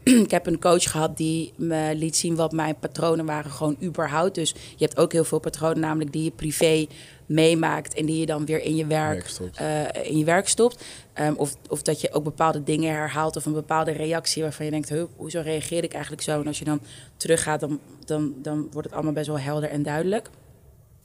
Ik 0.04 0.32
heb 0.32 0.48
een 0.48 0.60
coach 0.60 0.92
gehad 0.92 1.18
die 1.18 1.54
me 1.56 1.96
liet 1.96 2.16
zien 2.16 2.36
wat 2.36 2.52
mijn 2.52 2.76
patronen 2.80 3.26
waren, 3.26 3.52
gewoon 3.52 3.78
überhaupt. 3.82 4.36
Dus 4.36 4.50
je 4.52 4.86
hebt 4.86 4.98
ook 4.98 5.12
heel 5.12 5.24
veel 5.24 5.40
patronen, 5.40 5.80
namelijk 5.80 6.12
die 6.12 6.24
je 6.24 6.32
privé 6.32 6.88
meemaakt 7.26 7.94
en 7.94 8.06
die 8.06 8.20
je 8.20 8.26
dan 8.26 8.46
weer 8.46 8.62
in 8.62 8.76
je 8.76 8.86
werk, 8.86 9.32
eh, 9.54 9.84
in 10.04 10.18
je 10.18 10.26
werk 10.26 10.48
stopt. 10.48 10.84
Ehm, 11.14 11.34
of, 11.36 11.56
of 11.70 11.82
dat 11.82 12.02
je 12.02 12.12
ook 12.12 12.24
bepaalde 12.24 12.64
dingen 12.64 12.94
herhaalt 12.94 13.36
of 13.36 13.46
een 13.46 13.54
bepaalde 13.54 13.92
reactie 13.92 14.42
waarvan 14.44 14.66
je 14.66 14.72
denkt, 14.72 14.90
"Huh, 14.90 15.04
hoezo 15.16 15.42
reageer 15.42 15.84
ik 15.84 15.94
eigenlijk 15.94 16.24
zo? 16.24 16.40
En 16.40 16.48
als 16.48 16.60
je 16.60 16.66
dan 16.66 16.82
teruggaat, 17.18 17.60
dan, 17.60 17.80
dan, 18.06 18.34
dan 18.38 18.68
wordt 18.72 18.88
het 18.88 18.94
allemaal 18.94 19.14
best 19.14 19.28
wel 19.28 19.40
helder 19.40 19.70
en 19.70 19.84
duidelijk. 19.84 20.30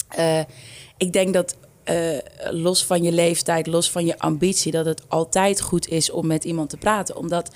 Eh, 0.09 0.41
ik 0.97 1.13
denk 1.13 1.35
dat 1.35 1.57
eh, 1.85 2.19
los 2.51 2.85
van 2.85 3.03
je 3.03 3.13
leeftijd, 3.13 3.67
los 3.67 3.91
van 3.91 4.07
je 4.07 4.19
ambitie, 4.19 4.73
dat 4.73 4.85
het 4.85 5.03
altijd 5.09 5.61
goed 5.61 5.89
is 5.89 6.11
om 6.11 6.27
met 6.27 6.45
iemand 6.45 6.71
te 6.71 6.77
praten. 6.77 7.17
Omdat 7.17 7.51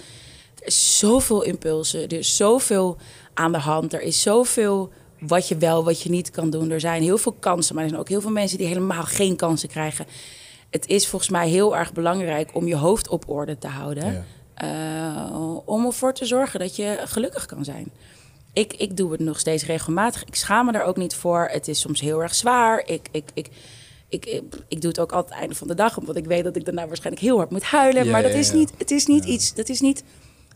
er 0.63 0.69
is 0.69 0.99
zoveel 0.99 1.43
impulsen, 1.43 2.03
er 2.03 2.19
is 2.19 2.37
zoveel 2.37 2.97
aan 3.35 3.53
de 3.53 3.59
hand, 3.59 3.93
er 3.93 4.03
is 4.03 4.23
zoveel 4.23 4.91
wat 5.19 5.49
je 5.49 5.57
wel, 5.57 5.85
wat 5.85 6.03
je 6.03 6.11
niet 6.11 6.31
kan 6.31 6.51
doen. 6.51 6.71
Er 6.71 6.81
zijn 6.81 7.03
heel 7.03 7.19
veel 7.19 7.37
kansen, 7.41 7.75
maar 7.75 7.85
er 7.85 7.91
zijn 7.91 8.01
ook 8.01 8.09
heel 8.09 8.21
veel 8.21 8.31
mensen 8.31 8.59
die 8.59 8.67
helemaal 8.67 9.03
geen 9.03 9.37
kansen 9.37 9.69
krijgen. 9.69 10.07
Het 10.71 10.87
is 10.87 11.09
volgens 11.09 11.31
mij 11.31 11.49
heel 11.49 11.77
erg 11.77 11.93
belangrijk 11.93 12.55
om 12.55 12.67
je 12.67 12.77
hoofd 12.77 13.09
op 13.09 13.29
orde 13.29 13.59
te 13.59 13.67
houden. 13.67 14.13
Ja. 14.13 14.25
eh, 15.35 15.59
om 15.65 15.87
ervoor 15.87 16.15
te 16.15 16.25
zorgen 16.25 16.61
dat 16.61 16.77
je 16.77 16.99
gelukkig 17.05 17.47
kan 17.47 17.65
zijn. 17.65 17.93
Ik, 18.53 18.75
ik 18.75 18.97
doe 18.97 19.13
het 19.13 19.21
nog 19.21 19.39
steeds 19.39 19.67
regelmatig. 19.67 20.25
Ik 20.25 20.35
schaam 20.35 20.67
me 20.67 20.73
er 20.73 20.85
ook 20.85 20.97
niet 20.97 21.15
voor. 21.15 21.49
Het 21.51 21.69
is 21.69 21.81
soms 21.81 22.01
heel 22.01 22.23
erg 22.23 22.35
zwaar. 22.35 22.83
Ik, 22.87 23.09
ik, 23.11 23.25
ik, 23.35 23.49
ik, 24.09 24.27
ik, 24.27 24.43
ik 24.69 24.81
doe 24.81 24.91
het 24.91 25.01
ook 25.01 25.13
altijd 25.13 25.41
einde 25.41 25.55
van 25.55 25.69
de 25.69 25.75
dag, 25.75 25.99
omdat 25.99 26.17
ik 26.17 26.25
weet 26.25 26.45
dat 26.45 26.57
ik 26.57 26.65
daarna 26.65 26.87
waarschijnlijk 26.87 27.25
heel 27.25 27.37
hard 27.37 27.51
moet 27.51 27.63
huilen. 27.63 28.05
Ja, 28.05 28.11
maar 28.11 28.23
dat 28.23 28.33
ja, 28.33 28.39
is 28.39 28.53
niet, 28.53 28.73
het 28.79 28.91
is 28.91 29.07
niet 29.07 29.25
iets, 29.25 29.55
dat 29.55 29.69
is 29.69 29.81
niet 29.81 30.05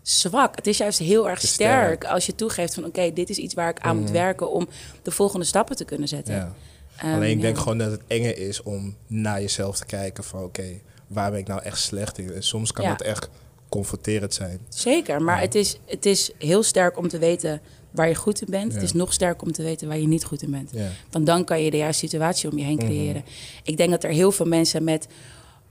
zwak. 0.09 0.57
Het 0.57 0.66
is 0.66 0.78
juist 0.78 0.98
heel 0.98 1.28
erg 1.28 1.40
sterk, 1.40 1.52
sterk. 2.02 2.04
als 2.04 2.26
je 2.26 2.34
toegeeft 2.34 2.74
van 2.74 2.84
oké, 2.84 3.12
dit 3.12 3.30
is 3.30 3.36
iets 3.38 3.54
waar 3.54 3.68
ik 3.70 3.80
aan 3.80 3.98
moet 3.98 4.11
werken 4.11 4.50
om 4.50 4.68
de 5.02 5.11
volgende 5.11 5.44
stappen 5.46 5.76
te 5.76 5.84
kunnen 5.84 6.09
zetten. 6.09 6.34
Ja. 6.34 6.54
Ehm, 6.96 7.14
Alleen 7.14 7.30
ik 7.30 7.40
denk 7.40 7.57
ja. 7.57 7.62
gewoon 7.62 7.78
dat 7.78 7.90
het 7.90 8.00
enge 8.07 8.34
is 8.34 8.62
om 8.62 8.96
naar 9.07 9.40
jezelf 9.40 9.76
te 9.76 9.86
kijken 9.86 10.24
van 10.24 10.42
oké, 10.42 10.80
waar 11.07 11.30
ben 11.30 11.40
ik 11.40 11.46
nou 11.46 11.62
echt 11.62 11.78
slecht 11.78 12.18
in? 12.18 12.32
En 12.32 12.42
soms 12.42 12.72
kan 12.72 12.84
Ja. 12.84 12.90
het 12.92 13.02
echt 13.02 13.28
confronterend 13.68 14.34
zijn. 14.34 14.59
Zeker, 14.68 15.22
maar 15.22 15.40
het, 15.40 15.54
is, 15.54 15.78
het 15.86 16.07
is 16.07 16.30
heel 16.38 16.62
sterk 16.62 16.98
om 16.98 17.09
te 17.09 17.18
weten 17.18 17.61
waar 17.90 18.09
je 18.09 18.14
goed 18.14 18.40
in 18.40 18.50
bent. 18.50 18.72
Het 18.74 18.82
is 18.82 18.92
nog 18.92 19.12
sterker 19.12 19.46
om 19.46 19.52
te 19.52 19.62
weten 19.62 19.88
waar 19.88 19.98
je 19.98 20.07
niet 20.07 20.24
goed 20.24 20.42
in 20.42 20.50
bent. 20.50 20.70
Want 21.11 21.26
dan 21.26 21.44
kan 21.44 21.62
je 21.62 21.70
de 21.70 21.76
juiste 21.76 22.07
situatie 22.07 22.50
om 22.50 22.59
je 22.59 22.64
heen 22.64 22.76
Mhm. 22.76 22.84
creëren. 22.86 23.24
Ik 23.62 23.76
denk 23.76 23.90
dat 23.90 24.04
er 24.04 24.11
heel 24.11 24.32
veel 24.32 24.46
mensen 24.46 24.84
met 24.84 25.07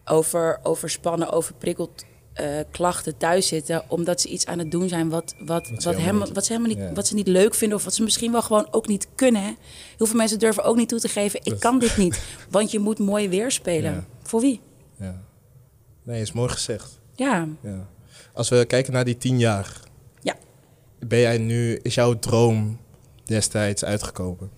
over, 0.06 0.60
overspannen, 0.64 1.32
overprikkeld 1.32 2.04
eh, 2.36 2.48
klachten 2.72 3.18
thuis 3.18 3.48
zitten. 3.48 3.84
Omdat 3.88 4.22
ze 4.22 4.28
iets 4.28 4.46
aan 4.46 4.60
het 4.60 4.72
doen 4.72 4.88
zijn 4.90 5.10
wat, 5.10 5.36
wat, 5.40 5.68
ze 5.68 5.90
wat, 5.90 5.96
helemaal 5.96 6.34
wat, 6.34 6.46
ze 6.46 6.54
helemaal 6.54 6.76
niet, 6.76 6.88
ja. 6.88 6.94
wat 6.94 7.08
ze 7.08 7.14
niet 7.14 7.28
leuk 7.28 7.56
vinden. 7.56 7.78
Of 7.78 7.84
wat 7.84 7.94
ze 7.94 8.04
misschien 8.04 8.32
wel 8.32 8.42
gewoon 8.42 8.68
ook 8.72 8.88
niet 8.88 9.08
kunnen. 9.16 9.42
hè. 9.42 9.54
Heel 9.98 10.06
veel 10.06 10.16
mensen 10.16 10.40
durven 10.40 10.64
ook 10.64 10.76
niet 10.76 10.90
toe 10.90 11.00
te 11.00 11.08
geven. 11.08 11.40
Ik 11.44 11.60
kan 11.60 11.80
dit 11.80 11.98
niet. 11.98 12.22
Want 12.50 12.72
je 12.72 12.80
moet 12.80 13.00
mooi 13.00 13.30
weerspelen. 13.30 13.94
Ja. 13.94 14.06
Voor 14.24 14.42
wie? 14.42 14.62
Ja. 15.00 15.22
Nee, 16.04 16.22
is 16.22 16.32
mooi 16.32 16.50
gezegd. 16.50 17.00
Ja. 17.16 17.48
Ja. 17.62 17.88
Als 18.34 18.50
we 18.50 18.66
kijken 18.66 18.94
naar 18.94 19.06
die 19.06 19.18
tien 19.18 19.40
jaar. 19.40 19.80
Ja. 20.22 20.36
Ben 21.00 21.20
jij 21.20 21.38
nu, 21.38 21.80
is 21.82 21.96
jouw 21.96 22.20
droom 22.20 22.80
destijds 23.24 23.84
uitgekomen? 23.84 24.52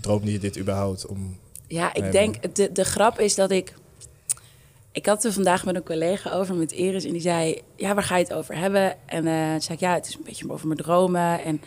Droomde 0.00 0.32
je 0.32 0.38
dit 0.38 0.58
überhaupt 0.58 1.06
om... 1.06 1.38
Ja, 1.68 1.94
ik 1.94 2.12
denk, 2.12 2.54
de, 2.54 2.72
de 2.72 2.84
grap 2.84 3.20
is 3.20 3.34
dat 3.34 3.50
ik... 3.50 3.74
Ik 4.96 5.06
had 5.06 5.24
er 5.24 5.32
vandaag 5.32 5.64
met 5.64 5.74
een 5.74 5.82
collega 5.82 6.30
over, 6.30 6.54
met 6.54 6.72
Iris, 6.72 7.04
en 7.04 7.12
die 7.12 7.20
zei: 7.20 7.62
Ja, 7.76 7.94
waar 7.94 8.02
ga 8.02 8.16
je 8.16 8.22
het 8.22 8.32
over 8.32 8.56
hebben? 8.56 8.96
En 9.06 9.26
eh, 9.26 9.50
toen 9.50 9.60
zei 9.60 9.74
ik: 9.74 9.80
Ja, 9.80 9.94
het 9.94 10.06
is 10.06 10.14
een 10.14 10.24
beetje 10.24 10.50
over 10.50 10.66
mijn 10.66 10.78
dromen. 10.78 11.42
En, 11.42 11.60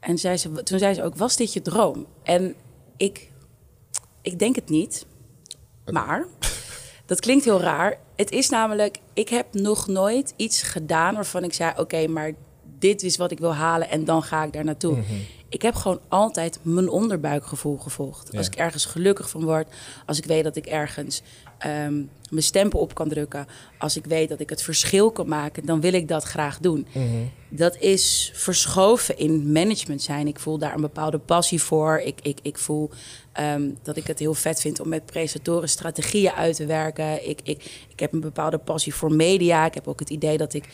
en 0.00 0.18
zei 0.18 0.36
ze, 0.36 0.62
toen 0.62 0.78
zei 0.78 0.94
ze 0.94 1.02
ook: 1.02 1.16
Was 1.16 1.36
dit 1.36 1.52
je 1.52 1.62
droom? 1.62 2.06
En 2.22 2.54
ik, 2.96 3.30
ik 4.20 4.38
denk 4.38 4.56
het 4.56 4.68
niet. 4.68 5.06
Maar 5.92 6.26
dat 7.06 7.20
klinkt 7.20 7.44
heel 7.44 7.60
raar. 7.60 7.98
Het 8.16 8.30
is 8.30 8.48
namelijk: 8.48 8.98
Ik 9.12 9.28
heb 9.28 9.54
nog 9.54 9.86
nooit 9.86 10.34
iets 10.36 10.62
gedaan 10.62 11.14
waarvan 11.14 11.44
ik 11.44 11.52
zei: 11.52 11.72
Oké, 11.76 12.06
maar 12.06 12.32
dit 12.78 13.02
is 13.02 13.16
wat 13.16 13.30
ik 13.30 13.38
wil 13.38 13.54
halen 13.54 13.90
en 13.90 14.04
dan 14.04 14.22
ga 14.22 14.44
ik 14.44 14.52
daar 14.52 14.64
naartoe. 14.64 14.96
Mhm. 14.96 15.14
Ik 15.48 15.62
heb 15.62 15.74
gewoon 15.74 16.00
altijd 16.08 16.58
mijn 16.62 16.88
onderbuikgevoel 16.88 17.78
gevolgd. 17.78 18.36
Als 18.36 18.46
ik 18.46 18.54
ergens 18.54 18.84
gelukkig 18.84 19.30
van 19.30 19.44
word, 19.44 19.74
als 20.06 20.18
ik 20.18 20.24
weet 20.24 20.44
dat 20.44 20.56
ik 20.56 20.66
ergens 20.66 21.22
ehm, 21.58 22.02
mijn 22.32 22.44
stempel 22.44 22.80
op 22.80 22.94
kan 22.94 23.08
drukken, 23.08 23.46
als 23.78 23.96
ik 23.96 24.04
weet 24.04 24.28
dat 24.28 24.40
ik 24.40 24.50
het 24.50 24.62
verschil 24.62 25.10
kan 25.10 25.28
maken, 25.28 25.66
dan 25.66 25.80
wil 25.80 25.92
ik 25.92 26.08
dat 26.08 26.24
graag 26.24 26.58
doen. 26.58 26.86
Mhm. 26.92 27.06
Dat 27.48 27.76
is 27.76 28.30
verschoven 28.34 29.18
in 29.18 29.52
management 29.52 30.02
zijn. 30.02 30.26
Ik 30.26 30.38
voel 30.38 30.58
daar 30.58 30.74
een 30.74 30.80
bepaalde 30.80 31.18
passie 31.18 31.62
voor. 31.62 31.98
Ik, 32.04 32.18
ik, 32.22 32.38
ik 32.42 32.58
voel 32.58 32.90
ehm, 33.32 33.70
dat 33.82 33.96
ik 33.96 34.06
het 34.06 34.18
heel 34.18 34.34
vet 34.34 34.60
vind 34.60 34.80
om 34.80 34.88
met 34.88 35.06
presentatoren 35.06 35.68
strategieën 35.68 36.32
uit 36.32 36.56
te 36.56 36.66
werken. 36.66 37.28
Ik, 37.28 37.40
ik, 37.42 37.84
ik 37.88 38.00
heb 38.00 38.12
een 38.12 38.20
bepaalde 38.20 38.58
passie 38.58 38.94
voor 38.94 39.12
media. 39.12 39.66
Ik 39.66 39.74
heb 39.74 39.88
ook 39.88 40.00
het 40.00 40.10
idee 40.10 40.36
dat 40.36 40.54
ik, 40.54 40.64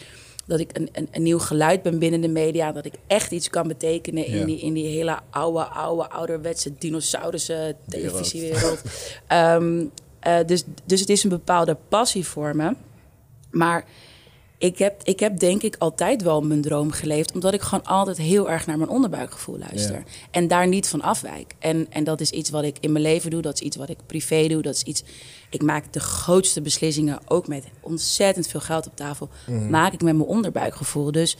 dat 0.46 0.60
ik 0.60 0.70
een, 0.76 0.88
een, 0.92 1.08
een 1.10 1.22
nieuw 1.22 1.38
geluid 1.38 1.82
ben 1.82 1.98
binnen 1.98 2.20
de 2.20 2.28
media. 2.28 2.72
Dat 2.72 2.84
ik 2.84 2.94
echt 3.06 3.30
iets 3.30 3.50
kan 3.50 3.68
betekenen 3.68 4.26
in, 4.26 4.38
Ja. 4.38 4.44
die, 4.44 4.60
in 4.60 4.72
die 4.72 4.86
hele 4.86 5.18
oude, 5.30 5.64
oude, 5.64 6.10
ouderwetse 6.10 6.72
dinosaurussen 6.78 7.76
televisiewereld. 7.88 8.82
Ehm, 9.26 9.84
eh, 10.28 10.46
dus, 10.46 10.64
dus 10.84 11.00
het 11.00 11.08
is 11.08 11.24
een 11.24 11.30
bepaalde 11.30 11.76
passie 11.88 12.26
voor 12.26 12.56
me. 12.56 12.74
Maar 13.50 13.84
ik 14.58 14.78
heb, 14.78 15.02
ik 15.02 15.20
heb 15.20 15.38
denk 15.38 15.62
ik 15.62 15.76
altijd 15.78 16.22
wel 16.22 16.40
mijn 16.40 16.60
droom 16.60 16.90
geleefd. 16.90 17.32
Omdat 17.34 17.54
ik 17.54 17.60
gewoon 17.60 17.84
altijd 17.84 18.16
heel 18.16 18.50
erg 18.50 18.66
naar 18.66 18.78
mijn 18.78 18.90
onderbuikgevoel 18.90 19.58
luister. 19.58 19.96
Ja. 19.96 20.04
En 20.30 20.48
daar 20.48 20.68
niet 20.68 20.88
van 20.88 21.02
afwijk. 21.02 21.54
En, 21.58 21.86
en 21.90 22.04
dat 22.04 22.20
is 22.20 22.30
iets 22.30 22.50
wat 22.50 22.64
ik 22.64 22.76
in 22.80 22.92
mijn 22.92 23.04
leven 23.04 23.30
doe. 23.30 23.42
Dat 23.42 23.54
is 23.54 23.60
iets 23.60 23.76
wat 23.76 23.88
ik 23.88 23.98
privé 24.06 24.46
doe. 24.48 24.62
Dat 24.62 24.74
is 24.74 24.82
iets... 24.82 25.02
Ik 25.50 25.62
maak 25.62 25.92
de 25.92 26.00
grootste 26.00 26.60
beslissingen, 26.60 27.18
ook 27.26 27.48
met 27.48 27.64
ontzettend 27.80 28.46
veel 28.46 28.60
geld 28.60 28.86
op 28.86 28.96
tafel... 28.96 29.28
Mhm. 29.46 29.70
maak 29.70 29.92
ik 29.92 30.02
met 30.02 30.16
mijn 30.16 30.28
onderbuikgevoel. 30.28 31.12
Dus 31.12 31.36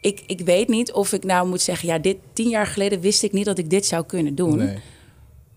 ik, 0.00 0.22
ik 0.26 0.40
weet 0.40 0.68
niet 0.68 0.92
of 0.92 1.12
ik 1.12 1.24
nou 1.24 1.48
moet 1.48 1.60
zeggen... 1.60 1.88
ja, 1.88 1.98
dit 1.98 2.16
tien 2.32 2.48
jaar 2.48 2.66
geleden 2.66 3.00
wist 3.00 3.22
ik 3.22 3.32
niet 3.32 3.44
dat 3.44 3.58
ik 3.58 3.70
dit 3.70 3.86
zou 3.86 4.04
kunnen 4.04 4.34
doen. 4.34 4.56
Nee. 4.56 4.78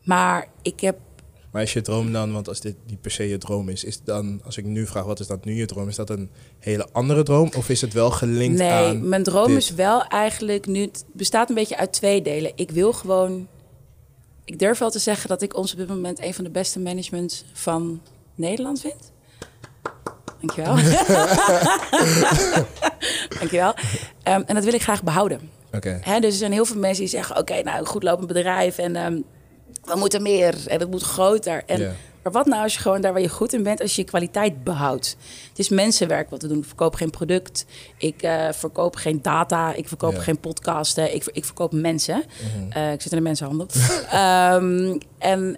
Maar 0.03 0.47
ik 0.61 0.79
heb 0.79 0.97
Maar 1.51 1.61
is 1.61 1.73
je 1.73 1.81
droom 1.81 2.11
dan, 2.11 2.33
want 2.33 2.47
als 2.47 2.59
dit 2.59 2.75
niet 2.87 3.01
per 3.01 3.11
se 3.11 3.27
je 3.27 3.37
droom 3.37 3.69
is, 3.69 3.83
is 3.83 3.95
het 3.95 4.05
dan, 4.05 4.41
als 4.43 4.57
ik 4.57 4.65
nu 4.65 4.87
vraag 4.87 5.03
wat 5.03 5.19
is 5.19 5.27
dat 5.27 5.45
nu 5.45 5.53
je 5.53 5.65
droom, 5.65 5.87
is 5.87 5.95
dat 5.95 6.09
een 6.09 6.29
hele 6.59 6.87
andere 6.91 7.23
droom? 7.23 7.51
Of 7.55 7.69
is 7.69 7.81
het 7.81 7.93
wel 7.93 8.11
gelinkt 8.11 8.57
nee, 8.57 8.71
aan 8.71 9.09
mijn 9.09 9.23
droom 9.23 9.47
dit? 9.47 9.57
is 9.57 9.73
wel 9.73 10.03
eigenlijk 10.03 10.67
nu... 10.67 10.81
Het 10.81 11.05
bestaat 11.13 11.49
een 11.49 11.55
beetje 11.55 11.77
uit 11.77 11.93
twee 11.93 12.21
delen. 12.21 12.51
Ik 12.55 12.71
wil 12.71 12.93
gewoon... 12.93 13.47
Ik 14.45 14.59
durf 14.59 14.77
wel 14.77 14.89
te 14.89 14.99
zeggen 14.99 15.29
dat 15.29 15.41
ik 15.41 15.57
ons 15.57 15.71
op 15.71 15.77
dit 15.77 15.87
moment... 15.87 16.21
een 16.21 16.33
van 16.33 16.43
de 16.43 16.49
beste 16.49 16.79
managements 16.79 17.45
van 17.53 18.01
Nederland 18.35 18.81
vind. 18.81 19.11
Dankjewel. 20.39 20.75
Dankjewel. 23.39 23.73
Um, 24.23 24.43
en 24.45 24.55
dat 24.55 24.63
wil 24.63 24.73
ik 24.73 24.81
graag 24.81 25.03
behouden. 25.03 25.49
Oké. 25.73 26.01
Dus 26.03 26.23
er 26.23 26.31
zijn 26.31 26.51
heel 26.51 26.65
veel 26.65 26.79
mensen 26.79 27.03
die 27.03 27.11
zeggen... 27.11 27.37
oké, 27.37 27.61
nou, 27.61 27.85
goed 27.85 28.03
lopend 28.03 28.27
bedrijf 28.27 28.77
en 28.77 28.95
ehm, 28.95 29.19
we 29.93 29.99
moeten 29.99 30.21
meer 30.21 30.55
en 30.67 30.79
het 30.79 30.89
moet 30.91 31.03
groter. 31.03 31.63
En. 31.65 31.95
Maar 32.23 32.31
wat 32.31 32.45
nou 32.45 32.63
als 32.63 32.73
je 32.73 32.79
gewoon 32.79 33.01
daar 33.01 33.13
waar 33.13 33.21
je 33.21 33.29
goed 33.29 33.53
in 33.53 33.63
bent... 33.63 33.81
als 33.81 33.95
je 33.95 34.01
je 34.01 34.07
kwaliteit 34.07 34.63
behoudt? 34.63 35.15
Het 35.49 35.59
is 35.59 35.69
mensenwerk 35.69 36.29
wat 36.29 36.41
we 36.41 36.47
doen. 36.47 36.57
Ik 36.57 36.65
verkoop 36.65 36.95
geen 36.95 37.09
product. 37.09 37.65
Ik 37.97 38.21
eh, 38.21 38.47
verkoop 38.51 38.95
geen 38.95 39.21
data. 39.21 39.73
Ik 39.73 39.87
verkoop 39.87 40.17
geen 40.17 40.39
podcasten. 40.39 41.13
Ik, 41.13 41.25
ik 41.31 41.45
verkoop 41.45 41.71
mensen. 41.71 42.23
Mhm. 42.55 42.71
Eh, 42.71 42.91
ik 42.91 43.01
zit 43.01 43.11
in 43.11 43.17
de 43.17 43.23
mensenhandel. 43.23 43.67
Ehm, 44.11 44.97
en 45.17 45.57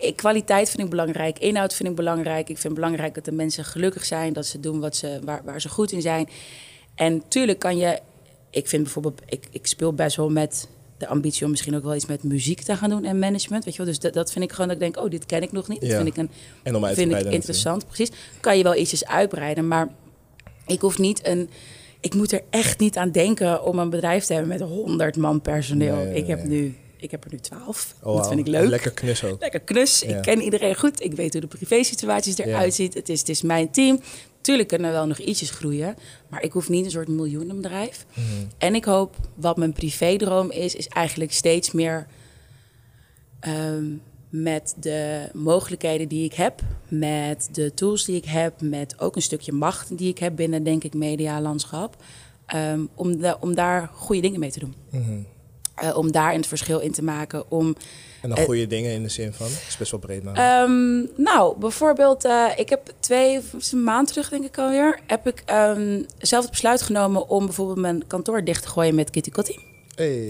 ik- 0.00 0.16
kwaliteit 0.16 0.70
vind 0.70 0.82
ik 0.82 0.90
belangrijk. 0.90 1.38
Inhoud 1.38 1.74
vind 1.74 1.88
ik 1.88 1.94
belangrijk. 1.96 2.48
Ik 2.48 2.58
vind 2.58 2.62
het 2.62 2.74
belangrijk 2.74 3.14
dat 3.14 3.24
de 3.24 3.32
mensen 3.32 3.64
gelukkig 3.64 4.04
zijn. 4.04 4.32
Dat 4.32 4.46
ze 4.46 4.60
doen 4.60 4.80
wat 4.80 4.96
ze, 4.96 5.20
waar, 5.24 5.40
waar 5.44 5.60
ze 5.60 5.68
goed 5.68 5.92
in 5.92 6.00
zijn. 6.02 6.28
En 6.94 7.22
tuurlijk 7.28 7.58
kan 7.58 7.76
je... 7.76 8.00
Ik 8.50 8.68
vind 8.68 8.82
bijvoorbeeld... 8.82 9.20
Ik, 9.26 9.46
ik 9.50 9.66
speel 9.66 9.92
best 9.92 10.16
wel 10.16 10.30
met 10.30 10.68
de 10.98 11.06
ambitie 11.06 11.44
om 11.44 11.50
misschien 11.50 11.76
ook 11.76 11.82
wel 11.82 11.94
iets 11.94 12.06
met 12.06 12.22
muziek 12.22 12.60
te 12.62 12.76
gaan 12.76 12.90
doen 12.90 13.04
en 13.04 13.18
management. 13.18 13.64
Weet 13.64 13.72
je 13.76 13.82
wel? 13.82 13.90
Dus 13.92 14.00
dat, 14.00 14.12
dat 14.12 14.32
vind 14.32 14.44
ik 14.44 14.50
gewoon 14.52 14.66
dat 14.68 14.76
ik 14.76 14.82
denk... 14.82 15.04
Oh, 15.04 15.10
dit 15.10 15.26
ken 15.26 15.42
ik 15.42 15.52
nog 15.52 15.68
niet. 15.68 15.80
Dat 15.80 15.90
Ja. 15.90 15.96
vind 15.96 16.08
ik 16.08 16.16
een 16.16 16.30
En 16.62 16.76
om 16.76 16.84
uit 16.84 16.94
te 16.94 17.00
vind 17.00 17.14
ik 17.26 17.32
interessant, 17.32 17.86
precies. 17.86 18.10
Kan 18.40 18.56
je 18.56 18.62
wel 18.62 18.76
ietsjes 18.76 19.04
uitbreiden, 19.06 19.68
maar 19.68 19.88
ik 20.66 20.80
hoef 20.80 20.98
niet 20.98 21.26
een. 21.26 21.50
Ik 22.00 22.14
moet 22.14 22.32
er 22.32 22.42
echt 22.50 22.78
niet 22.80 22.96
aan 22.96 23.10
denken 23.10 23.64
om 23.64 23.78
een 23.78 23.90
bedrijf 23.90 24.24
te 24.24 24.32
hebben 24.32 24.50
met 24.58 24.60
100 24.60 25.16
man 25.16 25.40
personeel. 25.40 25.96
Nee, 25.96 26.04
nee, 26.06 26.14
ik, 26.14 26.26
heb 26.26 26.44
nu, 26.44 26.76
ik 26.96 27.10
heb 27.10 27.24
er 27.24 27.30
nu 27.32 27.38
12. 27.38 27.94
Oh, 27.98 28.04
dat 28.04 28.14
wauw. 28.14 28.28
vind 28.28 28.40
ik 28.40 28.46
leuk. 28.46 28.68
Lekker 28.68 28.90
knus 28.90 29.24
ook. 29.24 29.40
Lekker 29.40 29.60
knus. 29.60 30.00
Ja. 30.00 30.16
Ik 30.16 30.22
ken 30.22 30.40
iedereen 30.42 30.74
goed. 30.74 31.02
Ik 31.02 31.12
weet 31.12 31.32
hoe 31.32 31.40
de 31.40 31.46
privésituaties 31.46 32.38
eruit 32.38 32.64
Ja. 32.64 32.70
ziet. 32.84 32.94
Het 32.94 33.08
is, 33.08 33.18
het 33.18 33.28
is 33.28 33.42
mijn 33.42 33.70
team. 33.70 34.00
Tuurlijk 34.46 34.68
kunnen 34.68 34.90
we 34.90 34.96
wel 34.96 35.06
nog 35.06 35.18
ietsjes 35.18 35.50
groeien. 35.50 35.94
Maar 36.28 36.42
ik 36.42 36.52
hoef 36.52 36.68
niet 36.68 36.84
een 36.84 36.90
soort 36.90 37.08
miljoenenbedrijf. 37.08 38.06
Mhm. 38.14 38.24
En 38.58 38.74
ik 38.74 38.84
hoop, 38.84 39.16
wat 39.34 39.56
mijn 39.56 39.72
privédroom 39.72 40.50
is, 40.50 40.74
is 40.74 40.88
eigenlijk 40.88 41.32
steeds 41.32 41.72
meer 41.72 42.06
ehm, 43.40 43.84
met 44.28 44.74
de 44.80 45.28
mogelijkheden 45.32 46.08
die 46.08 46.24
ik 46.24 46.34
heb, 46.34 46.60
met 46.88 47.48
de 47.52 47.74
tools 47.74 48.04
die 48.04 48.16
ik 48.16 48.24
heb, 48.24 48.60
met 48.60 49.00
ook 49.00 49.16
een 49.16 49.22
stukje 49.22 49.52
macht 49.52 49.98
die 49.98 50.08
ik 50.08 50.18
heb 50.18 50.36
binnen, 50.36 50.62
denk 50.62 50.84
ik, 50.84 50.94
medialandschap, 50.94 51.96
ehm, 52.46 52.84
om, 52.94 53.20
de, 53.20 53.36
om 53.40 53.54
daar 53.54 53.90
goede 53.92 54.20
dingen 54.20 54.40
mee 54.40 54.50
te 54.50 54.58
doen. 54.58 54.74
Mhm. 54.90 55.20
Eh, 55.76 55.96
om 55.96 56.12
daar 56.12 56.32
het 56.32 56.46
verschil 56.46 56.78
in 56.78 56.92
te 56.92 57.02
maken, 57.02 57.50
om 57.50 57.76
En 58.22 58.28
dan 58.28 58.38
Eh, 58.38 58.44
goede 58.44 58.66
dingen 58.66 58.92
in 58.92 59.02
de 59.02 59.08
zin 59.08 59.32
van, 59.32 59.46
het 59.46 59.64
is 59.68 59.76
best 59.76 59.90
wel 59.90 60.00
breed 60.00 60.22
nou. 60.24 61.08
Nou, 61.16 61.58
bijvoorbeeld, 61.58 62.24
eh, 62.24 62.46
ik 62.56 62.68
heb 62.68 62.92
twee, 63.00 63.38
of 63.38 63.52
het 63.52 63.62
is 63.62 63.72
een 63.72 63.84
maand 63.84 64.08
terug 64.08 64.28
denk 64.28 64.44
ik 64.44 64.58
alweer, 64.58 65.00
heb 65.06 65.26
ik 65.26 65.42
ehm, 65.44 66.02
zelf 66.18 66.42
het 66.42 66.50
besluit 66.50 66.82
genomen 66.82 67.28
om 67.28 67.44
bijvoorbeeld 67.44 67.78
mijn 67.78 68.06
kantoor 68.06 68.44
dicht 68.44 68.62
te 68.62 68.68
gooien 68.68 68.94
met 68.94 69.10
Kitty 69.10 69.30
Kotti. 69.30 69.75
Hey. 69.96 70.28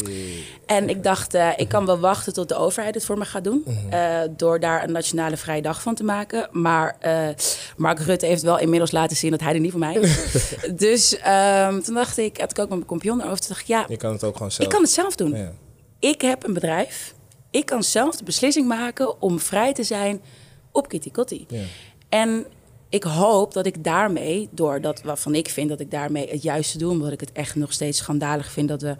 En 0.66 0.88
ik 0.88 1.02
dacht, 1.02 1.34
eh, 1.34 1.48
ik 1.56 1.68
kan 1.68 1.86
wel 1.86 1.98
wachten 1.98 2.32
tot 2.32 2.48
de 2.48 2.54
overheid 2.54 2.94
het 2.94 3.04
voor 3.04 3.18
me 3.18 3.24
gaat 3.24 3.44
doen. 3.44 3.64
eh, 3.90 4.20
door 4.36 4.60
daar 4.60 4.84
een 4.84 4.92
nationale 4.92 5.36
vrije 5.36 5.62
dag 5.62 5.82
van 5.82 5.94
te 5.94 6.04
maken. 6.04 6.48
Maar 6.52 6.96
eh, 7.00 7.28
Mark 7.76 7.98
Rutte 7.98 8.26
heeft 8.26 8.42
wel 8.42 8.58
inmiddels 8.58 8.90
laten 8.90 9.16
zien 9.16 9.30
dat 9.30 9.40
hij 9.40 9.54
er 9.54 9.60
niet 9.60 9.70
voor 9.70 9.80
mij 9.80 9.94
is. 9.94 10.18
dus 10.86 11.18
ehm, 11.18 11.80
toen 11.80 11.94
dacht 11.94 12.18
ik, 12.18 12.38
had 12.40 12.50
ik 12.50 12.58
ook 12.58 12.68
met 12.68 12.76
mijn 12.76 12.84
compagnon 12.88 13.20
erover. 13.20 13.38
Toen 13.38 13.48
dacht 13.48 13.60
ik, 13.60 13.66
ja, 13.66 13.84
Je 13.88 13.96
kan 13.96 14.12
het 14.12 14.24
ook 14.24 14.36
gewoon 14.36 14.52
zelf. 14.52 14.68
ik 14.68 14.74
kan 14.74 14.82
het 14.82 14.92
zelf 14.92 15.14
doen. 15.16 15.36
Ja. 15.36 15.52
Ik 15.98 16.20
heb 16.20 16.44
een 16.46 16.54
bedrijf. 16.54 17.14
Ik 17.50 17.66
kan 17.66 17.82
zelf 17.82 18.16
de 18.16 18.24
beslissing 18.24 18.68
maken 18.68 19.22
om 19.22 19.40
vrij 19.40 19.72
te 19.72 19.82
zijn 19.82 20.20
op 20.72 20.88
Kitty 20.88 21.10
Kotti. 21.10 21.44
Ja. 21.48 21.62
En 22.08 22.46
ik 22.88 23.02
hoop 23.02 23.52
dat 23.52 23.66
ik 23.66 23.84
daarmee, 23.84 24.48
door 24.50 24.80
dat 24.80 25.02
waarvan 25.02 25.34
ik 25.34 25.48
vind 25.48 25.68
dat 25.68 25.80
ik 25.80 25.90
daarmee 25.90 26.28
het 26.30 26.42
juiste 26.42 26.78
doe, 26.78 26.90
omdat 26.90 27.12
ik 27.12 27.20
het 27.20 27.32
echt 27.32 27.54
nog 27.54 27.72
steeds 27.72 27.98
schandalig 27.98 28.50
vind 28.52 28.68
dat 28.68 28.82
we 28.82 28.96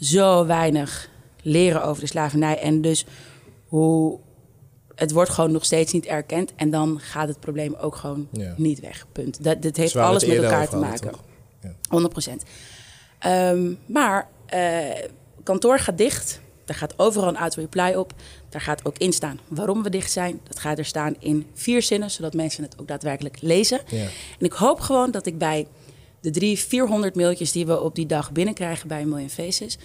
zo 0.00 0.46
weinig 0.46 1.08
leren 1.42 1.84
over 1.84 2.00
de 2.02 2.08
slavernij. 2.08 2.58
En 2.58 2.80
dus 2.80 3.06
hoe 3.66 4.18
het 4.94 5.12
wordt 5.12 5.30
gewoon 5.30 5.52
nog 5.52 5.64
steeds 5.64 5.92
niet 5.92 6.06
erkend. 6.06 6.52
En 6.56 6.70
dan 6.70 7.00
gaat 7.00 7.28
het 7.28 7.40
probleem 7.40 7.74
ook 7.74 7.96
gewoon 7.96 8.28
Ja. 8.32 8.54
niet 8.56 8.80
weg. 8.80 9.06
Punt. 9.12 9.44
Dat, 9.44 9.62
dit 9.62 9.76
heeft 9.76 9.96
alles 9.96 10.26
met 10.26 10.36
elkaar 10.36 10.68
te 10.68 10.76
hadden, 10.76 10.90
maken. 10.90 11.12
Ja. 11.62 11.74
100 11.88 12.12
procent. 12.12 12.42
Ehm, 13.18 13.72
maar 13.86 14.28
eh, 14.46 14.84
kantoor 15.42 15.78
gaat 15.78 15.98
dicht. 15.98 16.40
Er 16.66 16.74
gaat 16.74 16.98
overal 16.98 17.28
een 17.28 17.36
auto-reply 17.36 17.94
op. 17.94 18.12
Daar 18.48 18.60
gaat 18.60 18.84
ook 18.84 18.98
in 18.98 19.12
staan 19.12 19.40
waarom 19.48 19.82
we 19.82 19.90
dicht 19.90 20.12
zijn. 20.12 20.40
Dat 20.48 20.58
gaat 20.58 20.78
er 20.78 20.84
staan 20.84 21.14
in 21.18 21.46
vier 21.54 21.82
zinnen, 21.82 22.10
zodat 22.10 22.34
mensen 22.34 22.62
het 22.62 22.80
ook 22.80 22.88
daadwerkelijk 22.88 23.36
lezen. 23.40 23.80
Ja. 23.86 24.02
En 24.38 24.46
ik 24.46 24.52
hoop 24.52 24.80
gewoon 24.80 25.10
dat 25.10 25.26
ik 25.26 25.38
bij 25.38 25.66
de 26.26 26.32
drie, 26.32 26.58
400 26.58 27.14
mailtjes 27.14 27.52
die 27.52 27.66
we 27.66 27.80
op 27.80 27.94
die 27.94 28.06
dag 28.06 28.32
binnenkrijgen 28.32 28.88
bij 28.88 29.04
Million 29.04 29.30
Faces... 29.30 29.78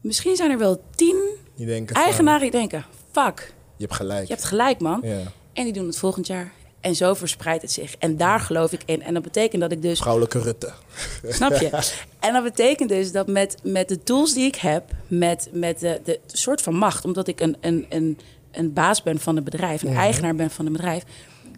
Misschien 0.00 0.36
zijn 0.36 0.50
er 0.50 0.58
wel 0.58 0.82
tien 0.94 1.16
Die 1.56 1.66
denken 1.66 1.94
van, 1.94 2.04
eigenaren 2.04 2.40
die 2.40 2.50
denken... 2.50 2.84
Fuck, 3.10 3.54
Je 3.76 3.84
hebt 3.84 3.94
gelijk. 3.96 4.26
je 4.26 4.32
hebt 4.32 4.44
gelijk 4.46 4.80
man. 4.80 5.00
Ja. 5.02 5.20
En 5.52 5.64
die 5.64 5.72
doen 5.72 5.86
het 5.86 5.98
volgend 5.98 6.26
jaar. 6.26 6.52
En 6.80 6.94
zo 6.94 7.14
verspreidt 7.14 7.62
het 7.62 7.72
zich. 7.72 7.94
En 7.98 8.16
daar 8.16 8.40
geloof 8.40 8.72
ik 8.72 8.80
in. 8.84 9.02
En 9.02 9.14
dat 9.14 9.22
betekent 9.22 9.62
dat 9.62 9.72
ik 9.72 9.82
dus... 9.82 9.98
Vrouwelijke 9.98 10.38
Rutte. 10.38 10.72
Snap 11.28 11.52
je? 11.52 11.92
En 12.20 12.32
dat 12.32 12.42
betekent 12.42 12.88
dus 12.88 13.12
dat 13.12 13.26
met, 13.26 13.56
met 13.62 13.88
de 13.88 14.02
tools 14.02 14.34
die 14.34 14.46
ik 14.46 14.56
heb, 14.56 14.84
met, 15.06 15.48
met 15.52 15.78
de, 15.80 16.00
de 16.04 16.20
soort 16.26 16.62
van 16.62 16.74
macht, 16.74 17.04
omdat 17.04 17.28
ik 17.28 17.40
een, 17.40 17.56
een, 17.60 17.86
een, 17.88 18.18
een 18.52 18.72
baas 18.72 19.02
ben 19.02 19.20
van 19.20 19.34
het 19.36 19.44
bedrijf, 19.44 19.82
een 19.82 19.88
Mhm. 19.90 19.98
eigenaar 19.98 20.34
ben 20.34 20.50
van 20.50 20.64
het 20.64 20.74
bedrijf, 20.74 21.02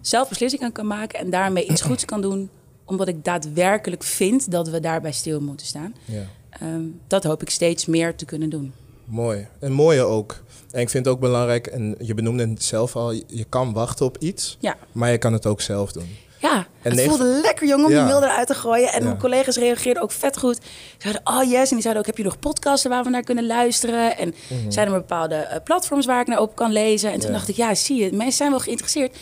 zelf 0.01 0.29
beslissingen 0.29 0.73
kan 0.73 0.87
maken 0.87 1.19
en 1.19 1.31
daarmee 1.31 1.65
iets 1.69 1.83
goeds 1.83 2.05
kan 2.05 2.21
doen, 2.21 2.51
omdat 2.85 3.09
ik 3.09 3.25
daadwerkelijk 3.25 4.03
vind 4.03 4.51
dat 4.51 4.69
we 4.69 4.81
daarbij 4.81 5.13
stil 5.13 5.41
moeten 5.41 5.67
staan. 5.67 5.95
Ja. 6.05 6.23
Ehm, 6.51 6.83
dat 7.07 7.25
hoop 7.25 7.43
ik 7.43 7.51
steeds 7.51 7.87
meer 7.87 8.15
te 8.15 8.25
kunnen 8.25 8.51
doen. 8.51 8.73
Mooi. 9.05 9.47
En 9.61 9.73
mooie 9.73 10.03
ook. 10.03 10.43
En 10.71 10.81
ik 10.81 10.91
vind 10.91 11.05
het 11.05 11.15
ook 11.15 11.21
belangrijk, 11.21 11.67
en 11.67 11.95
je 11.99 12.15
benoemde 12.15 12.49
het 12.49 12.63
zelf 12.63 12.97
al, 12.97 13.13
je- 13.13 13.47
kan 13.49 13.73
wachten 13.73 14.07
op 14.07 14.19
iets, 14.19 14.57
Ja. 14.61 14.77
maar 14.93 15.11
je 15.11 15.19
kan 15.19 15.33
het 15.33 15.47
ook 15.47 15.61
zelf 15.61 15.93
doen. 15.93 16.17
Ja, 16.41 16.67
En 16.83 16.91
het 16.91 17.01
voelde 17.01 17.41
lekker 17.43 17.67
jong 17.69 17.85
om 17.85 17.91
Ja. 17.91 17.97
die 18.05 18.13
mail 18.13 18.23
eruit 18.23 18.47
te 18.47 18.55
gooien. 18.55 18.93
En 18.93 18.99
Ja. 19.01 19.05
mijn 19.07 19.19
collega's 19.19 19.57
reageerden 19.57 20.03
ook 20.03 20.13
vet 20.13 20.39
goed. 20.39 20.57
Ze 20.57 20.71
zeiden, 20.99 21.21
oh 21.25 21.43
yes. 21.43 21.69
En 21.69 21.75
die 21.75 21.81
zeiden 21.81 21.97
ook, 22.03 22.07
heb 22.07 22.17
je 22.17 22.23
nog 22.25 22.39
podcasten 22.39 22.91
waar 22.91 23.05
we 23.05 23.11
naar 23.11 23.23
kunnen 23.23 23.47
luisteren? 23.47 24.17
En 24.17 24.35
zijn 24.69 24.87
er 24.87 24.93
bepaalde 24.93 25.35
eh, 25.35 25.61
platforms 25.65 26.07
waar 26.07 26.21
ik 26.21 26.27
naar 26.27 26.41
op 26.41 26.55
kan 26.57 26.73
lezen? 26.73 27.09
En 27.13 27.15
toen 27.19 27.29
Mhm. 27.29 27.33
Dacht 27.39 27.49
ik, 27.49 27.57
ja, 27.57 27.75
zie 27.75 28.05
je, 28.05 28.13
mensen 28.13 28.37
zijn 28.37 28.51
wel 28.51 28.61
geïnteresseerd. 28.61 29.17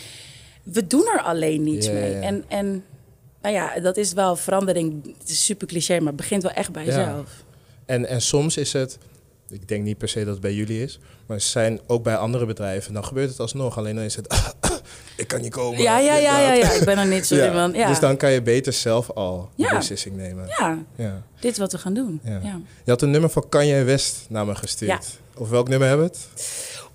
We 0.63 0.87
doen 0.87 1.07
er 1.13 1.21
alleen 1.21 1.63
niets 1.63 1.87
mee. 1.91 2.13
En, 2.13 2.43
en 2.47 2.83
nou 3.43 3.55
ja, 3.55 3.79
dat 3.79 3.97
is 3.97 4.13
wel 4.13 4.35
verandering. 4.35 5.15
Het 5.19 5.29
is 5.29 5.45
super 5.45 5.67
cliché, 5.67 5.97
maar 5.97 6.07
het 6.07 6.15
begint 6.15 6.43
wel 6.43 6.51
echt 6.51 6.71
bij 6.71 6.85
jezelf. 6.85 7.29
En, 7.85 8.05
en 8.05 8.21
soms 8.21 8.57
is 8.57 8.73
het, 8.73 8.97
ik 9.49 9.67
denk 9.67 9.83
niet 9.83 9.97
per 9.97 10.09
se 10.09 10.19
dat 10.19 10.27
het 10.33 10.41
bij 10.41 10.53
jullie 10.53 10.81
is, 10.83 10.99
maar 11.25 11.41
ze 11.41 11.47
zijn 11.49 11.79
ook 11.87 12.03
bij 12.03 12.15
andere 12.17 12.45
bedrijven, 12.45 12.93
dan 12.93 13.05
gebeurt 13.05 13.29
het 13.29 13.39
alsnog. 13.39 13.77
Alleen 13.77 13.95
dan 13.95 14.03
is 14.03 14.15
het, 14.15 14.53
ik 15.17 15.27
kan 15.27 15.41
niet 15.41 15.51
komen. 15.51 15.81
Ja, 15.81 15.97
ja, 15.99 16.15
ja, 16.15 16.39
ja. 16.53 16.71
Ik 16.71 16.83
ben 16.85 16.97
er 16.97 17.07
niet 17.07 17.25
zo 17.25 17.35
Ja. 17.41 17.45
iemand. 17.47 17.75
Ja. 17.75 17.87
Dus 17.87 17.99
dan 17.99 18.17
kan 18.17 18.31
je 18.31 18.41
beter 18.41 18.73
zelf 18.73 19.09
al 19.11 19.49
een 19.57 19.77
beslissing 19.77 20.15
nemen. 20.15 20.47
ja, 20.47 20.77
Ja. 20.95 21.21
dit 21.39 21.51
is 21.51 21.57
wat 21.57 21.71
we 21.71 21.77
gaan 21.77 21.93
doen. 21.93 22.21
Je 22.83 22.91
had 22.91 23.01
een 23.01 23.11
nummer 23.11 23.29
van 23.29 23.49
Kanye 23.49 23.83
West 23.83 24.25
naar 24.29 24.45
me 24.45 24.55
gestuurd. 24.55 24.89
Ja. 24.91 25.41
Of 25.41 25.49
welk 25.49 25.67
nummer 25.67 25.87
hebben 25.87 26.05
we 26.07 26.11
het? 26.13 26.27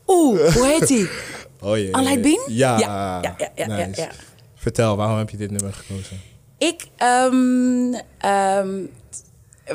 Oeh, 0.06 0.54
hoe 0.54 0.66
heet 0.66 0.88
die? 0.88 1.08
Oh 1.60 1.76
jee. 1.76 1.94
Alain 1.96 2.20
Bien? 2.20 2.40
Ja. 2.48 2.78
Ja, 2.78 3.20
ja, 3.54 3.76
ja. 3.94 4.08
Vertel, 4.54 4.96
waarom 4.96 5.18
heb 5.18 5.30
je 5.30 5.36
dit 5.36 5.50
nummer 5.50 5.72
gekozen? 5.72 6.20
Ik, 6.58 6.86
ehm, 6.96 7.92
ehm, 8.18 8.84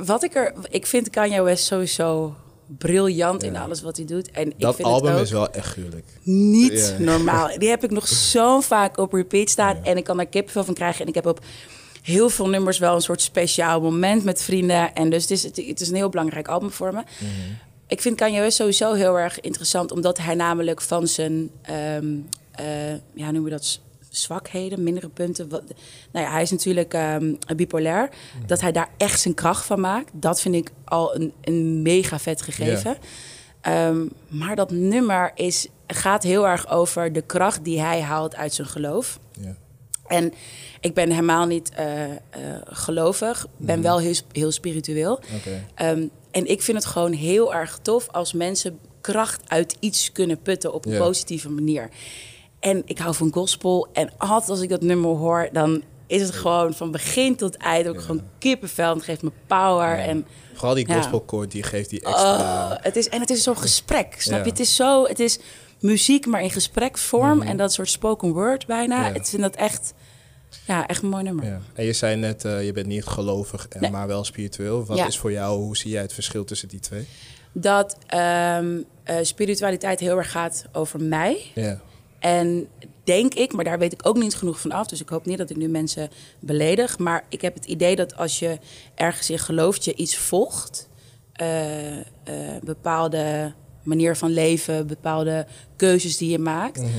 wat 0.03 0.23
ik 0.23 0.35
er, 0.35 0.53
ik 0.69 0.85
vind 0.85 1.09
Kanye 1.09 1.41
West 1.41 1.65
sowieso 1.65 2.35
briljant 2.77 3.43
in 3.43 3.55
alles 3.55 3.81
wat 3.81 3.97
hij 3.97 4.05
doet. 4.05 4.31
En 4.31 4.47
ik 4.47 4.59
Dat 4.59 4.75
vind 4.75 4.87
album 4.87 5.09
het 5.09 5.17
ook 5.17 5.23
is 5.25 5.31
wel 5.31 5.49
echt 5.51 5.67
gruwelijk. 5.67 6.05
niet 6.23 6.95
Ja. 6.97 7.03
normaal. 7.03 7.57
Die 7.57 7.69
heb 7.69 7.83
ik 7.83 7.91
nog 7.91 8.07
zo 8.33 8.59
vaak 8.61 8.97
op 8.97 9.13
repeat 9.13 9.49
staan 9.49 9.83
en 9.83 9.97
ik 9.97 10.03
kan 10.03 10.17
daar 10.17 10.25
kippenvel 10.25 10.63
van 10.63 10.73
krijgen. 10.73 11.01
En 11.01 11.07
ik 11.07 11.15
heb 11.15 11.25
op 11.25 11.39
heel 12.01 12.29
veel 12.29 12.49
nummers 12.49 12.77
wel 12.77 12.95
een 12.95 13.01
soort 13.01 13.21
speciaal 13.21 13.81
moment 13.81 14.23
met 14.23 14.41
vrienden. 14.41 14.93
En 14.93 15.09
dus 15.09 15.21
het 15.21 15.31
is, 15.31 15.43
het, 15.43 15.81
is 15.81 15.89
een 15.89 15.95
heel 15.95 16.09
belangrijk 16.09 16.47
album 16.47 16.71
voor 16.71 16.93
me. 16.93 16.99
Mhm. 17.19 17.31
Ik 17.87 18.01
vind 18.01 18.15
Kanye 18.15 18.39
West 18.39 18.57
sowieso 18.57 18.93
heel 18.93 19.19
erg 19.19 19.39
interessant, 19.39 19.91
omdat 19.91 20.17
hij 20.17 20.35
namelijk 20.35 20.81
van 20.81 21.07
zijn, 21.07 21.49
ehm 21.61 22.05
eh, 22.51 22.93
ja, 23.13 23.31
noem 23.31 23.43
je 23.45 23.49
dat, 23.51 23.79
zwakheden, 24.15 24.83
mindere 24.83 25.09
punten. 25.09 25.49
Wat, 25.49 25.63
nou 26.11 26.25
ja, 26.25 26.31
hij 26.31 26.41
is 26.41 26.51
natuurlijk 26.51 26.93
ehm, 26.93 27.33
bipolair. 27.55 28.09
Mhm. 28.37 28.47
Dat 28.47 28.61
hij 28.61 28.71
daar 28.71 28.89
echt 28.97 29.19
zijn 29.19 29.33
kracht 29.33 29.65
van 29.65 29.79
maakt, 29.79 30.11
dat 30.13 30.41
vind 30.41 30.55
ik 30.55 30.71
al 30.85 31.15
een, 31.15 31.33
een 31.41 31.81
mega 31.81 32.19
vet 32.19 32.41
gegeven. 32.41 32.97
Ehm, 33.61 34.05
maar 34.27 34.55
dat 34.55 34.71
nummer 34.71 35.31
is, 35.35 35.67
gaat 35.87 36.23
heel 36.23 36.47
erg 36.47 36.69
over 36.69 37.13
de 37.13 37.21
kracht 37.21 37.63
die 37.63 37.81
hij 37.81 38.01
haalt 38.01 38.35
uit 38.35 38.53
zijn 38.53 38.67
geloof. 38.67 39.19
En 40.07 40.33
ik 40.79 40.93
ben 40.93 41.09
helemaal 41.09 41.45
niet 41.45 41.69
eh, 41.69 42.03
eh, 42.03 42.17
gelovig, 42.63 43.47
ben 43.57 43.81
wel 43.81 43.99
heel, 43.99 44.15
heel 44.31 44.51
spiritueel. 44.51 45.19
Ehm, 45.75 46.07
en 46.31 46.45
ik 46.45 46.61
vind 46.61 46.77
het 46.77 46.85
gewoon 46.85 47.11
heel 47.11 47.53
erg 47.53 47.79
tof 47.81 48.07
als 48.09 48.33
mensen 48.33 48.79
kracht 49.01 49.41
uit 49.47 49.77
iets 49.79 50.11
kunnen 50.11 50.41
putten 50.41 50.73
op 50.73 50.85
een 50.85 50.97
positieve 50.97 51.49
manier. 51.49 51.89
En 52.63 52.81
ik 52.85 52.97
hou 52.97 53.15
van 53.15 53.31
gospel. 53.33 53.87
En 53.93 54.09
altijd 54.17 54.49
als 54.49 54.61
ik 54.61 54.69
dat 54.69 54.81
nummer 54.81 55.09
hoor, 55.09 55.49
dan 55.51 55.83
is 56.07 56.21
het 56.21 56.31
gewoon 56.31 56.73
van 56.73 56.91
begin 56.91 57.35
tot 57.35 57.57
eind 57.57 57.87
ook 57.87 58.01
gewoon 58.01 58.21
kippenvel. 58.39 58.93
Het 58.95 59.03
geeft 59.03 59.21
me 59.21 59.31
power. 59.47 59.97
Ja. 59.97 60.03
En 60.03 60.25
Vooral 60.53 60.73
die 60.75 60.93
gospelkoord, 60.93 61.51
die 61.51 61.63
geeft 61.63 61.89
die 61.89 62.01
extra... 62.01 62.71
oh, 62.71 62.71
het 62.81 62.95
is, 62.95 63.09
en 63.09 63.19
het 63.19 63.29
is 63.29 63.43
zo'n 63.43 63.57
gesprek, 63.57 64.15
snap 64.17 64.43
je? 64.43 64.49
Het 64.49 64.59
is 64.59 64.75
zo, 64.75 65.05
het 65.05 65.19
is 65.19 65.39
muziek, 65.79 66.25
maar 66.25 66.41
in 66.43 66.51
gespreksvorm. 66.51 67.41
En 67.41 67.57
dat 67.57 67.73
soort 67.73 67.89
spoken 67.89 68.31
word 68.33 68.65
bijna. 68.65 68.97
Mhm. 68.99 69.07
Ja. 69.07 69.13
Ik 69.13 69.25
vind 69.25 69.41
dat 69.41 69.55
echt, 69.55 69.93
ja, 70.67 70.87
echt 70.87 71.01
een 71.03 71.09
mooi 71.09 71.23
nummer. 71.23 71.45
Ja. 71.45 71.59
En 71.73 71.85
je 71.85 71.93
zei 71.93 72.15
net, 72.15 72.45
eh, 72.45 72.65
je 72.65 72.71
bent 72.71 72.87
niet 72.87 73.05
gelovig, 73.05 73.67
en 73.69 73.81
Nee. 73.81 73.91
maar 73.91 74.07
wel 74.07 74.23
spiritueel. 74.23 74.85
Wat 74.85 74.97
Ja. 74.97 75.07
is 75.07 75.17
voor 75.17 75.31
jou, 75.31 75.57
hoe 75.59 75.77
zie 75.77 75.91
jij 75.91 76.01
het 76.01 76.13
verschil 76.13 76.43
tussen 76.43 76.67
die 76.67 76.79
twee? 76.79 77.07
Dat 77.51 77.97
ehm, 78.07 78.77
eh, 79.03 79.15
spiritualiteit 79.21 79.99
heel 79.99 80.17
erg 80.17 80.31
gaat 80.31 80.65
over 80.71 81.01
mij. 81.01 81.51
Ja. 81.53 81.81
En 82.23 82.67
denk 83.03 83.33
ik, 83.33 83.53
maar 83.53 83.63
daar 83.63 83.79
weet 83.79 83.93
ik 83.93 84.07
ook 84.07 84.17
niet 84.17 84.35
genoeg 84.35 84.59
van 84.59 84.71
af. 84.71 84.87
Dus 84.87 85.01
ik 85.01 85.09
hoop 85.09 85.25
niet 85.25 85.37
dat 85.37 85.49
ik 85.49 85.55
nu 85.55 85.67
mensen 85.67 86.09
beledig. 86.39 86.99
Maar 86.99 87.25
ik 87.29 87.41
heb 87.41 87.53
het 87.53 87.65
idee 87.65 87.95
dat 87.95 88.15
als 88.15 88.39
je 88.39 88.57
ergens 88.95 89.29
in 89.29 89.39
gelooft, 89.39 89.85
je 89.85 89.95
iets 89.95 90.17
volgt. 90.17 90.89
eh, 91.33 92.33
bepaalde 92.63 93.53
manier 93.83 94.15
van 94.15 94.31
leven, 94.31 94.87
bepaalde 94.87 95.47
keuzes 95.75 96.17
die 96.17 96.29
je 96.29 96.39
maakt. 96.39 96.81
Mhm. 96.81 96.89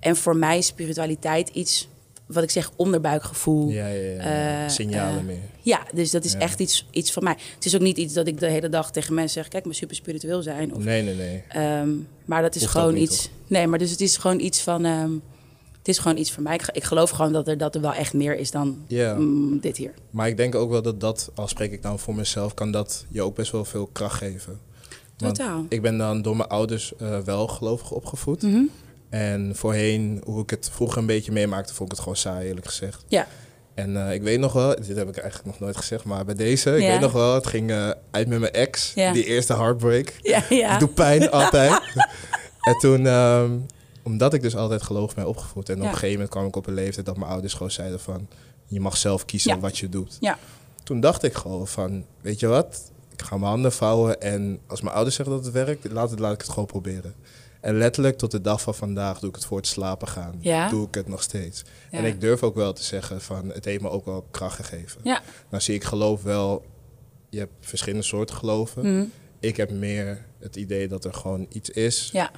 En 0.00 0.16
voor 0.16 0.36
mij 0.36 0.58
is 0.58 0.66
spiritualiteit 0.66 1.48
iets, 1.48 1.88
wat 2.32 2.42
ik 2.42 2.50
zeg, 2.50 2.70
onderbuikgevoel. 2.76 3.68
Ja, 3.68 3.86
ja, 3.86 4.10
ja. 4.10 4.62
Eh, 4.64 4.68
Signalen 4.68 5.18
eh, 5.18 5.24
meer. 5.24 5.38
Ja, 5.60 5.86
dus 5.94 6.10
dat 6.10 6.24
is 6.24 6.34
echt 6.34 6.60
iets, 6.60 6.86
iets 6.90 7.12
van 7.12 7.24
mij. 7.24 7.36
Het 7.54 7.64
is 7.64 7.74
ook 7.74 7.80
niet 7.80 7.96
iets 7.96 8.14
dat 8.14 8.26
ik 8.26 8.40
de 8.40 8.46
hele 8.46 8.68
dag 8.68 8.92
tegen 8.92 9.14
mensen 9.14 9.42
zeg... 9.42 9.48
kijk, 9.48 9.64
maar 9.64 9.74
super 9.74 9.96
spiritueel 9.96 10.42
zijn. 10.42 10.74
Of, 10.74 10.84
Nee, 10.84 11.02
nee, 11.02 11.14
nee. 11.14 11.44
Ehm, 11.48 11.90
maar 12.24 12.42
dat 12.42 12.54
is 12.54 12.60
Hoeft 12.62 12.74
gewoon 12.74 12.96
iets. 12.96 13.30
Nee, 13.46 13.66
maar 13.66 13.78
dus 13.78 13.90
het 13.90 14.00
is 14.00 14.16
gewoon 14.16 14.40
iets 14.40 14.60
van. 14.60 14.84
ehm, 14.84 15.12
het 15.78 15.88
is 15.90 15.98
gewoon 15.98 16.16
iets 16.16 16.32
voor 16.32 16.42
mij. 16.42 16.54
Ik, 16.54 16.68
ik 16.72 16.84
geloof 16.84 17.10
gewoon 17.10 17.32
dat 17.32 17.48
er, 17.48 17.58
dat 17.58 17.74
er 17.74 17.80
wel 17.80 17.94
echt 17.94 18.12
meer 18.14 18.36
is 18.36 18.50
dan 18.50 18.84
mm, 18.88 19.60
dit 19.60 19.76
hier. 19.76 19.94
Maar 20.10 20.28
ik 20.28 20.36
denk 20.36 20.54
ook 20.54 20.70
wel 20.70 20.82
dat 20.82 21.00
dat, 21.00 21.30
al 21.34 21.48
spreek 21.48 21.72
ik 21.72 21.82
nou 21.82 21.98
voor 21.98 22.14
mezelf, 22.14 22.54
kan 22.54 22.70
dat 22.70 23.06
je 23.08 23.22
ook 23.22 23.34
best 23.34 23.52
wel 23.52 23.64
veel 23.64 23.88
kracht 23.92 24.16
geven. 24.16 24.60
Want 25.16 25.34
Totaal. 25.34 25.66
Ik 25.68 25.82
ben 25.82 25.98
dan 25.98 26.22
door 26.22 26.36
mijn 26.36 26.48
ouders 26.48 26.96
eh, 26.96 27.18
wel 27.18 27.46
gelovig 27.46 27.90
opgevoed. 27.90 28.42
Mhm. 28.42 28.62
En 29.12 29.52
voorheen, 29.56 30.20
hoe 30.24 30.42
ik 30.42 30.50
het 30.50 30.70
vroeger 30.72 30.98
een 30.98 31.06
beetje 31.06 31.32
meemaakte, 31.32 31.74
vond 31.74 31.88
ik 31.90 31.94
het 31.96 32.04
gewoon 32.04 32.18
saai, 32.18 32.48
eerlijk 32.48 32.66
gezegd. 32.66 33.04
Ja, 33.08 33.26
En 33.74 34.06
eh, 34.06 34.14
ik 34.14 34.22
weet 34.22 34.38
nog 34.40 34.52
wel, 34.52 34.74
dit 34.86 34.96
heb 34.96 35.08
ik 35.08 35.16
eigenlijk 35.16 35.44
nog 35.50 35.58
nooit 35.60 35.76
gezegd, 35.76 36.04
maar 36.04 36.24
bij 36.24 36.34
deze, 36.34 36.76
ik 36.76 36.82
Ja. 36.82 36.88
weet 36.90 37.00
nog 37.00 37.12
wel, 37.12 37.34
het 37.34 37.46
ging 37.46 37.70
eh, 37.70 37.90
uit 38.10 38.28
met 38.28 38.40
mijn 38.40 38.52
ex, 38.52 38.92
Ja. 38.94 39.12
die 39.12 39.24
eerste 39.24 39.54
heartbreak. 39.56 40.14
ja, 40.22 40.42
ja. 40.48 40.78
Doet 40.78 40.94
pijn 40.94 41.30
altijd. 41.40 41.80
en 42.60 42.78
toen, 42.78 43.06
ehm, 43.06 43.50
omdat 44.02 44.34
ik 44.34 44.42
dus 44.42 44.56
altijd 44.56 44.82
gelovig 44.82 45.14
ben 45.14 45.26
opgevoed, 45.28 45.68
en 45.68 45.76
op 45.76 45.82
een 45.82 45.88
gegeven 45.88 46.12
moment 46.12 46.30
kwam 46.30 46.46
ik 46.46 46.56
op 46.56 46.66
een 46.66 46.74
leeftijd 46.74 47.06
dat 47.06 47.16
mijn 47.16 47.30
ouders 47.30 47.52
gewoon 47.52 47.70
zeiden 47.70 48.00
van, 48.00 48.28
je 48.66 48.80
mag 48.80 48.96
zelf 48.96 49.24
kiezen 49.24 49.60
wat 49.60 49.78
je 49.78 49.88
doet. 49.88 50.16
Ja. 50.20 50.38
Toen 50.84 51.00
dacht 51.00 51.22
ik 51.22 51.34
gewoon 51.34 51.68
van, 51.68 52.04
weet 52.20 52.40
je 52.40 52.46
wat, 52.46 52.90
ik 53.12 53.22
ga 53.22 53.36
mijn 53.36 53.50
handen 53.50 53.72
vouwen 53.72 54.20
en 54.20 54.58
als 54.66 54.80
mijn 54.80 54.94
ouders 54.94 55.16
zeggen 55.16 55.34
dat 55.34 55.44
het 55.44 55.54
werkt, 55.54 55.92
laat, 55.92 56.10
het, 56.10 56.18
laat 56.18 56.32
ik 56.32 56.40
het 56.40 56.48
gewoon 56.50 56.66
proberen. 56.66 57.14
En 57.62 57.78
letterlijk 57.78 58.18
tot 58.18 58.30
de 58.30 58.40
dag 58.40 58.60
van 58.60 58.74
vandaag 58.74 59.18
doe 59.18 59.28
ik 59.28 59.34
het 59.34 59.44
voor 59.44 59.56
het 59.56 59.66
slapen 59.66 60.08
gaan. 60.08 60.34
Ja. 60.38 60.68
Doe 60.68 60.86
ik 60.86 60.94
het 60.94 61.08
nog 61.08 61.22
steeds. 61.22 61.64
Ja. 61.90 61.98
En 61.98 62.04
ik 62.04 62.20
durf 62.20 62.42
ook 62.42 62.54
wel 62.54 62.72
te 62.72 62.82
zeggen 62.82 63.20
van 63.20 63.48
het 63.48 63.64
heeft 63.64 63.82
me 63.82 63.88
ook 63.90 64.04
wel 64.04 64.26
kracht 64.30 64.56
gegeven. 64.56 65.00
Ja. 65.04 65.22
Nou 65.48 65.62
zie 65.62 65.74
ik 65.74 65.84
geloof 65.84 66.22
wel, 66.22 66.64
je 67.30 67.38
hebt 67.38 67.52
verschillende 67.60 68.04
soorten 68.04 68.36
geloven. 68.36 68.96
Mhm. 68.96 69.04
Ik 69.40 69.56
heb 69.56 69.70
meer 69.70 70.24
het 70.38 70.56
idee 70.56 70.88
dat 70.88 71.04
er 71.04 71.14
gewoon 71.14 71.46
iets 71.48 71.70
is 71.70 72.08
ja, 72.12 72.30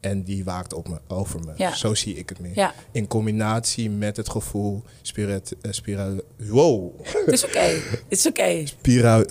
en 0.00 0.22
die 0.22 0.44
waakt 0.44 0.72
op 0.72 0.88
me, 0.88 0.98
over 1.08 1.40
me. 1.40 1.52
Ja. 1.56 1.74
Zo 1.74 1.94
zie 1.94 2.14
ik 2.16 2.28
het 2.28 2.38
meer. 2.40 2.52
ja. 2.54 2.74
In 2.92 3.06
combinatie 3.06 3.90
met 3.90 4.16
het 4.16 4.28
gevoel 4.28 4.82
spirit, 5.02 5.54
eh, 5.60 5.72
spira, 5.72 6.10
wow, 6.36 6.90
Het 7.04 7.32
is 7.32 7.44
oké. 7.44 7.58
Het 7.58 8.02
is 8.08 8.26
oké. 8.26 8.66
spira, 8.66 9.24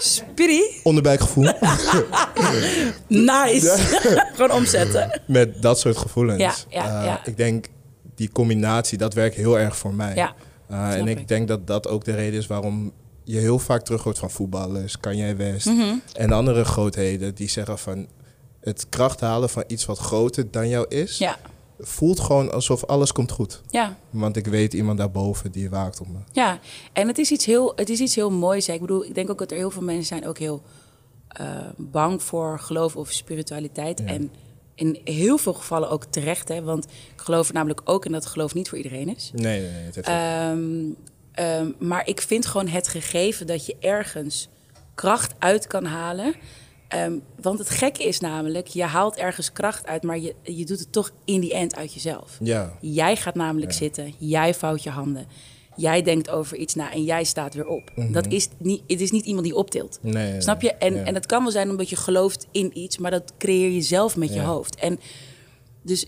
Spiri. 0.00 0.62
onderbuikgevoel. 0.82 1.44
Nice. 3.06 3.74
gewoon 4.34 4.50
omzetten. 4.50 5.20
met 5.26 5.62
dat 5.62 5.78
soort 5.78 5.96
gevoelens. 5.96 6.66
Ja, 6.68 7.04
Eh. 7.04 7.14
Ik 7.24 7.36
denk 7.36 7.66
die 8.14 8.30
combinatie, 8.32 8.98
dat 8.98 9.14
werkt 9.14 9.34
heel 9.36 9.58
erg 9.58 9.76
voor 9.76 9.94
mij. 9.94 10.14
Ja, 10.14 10.34
Eh, 10.68 10.94
en 10.94 11.08
ik, 11.08 11.18
ik. 11.18 11.28
denk 11.28 11.48
dat 11.48 11.66
dat 11.66 11.88
ook 11.88 12.04
de 12.04 12.14
reden 12.14 12.38
is 12.38 12.46
waarom 12.46 12.92
je 13.24 13.38
heel 13.38 13.58
vaak 13.58 13.82
terug 13.84 14.02
hoort 14.02 14.18
van 14.18 14.30
voetballers, 14.30 15.00
Kanye 15.00 15.34
West 15.34 15.66
Mhm. 15.66 15.94
en 16.12 16.32
andere 16.32 16.64
grootheden 16.64 17.34
die 17.34 17.48
zeggen 17.48 17.78
van 17.78 18.06
het 18.68 18.88
kracht 18.88 19.20
halen 19.20 19.48
van 19.48 19.64
iets 19.66 19.84
wat 19.86 19.98
groter 19.98 20.50
dan 20.50 20.68
jou 20.68 20.86
is, 20.88 21.18
ja, 21.18 21.38
voelt 21.78 22.20
gewoon 22.20 22.52
alsof 22.52 22.84
alles 22.84 23.12
komt 23.12 23.30
goed. 23.30 23.60
ja. 23.70 23.96
Want 24.10 24.36
ik 24.36 24.46
weet 24.46 24.74
iemand 24.74 24.98
daarboven 24.98 25.52
die 25.52 25.70
waakt 25.70 26.00
op 26.00 26.08
me. 26.08 26.18
Ja, 26.32 26.58
en 26.92 27.08
het 27.08 27.18
is 27.18 27.30
iets 27.30 27.44
heel, 27.44 27.72
het 27.76 27.88
is 27.88 28.00
iets 28.00 28.14
heel 28.14 28.30
moois. 28.30 28.66
hè. 28.66 28.72
Ik 28.72 28.80
bedoel, 28.80 29.04
ik 29.04 29.14
denk 29.14 29.30
ook 29.30 29.38
dat 29.38 29.50
er 29.50 29.56
heel 29.56 29.70
veel 29.70 29.82
mensen 29.82 30.06
zijn 30.06 30.26
ook 30.26 30.38
heel 30.38 30.62
eh, 31.28 31.46
bang 31.76 32.22
voor 32.22 32.58
geloof 32.58 32.96
of 32.96 33.12
spiritualiteit. 33.12 33.98
Ja. 33.98 34.06
En 34.06 34.30
in 34.74 35.00
heel 35.04 35.38
veel 35.38 35.52
gevallen 35.54 35.90
ook 35.90 36.04
terecht, 36.04 36.48
hè, 36.48 36.62
want 36.62 36.84
ik 36.84 37.20
geloof 37.20 37.48
er 37.48 37.54
namelijk 37.54 37.80
ook 37.84 38.04
in 38.04 38.12
dat 38.12 38.26
geloof 38.26 38.54
niet 38.54 38.68
voor 38.68 38.78
iedereen 38.78 39.16
is. 39.16 39.30
Nee, 39.34 39.60
nee, 39.60 39.70
nee. 39.70 39.82
Het 39.82 39.94
heeft 39.94 40.06
Ehm, 40.08 40.84
ehm, 41.32 41.70
maar 41.88 42.06
ik 42.06 42.20
vind 42.20 42.46
gewoon 42.46 42.68
het 42.68 42.88
gegeven 42.88 43.46
dat 43.46 43.66
je 43.66 43.76
ergens 43.80 44.48
kracht 44.94 45.34
uit 45.38 45.66
kan 45.66 45.84
halen. 45.84 46.34
Ehm, 46.88 47.12
want 47.40 47.58
het 47.58 47.70
gekke 47.70 48.04
is 48.04 48.20
namelijk, 48.20 48.66
je 48.66 48.82
haalt 48.84 49.16
ergens 49.16 49.52
kracht 49.52 49.86
uit, 49.86 50.02
maar 50.02 50.18
je, 50.18 50.34
je 50.42 50.64
doet 50.64 50.78
het 50.78 50.92
toch 50.92 51.10
in 51.24 51.40
die 51.40 51.54
end 51.54 51.76
uit 51.76 51.94
jezelf. 51.94 52.36
ja, 52.42 52.78
Jij 52.80 53.16
gaat 53.16 53.34
namelijk 53.34 53.70
Ja. 53.72 53.76
zitten, 53.78 54.14
jij 54.18 54.54
vouwt 54.54 54.82
je 54.82 54.90
handen. 54.90 55.26
jij 55.76 56.02
denkt 56.02 56.30
over 56.30 56.56
iets 56.56 56.74
na 56.74 56.92
en 56.92 57.04
jij 57.04 57.24
staat 57.24 57.54
weer 57.54 57.66
op. 57.66 57.90
Dat 58.12 58.26
is 58.26 58.48
niet, 58.58 58.82
het 58.86 59.00
is 59.00 59.10
niet 59.10 59.24
iemand 59.24 59.44
die 59.44 59.54
optilt. 59.54 59.98
Mhm. 60.02 60.12
Nee, 60.14 60.40
Snap 60.40 60.62
je? 60.62 60.72
En, 60.74 60.94
ja. 60.94 61.04
en 61.04 61.14
het 61.14 61.26
kan 61.26 61.42
wel 61.42 61.52
zijn 61.52 61.70
omdat 61.70 61.88
je 61.90 61.96
gelooft 61.96 62.46
in 62.50 62.78
iets, 62.78 62.98
maar 62.98 63.10
dat 63.10 63.32
creëer 63.38 63.70
je 63.70 63.80
zelf 63.82 64.16
met 64.16 64.34
je 64.34 64.40
hoofd. 64.40 64.74
En 64.76 65.00
dus 65.82 66.06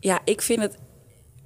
ja, 0.00 0.20
ik 0.24 0.42
vind 0.42 0.60
het 0.60 0.76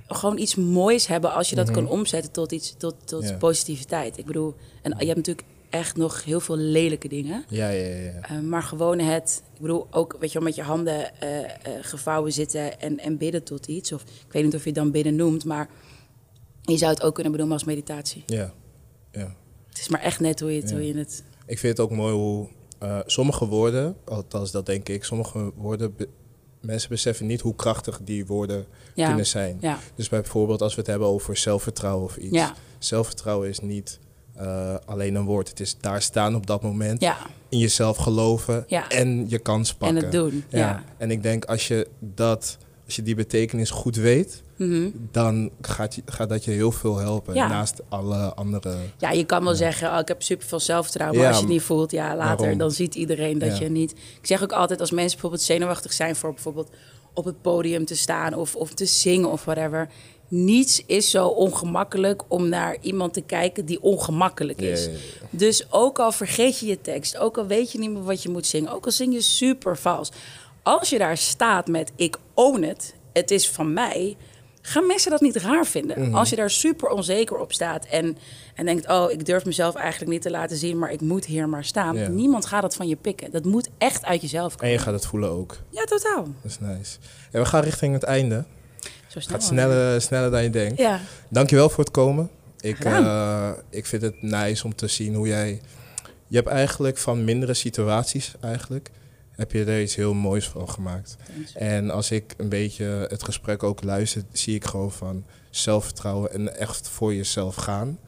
gewoon 0.07 0.39
iets 0.39 0.55
moois 0.55 1.07
hebben 1.07 1.33
als 1.33 1.51
je 1.51 1.57
dat 1.57 1.71
kan 1.71 1.89
omzetten 1.89 2.33
tot 2.33 2.53
iets, 2.53 2.75
tot, 2.79 2.95
tot 3.05 3.23
Mhm. 3.23 3.39
Positiviteit. 3.39 4.19
Ik 4.19 4.27
bedoel, 4.27 4.55
en 4.83 4.95
je 4.99 5.05
hebt 5.05 5.17
natuurlijk 5.17 5.47
echt 5.71 5.97
nog 5.97 6.25
heel 6.25 6.41
veel 6.41 6.57
lelijke 6.57 7.09
dingen. 7.09 7.45
Ja, 7.49 7.69
ja, 7.69 7.87
ja. 7.87 7.97
ja. 8.13 8.21
Eh, 8.21 8.39
maar 8.41 8.63
gewoon 8.63 8.99
het, 8.99 9.43
ik 9.55 9.61
bedoel, 9.61 9.87
ook 9.91 10.17
weet 10.21 10.33
je 10.33 10.39
wel, 10.39 10.47
met 10.49 10.57
je 10.57 10.63
handen 10.63 11.21
eh, 11.21 11.39
eh, 11.45 11.49
gevouwen 11.81 12.33
zitten 12.33 12.81
en, 12.81 12.99
en 12.99 13.17
bidden 13.17 13.43
tot 13.45 13.67
iets. 13.67 13.93
Of 13.93 14.03
ik 14.03 14.33
weet 14.33 14.45
niet 14.45 14.55
of 14.55 14.61
je 14.61 14.67
het 14.71 14.79
dan 14.79 14.91
bidden 14.91 15.17
noemt, 15.17 15.45
maar 15.45 15.69
je 16.63 16.77
zou 16.77 16.93
het 16.93 17.03
ook 17.03 17.15
kunnen 17.15 17.33
benoemen 17.33 17.57
als 17.57 17.67
meditatie. 17.67 18.23
ja. 18.27 18.53
ja. 19.13 19.35
Het 19.69 19.79
is 19.79 19.89
maar 19.89 20.01
echt 20.01 20.21
net 20.21 20.41
hoe 20.41 20.55
je 20.55 20.61
het, 20.61 20.71
Ja. 20.71 20.77
hoe 20.77 20.87
je 20.87 20.95
het 20.99 21.25
Ik 21.47 21.59
vind 21.59 21.77
het 21.77 21.87
ook 21.87 21.93
mooi 21.97 22.15
hoe 22.15 22.49
sommige 23.07 23.47
woorden, 23.47 23.97
althans 24.05 24.51
dat 24.51 24.67
denk 24.67 24.89
ik, 24.89 25.05
sommige 25.05 25.53
woorden, 25.57 25.95
be- 25.97 26.09
mensen 26.61 26.89
beseffen 26.89 27.27
niet 27.27 27.41
hoe 27.41 27.55
krachtig 27.55 28.01
die 28.05 28.27
woorden 28.27 28.67
ja, 28.95 29.07
kunnen 29.07 29.27
zijn. 29.27 29.57
ja, 29.61 29.79
Dus 29.95 30.09
bijvoorbeeld 30.09 30.63
als 30.63 30.75
we 30.75 30.81
het 30.81 30.91
hebben 30.91 31.09
over 31.09 31.37
zelfvertrouwen 31.37 32.05
of 32.05 32.17
iets. 32.17 32.35
ja, 32.37 32.55
Zelfvertrouwen 32.79 33.49
is 33.49 33.61
niet 33.61 33.99
eh, 34.41 34.75
alleen 34.85 35.15
een 35.15 35.25
woord. 35.25 35.49
Het 35.49 35.61
is 35.61 35.77
daar 35.81 36.03
staan 36.03 36.35
op 36.35 36.47
dat 36.47 36.63
moment, 36.63 37.01
ja, 37.01 37.17
in 37.49 37.59
jezelf 37.59 37.97
geloven 37.97 38.65
Ja. 38.67 38.89
en 38.89 39.25
je 39.29 39.39
kans 39.39 39.71
en 39.71 39.77
pakken. 39.77 39.97
het 40.03 40.13
doen. 40.13 40.45
Ja. 40.49 40.59
Ja. 40.59 40.83
En 40.99 41.11
ik 41.11 41.23
denk 41.23 41.45
als 41.45 41.69
je 41.69 41.89
dat, 41.99 42.57
als 42.87 42.97
je 42.97 43.03
die 43.03 43.15
betekenis 43.15 43.71
goed 43.71 43.97
weet, 43.97 44.43
Mhm. 44.57 44.89
dan 45.11 45.51
gaat, 45.61 45.95
je, 45.95 46.03
gaat 46.07 46.29
dat 46.29 46.45
je 46.45 46.51
heel 46.51 46.73
veel 46.73 46.97
helpen. 46.97 47.35
Naast 47.35 47.81
alle 47.89 48.35
andere. 48.35 48.77
Ja, 48.99 49.11
je 49.11 49.25
kan 49.25 49.45
wel 49.45 49.55
zeggen, 49.55 49.93
oh, 49.93 49.99
ik 49.99 50.09
heb 50.09 50.23
super 50.23 50.47
veel 50.47 50.61
zelfvertrouwen. 50.61 51.19
Maar 51.19 51.27
Ja, 51.29 51.33
als 51.33 51.41
je 51.43 51.47
het 51.47 51.55
niet 51.57 51.65
voelt, 51.67 51.91
ja, 51.91 52.17
later, 52.17 52.59
dan 52.59 52.71
ziet 52.71 52.95
iedereen 52.95 53.39
dat 53.39 53.59
je 53.59 53.69
niet... 53.71 53.91
Ik 53.91 54.27
zeg 54.27 54.43
ook 54.43 54.53
altijd, 54.53 54.81
als 54.81 54.91
mensen 54.91 55.11
bijvoorbeeld 55.13 55.43
zenuwachtig 55.43 55.93
zijn... 55.93 56.17
voor 56.17 56.33
bijvoorbeeld 56.33 56.69
op 57.15 57.25
het 57.25 57.43
podium 57.43 57.85
te 57.85 57.97
staan 57.97 58.35
of, 58.35 58.57
of 58.57 58.75
te 58.75 58.85
zingen 58.87 59.31
of 59.31 59.45
whatever... 59.45 59.89
Niets 60.31 60.83
is 60.87 61.11
zo 61.11 61.27
ongemakkelijk 61.27 62.23
om 62.29 62.49
naar 62.49 62.77
iemand 62.81 63.13
te 63.13 63.21
kijken 63.21 63.65
die 63.65 63.83
ongemakkelijk 63.83 64.61
is. 64.61 64.85
Ja, 64.85 64.91
ja, 64.91 64.97
ja. 65.21 65.27
Dus 65.31 65.73
ook 65.73 65.99
al 65.99 66.13
vergeet 66.13 66.59
je 66.59 66.67
je 66.67 66.81
tekst, 66.81 67.17
ook 67.17 67.39
al 67.39 67.47
weet 67.47 67.73
je 67.73 67.79
niet 67.79 67.91
meer 67.91 68.03
wat 68.03 68.23
je 68.23 68.29
moet 68.29 68.47
zingen... 68.47 68.73
ook 68.73 68.85
al 68.85 68.93
zing 68.93 69.13
je 69.13 69.21
super 69.21 69.79
vals. 69.79 70.13
Als 70.63 70.91
je 70.91 70.99
daar 70.99 71.17
staat 71.17 71.67
met 71.67 71.93
ik 71.97 72.17
own 72.35 72.63
het, 72.63 72.95
het 73.13 73.31
is 73.31 73.49
van 73.49 73.73
mij 73.73 74.17
gaan 74.63 74.87
mensen 74.87 75.11
dat 75.11 75.21
niet 75.21 75.37
raar 75.37 75.67
vinden. 75.67 76.01
Mhm. 76.01 76.15
Als 76.15 76.31
je 76.31 76.37
daar 76.37 76.51
super 76.51 76.89
onzeker 76.89 77.39
op 77.39 77.53
staat 77.53 77.87
en, 77.87 78.17
en 78.55 78.65
denkt... 78.65 78.89
oh, 78.89 79.11
ik 79.11 79.27
durf 79.27 79.45
mezelf 79.45 79.75
eigenlijk 79.75 80.13
niet 80.13 80.23
te 80.23 80.31
laten 80.31 80.57
zien... 80.57 80.79
maar 80.79 80.93
ik 80.93 81.01
moet 81.01 81.25
hier 81.25 81.49
maar 81.49 81.65
staan. 81.65 82.15
Niemand 82.15 82.47
gaat 82.47 82.63
dat 82.63 82.75
van 82.75 82.89
je 82.89 82.97
pikken. 82.97 83.31
Dat 83.31 83.45
moet 83.45 83.69
echt 83.79 84.05
uit 84.05 84.21
jezelf 84.21 84.53
En 84.53 84.59
komen. 84.59 84.75
je 84.75 84.79
gaat 84.79 84.95
het 84.95 85.07
voelen 85.07 85.31
ook. 85.31 85.57
Ja, 85.71 85.85
totaal. 85.85 86.23
Dat 86.23 86.51
is 86.51 86.59
nice. 86.61 86.99
En 87.31 87.41
we 87.41 87.47
gaan 87.47 87.63
richting 87.63 87.93
het 87.93 88.03
einde. 88.03 88.45
Zo 89.11 89.21
snel. 89.21 89.37
Het 89.37 89.45
gaat 89.45 89.53
sneller, 89.53 90.01
sneller 90.01 90.31
dan 90.31 90.43
je 90.43 90.51
denkt. 90.51 90.79
Ja, 90.79 91.01
Dankjewel 91.29 91.69
voor 91.69 91.85
het 91.85 91.93
komen. 91.93 92.31
Ik, 92.61 92.85
eh, 92.85 93.51
ik 93.71 93.87
vind 93.87 94.03
het 94.03 94.23
nice 94.23 94.65
om 94.65 94.75
te 94.75 94.87
zien 94.87 95.15
hoe 95.15 95.29
jij... 95.29 95.61
Je 96.27 96.37
hebt 96.37 96.49
eigenlijk 96.49 96.99
van 96.99 97.25
mindere 97.25 97.55
situaties 97.55 98.35
eigenlijk... 98.41 98.91
heb 99.31 99.53
je 99.53 99.65
er 99.65 99.83
iets 99.83 99.95
heel 99.95 100.15
moois 100.15 100.49
van 100.49 100.71
gemaakt. 100.71 101.17
En 101.55 101.91
als 101.91 102.11
ik 102.11 102.35
een 102.37 102.49
beetje 102.49 102.85
het 102.85 103.23
gesprek 103.23 103.63
ook 103.63 103.83
luister... 103.83 104.23
zie 104.33 104.55
ik 104.55 104.65
gewoon 104.65 104.93
van 104.93 105.25
zelfvertrouwen 105.51 106.33
en 106.33 106.57
echt 106.57 106.89
voor 106.89 107.15
jezelf 107.15 107.55
gaan... 107.55 107.99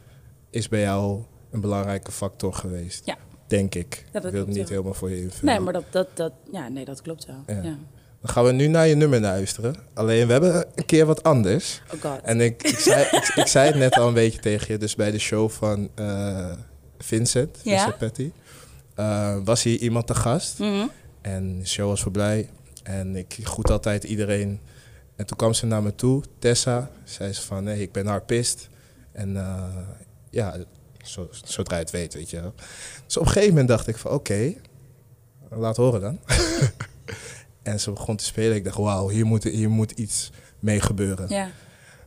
is 0.50 0.68
bij 0.68 0.80
jou 0.80 1.22
een 1.50 1.60
belangrijke 1.60 2.12
factor 2.12 2.54
geweest. 2.54 3.06
Ja. 3.06 3.16
Denk 3.46 3.74
ik. 3.74 4.04
dat 4.12 4.24
ik 4.24 4.30
wil 4.30 4.46
het 4.46 4.54
niet 4.54 4.68
helemaal 4.68 4.94
voor 4.94 5.10
je 5.10 5.20
invullen. 5.20 5.54
Nee, 5.54 5.64
maar 5.64 5.72
dat, 5.72 5.84
dat, 5.90 6.08
dat, 6.14 6.32
ja, 6.52 6.68
nee, 6.68 6.84
dat 6.84 7.02
klopt 7.02 7.26
wel. 7.26 7.42
Ja. 7.46 7.62
Ja. 7.62 7.78
Dan 8.22 8.30
gaan 8.30 8.44
we 8.44 8.52
nu 8.52 8.66
naar 8.66 8.86
je 8.86 8.94
nummer 8.94 9.20
luisteren. 9.20 9.74
Alleen 9.94 10.26
we 10.26 10.32
hebben 10.32 10.66
een 10.74 10.86
keer 10.86 11.06
wat 11.06 11.22
anders. 11.22 11.82
Oh 11.94 12.00
god. 12.00 12.20
En 12.22 12.40
ik, 12.40 12.62
ik, 12.62 12.78
zei, 12.78 13.04
ik, 13.10 13.32
ik 13.34 13.46
zei 13.56 13.66
het 13.66 13.76
net 13.76 13.94
al 13.94 14.08
een 14.08 14.14
beetje 14.14 14.40
tegen 14.40 14.72
je. 14.72 14.78
Dus 14.78 14.94
bij 14.94 15.10
de 15.10 15.18
show 15.18 15.50
van 15.50 15.88
eh, 15.94 16.52
Vincent, 16.98 17.58
Ja. 17.62 17.70
Vincent 17.70 17.98
Patty, 17.98 18.32
eh, 18.94 19.36
was 19.44 19.62
hier 19.62 19.78
iemand 19.78 20.06
te 20.06 20.14
gast. 20.14 20.58
Mhm. 20.58 20.86
En 21.20 21.58
de 21.58 21.66
show 21.66 21.88
was 21.88 22.02
voorbij. 22.02 22.48
En 22.82 23.16
ik 23.16 23.38
groet 23.42 23.70
altijd 23.70 24.04
iedereen. 24.04 24.60
En 25.16 25.26
toen 25.26 25.36
kwam 25.36 25.52
ze 25.52 25.66
naar 25.66 25.82
me 25.82 25.94
toe, 25.94 26.22
Tessa. 26.38 26.90
Zei 27.04 27.32
ze 27.32 27.42
van, 27.42 27.64
nee, 27.64 27.80
ik 27.80 27.92
ben 27.92 28.06
harpist. 28.06 28.68
En 29.12 29.36
eh, 29.36 29.62
ja, 30.30 30.56
zo, 31.04 31.28
zodra 31.44 31.76
je 31.76 31.82
het 31.82 31.92
weet, 31.92 32.14
weet 32.14 32.30
je 32.30 32.40
wel. 32.40 32.54
Dus 33.06 33.16
op 33.16 33.22
een 33.22 33.28
gegeven 33.28 33.50
moment 33.50 33.68
dacht 33.68 33.86
ik 33.86 33.96
van, 33.96 34.10
oké, 34.10 34.54
laat 35.50 35.76
horen 35.76 36.00
dan. 36.00 36.18
en 37.62 37.80
ze 37.80 37.90
begon 37.90 38.16
te 38.16 38.24
spelen. 38.24 38.56
Ik 38.56 38.64
dacht, 38.64 38.76
wauw, 38.76 39.08
hier 39.08 39.26
moet, 39.26 39.44
hier 39.44 39.70
moet 39.70 39.90
iets 39.90 40.30
mee 40.58 40.80
gebeuren. 40.80 41.28
Ja. 41.28 41.50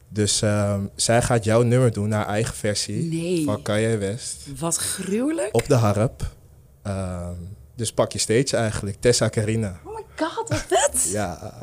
Dus 0.09 0.41
ehm, 0.41 0.81
zij 0.95 1.21
gaat 1.21 1.43
jouw 1.43 1.61
nummer 1.61 1.91
doen, 1.93 2.11
haar 2.11 2.27
eigen 2.27 2.55
versie 2.55 3.03
Nee. 3.03 3.43
van 3.43 3.61
Kanye 3.61 3.97
West. 3.97 4.43
Wat 4.59 4.75
gruwelijk. 4.77 5.49
Op 5.55 5.65
de 5.67 5.73
harp. 5.75 6.33
Ehm, 6.81 7.33
dus 7.75 7.93
pak 7.93 8.11
je 8.11 8.19
stage 8.19 8.57
eigenlijk. 8.57 8.97
Tessa 8.99 9.29
Carina. 9.29 9.79
Oh 9.83 9.93
my 9.95 10.03
god, 10.15 10.49
wat 10.49 10.65
vet. 10.67 11.09
Ja. 11.11 11.53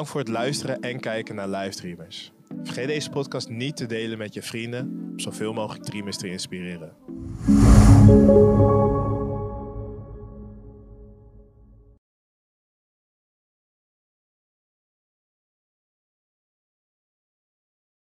Bedankt 0.00 0.18
voor 0.18 0.34
het 0.34 0.44
luisteren 0.44 0.80
en 0.80 1.00
kijken 1.00 1.34
naar 1.34 1.48
livestreamers. 1.48 2.32
Vergeet 2.62 2.86
deze 2.86 3.10
podcast 3.10 3.48
niet 3.48 3.76
te 3.76 3.86
delen 3.86 4.18
met 4.18 4.34
je 4.34 4.42
vrienden 4.42 4.80
om 5.10 5.18
zoveel 5.18 5.52
mogelijk 5.52 5.84
dreamers 5.84 6.16
te 6.16 6.28
inspireren. 6.28 6.92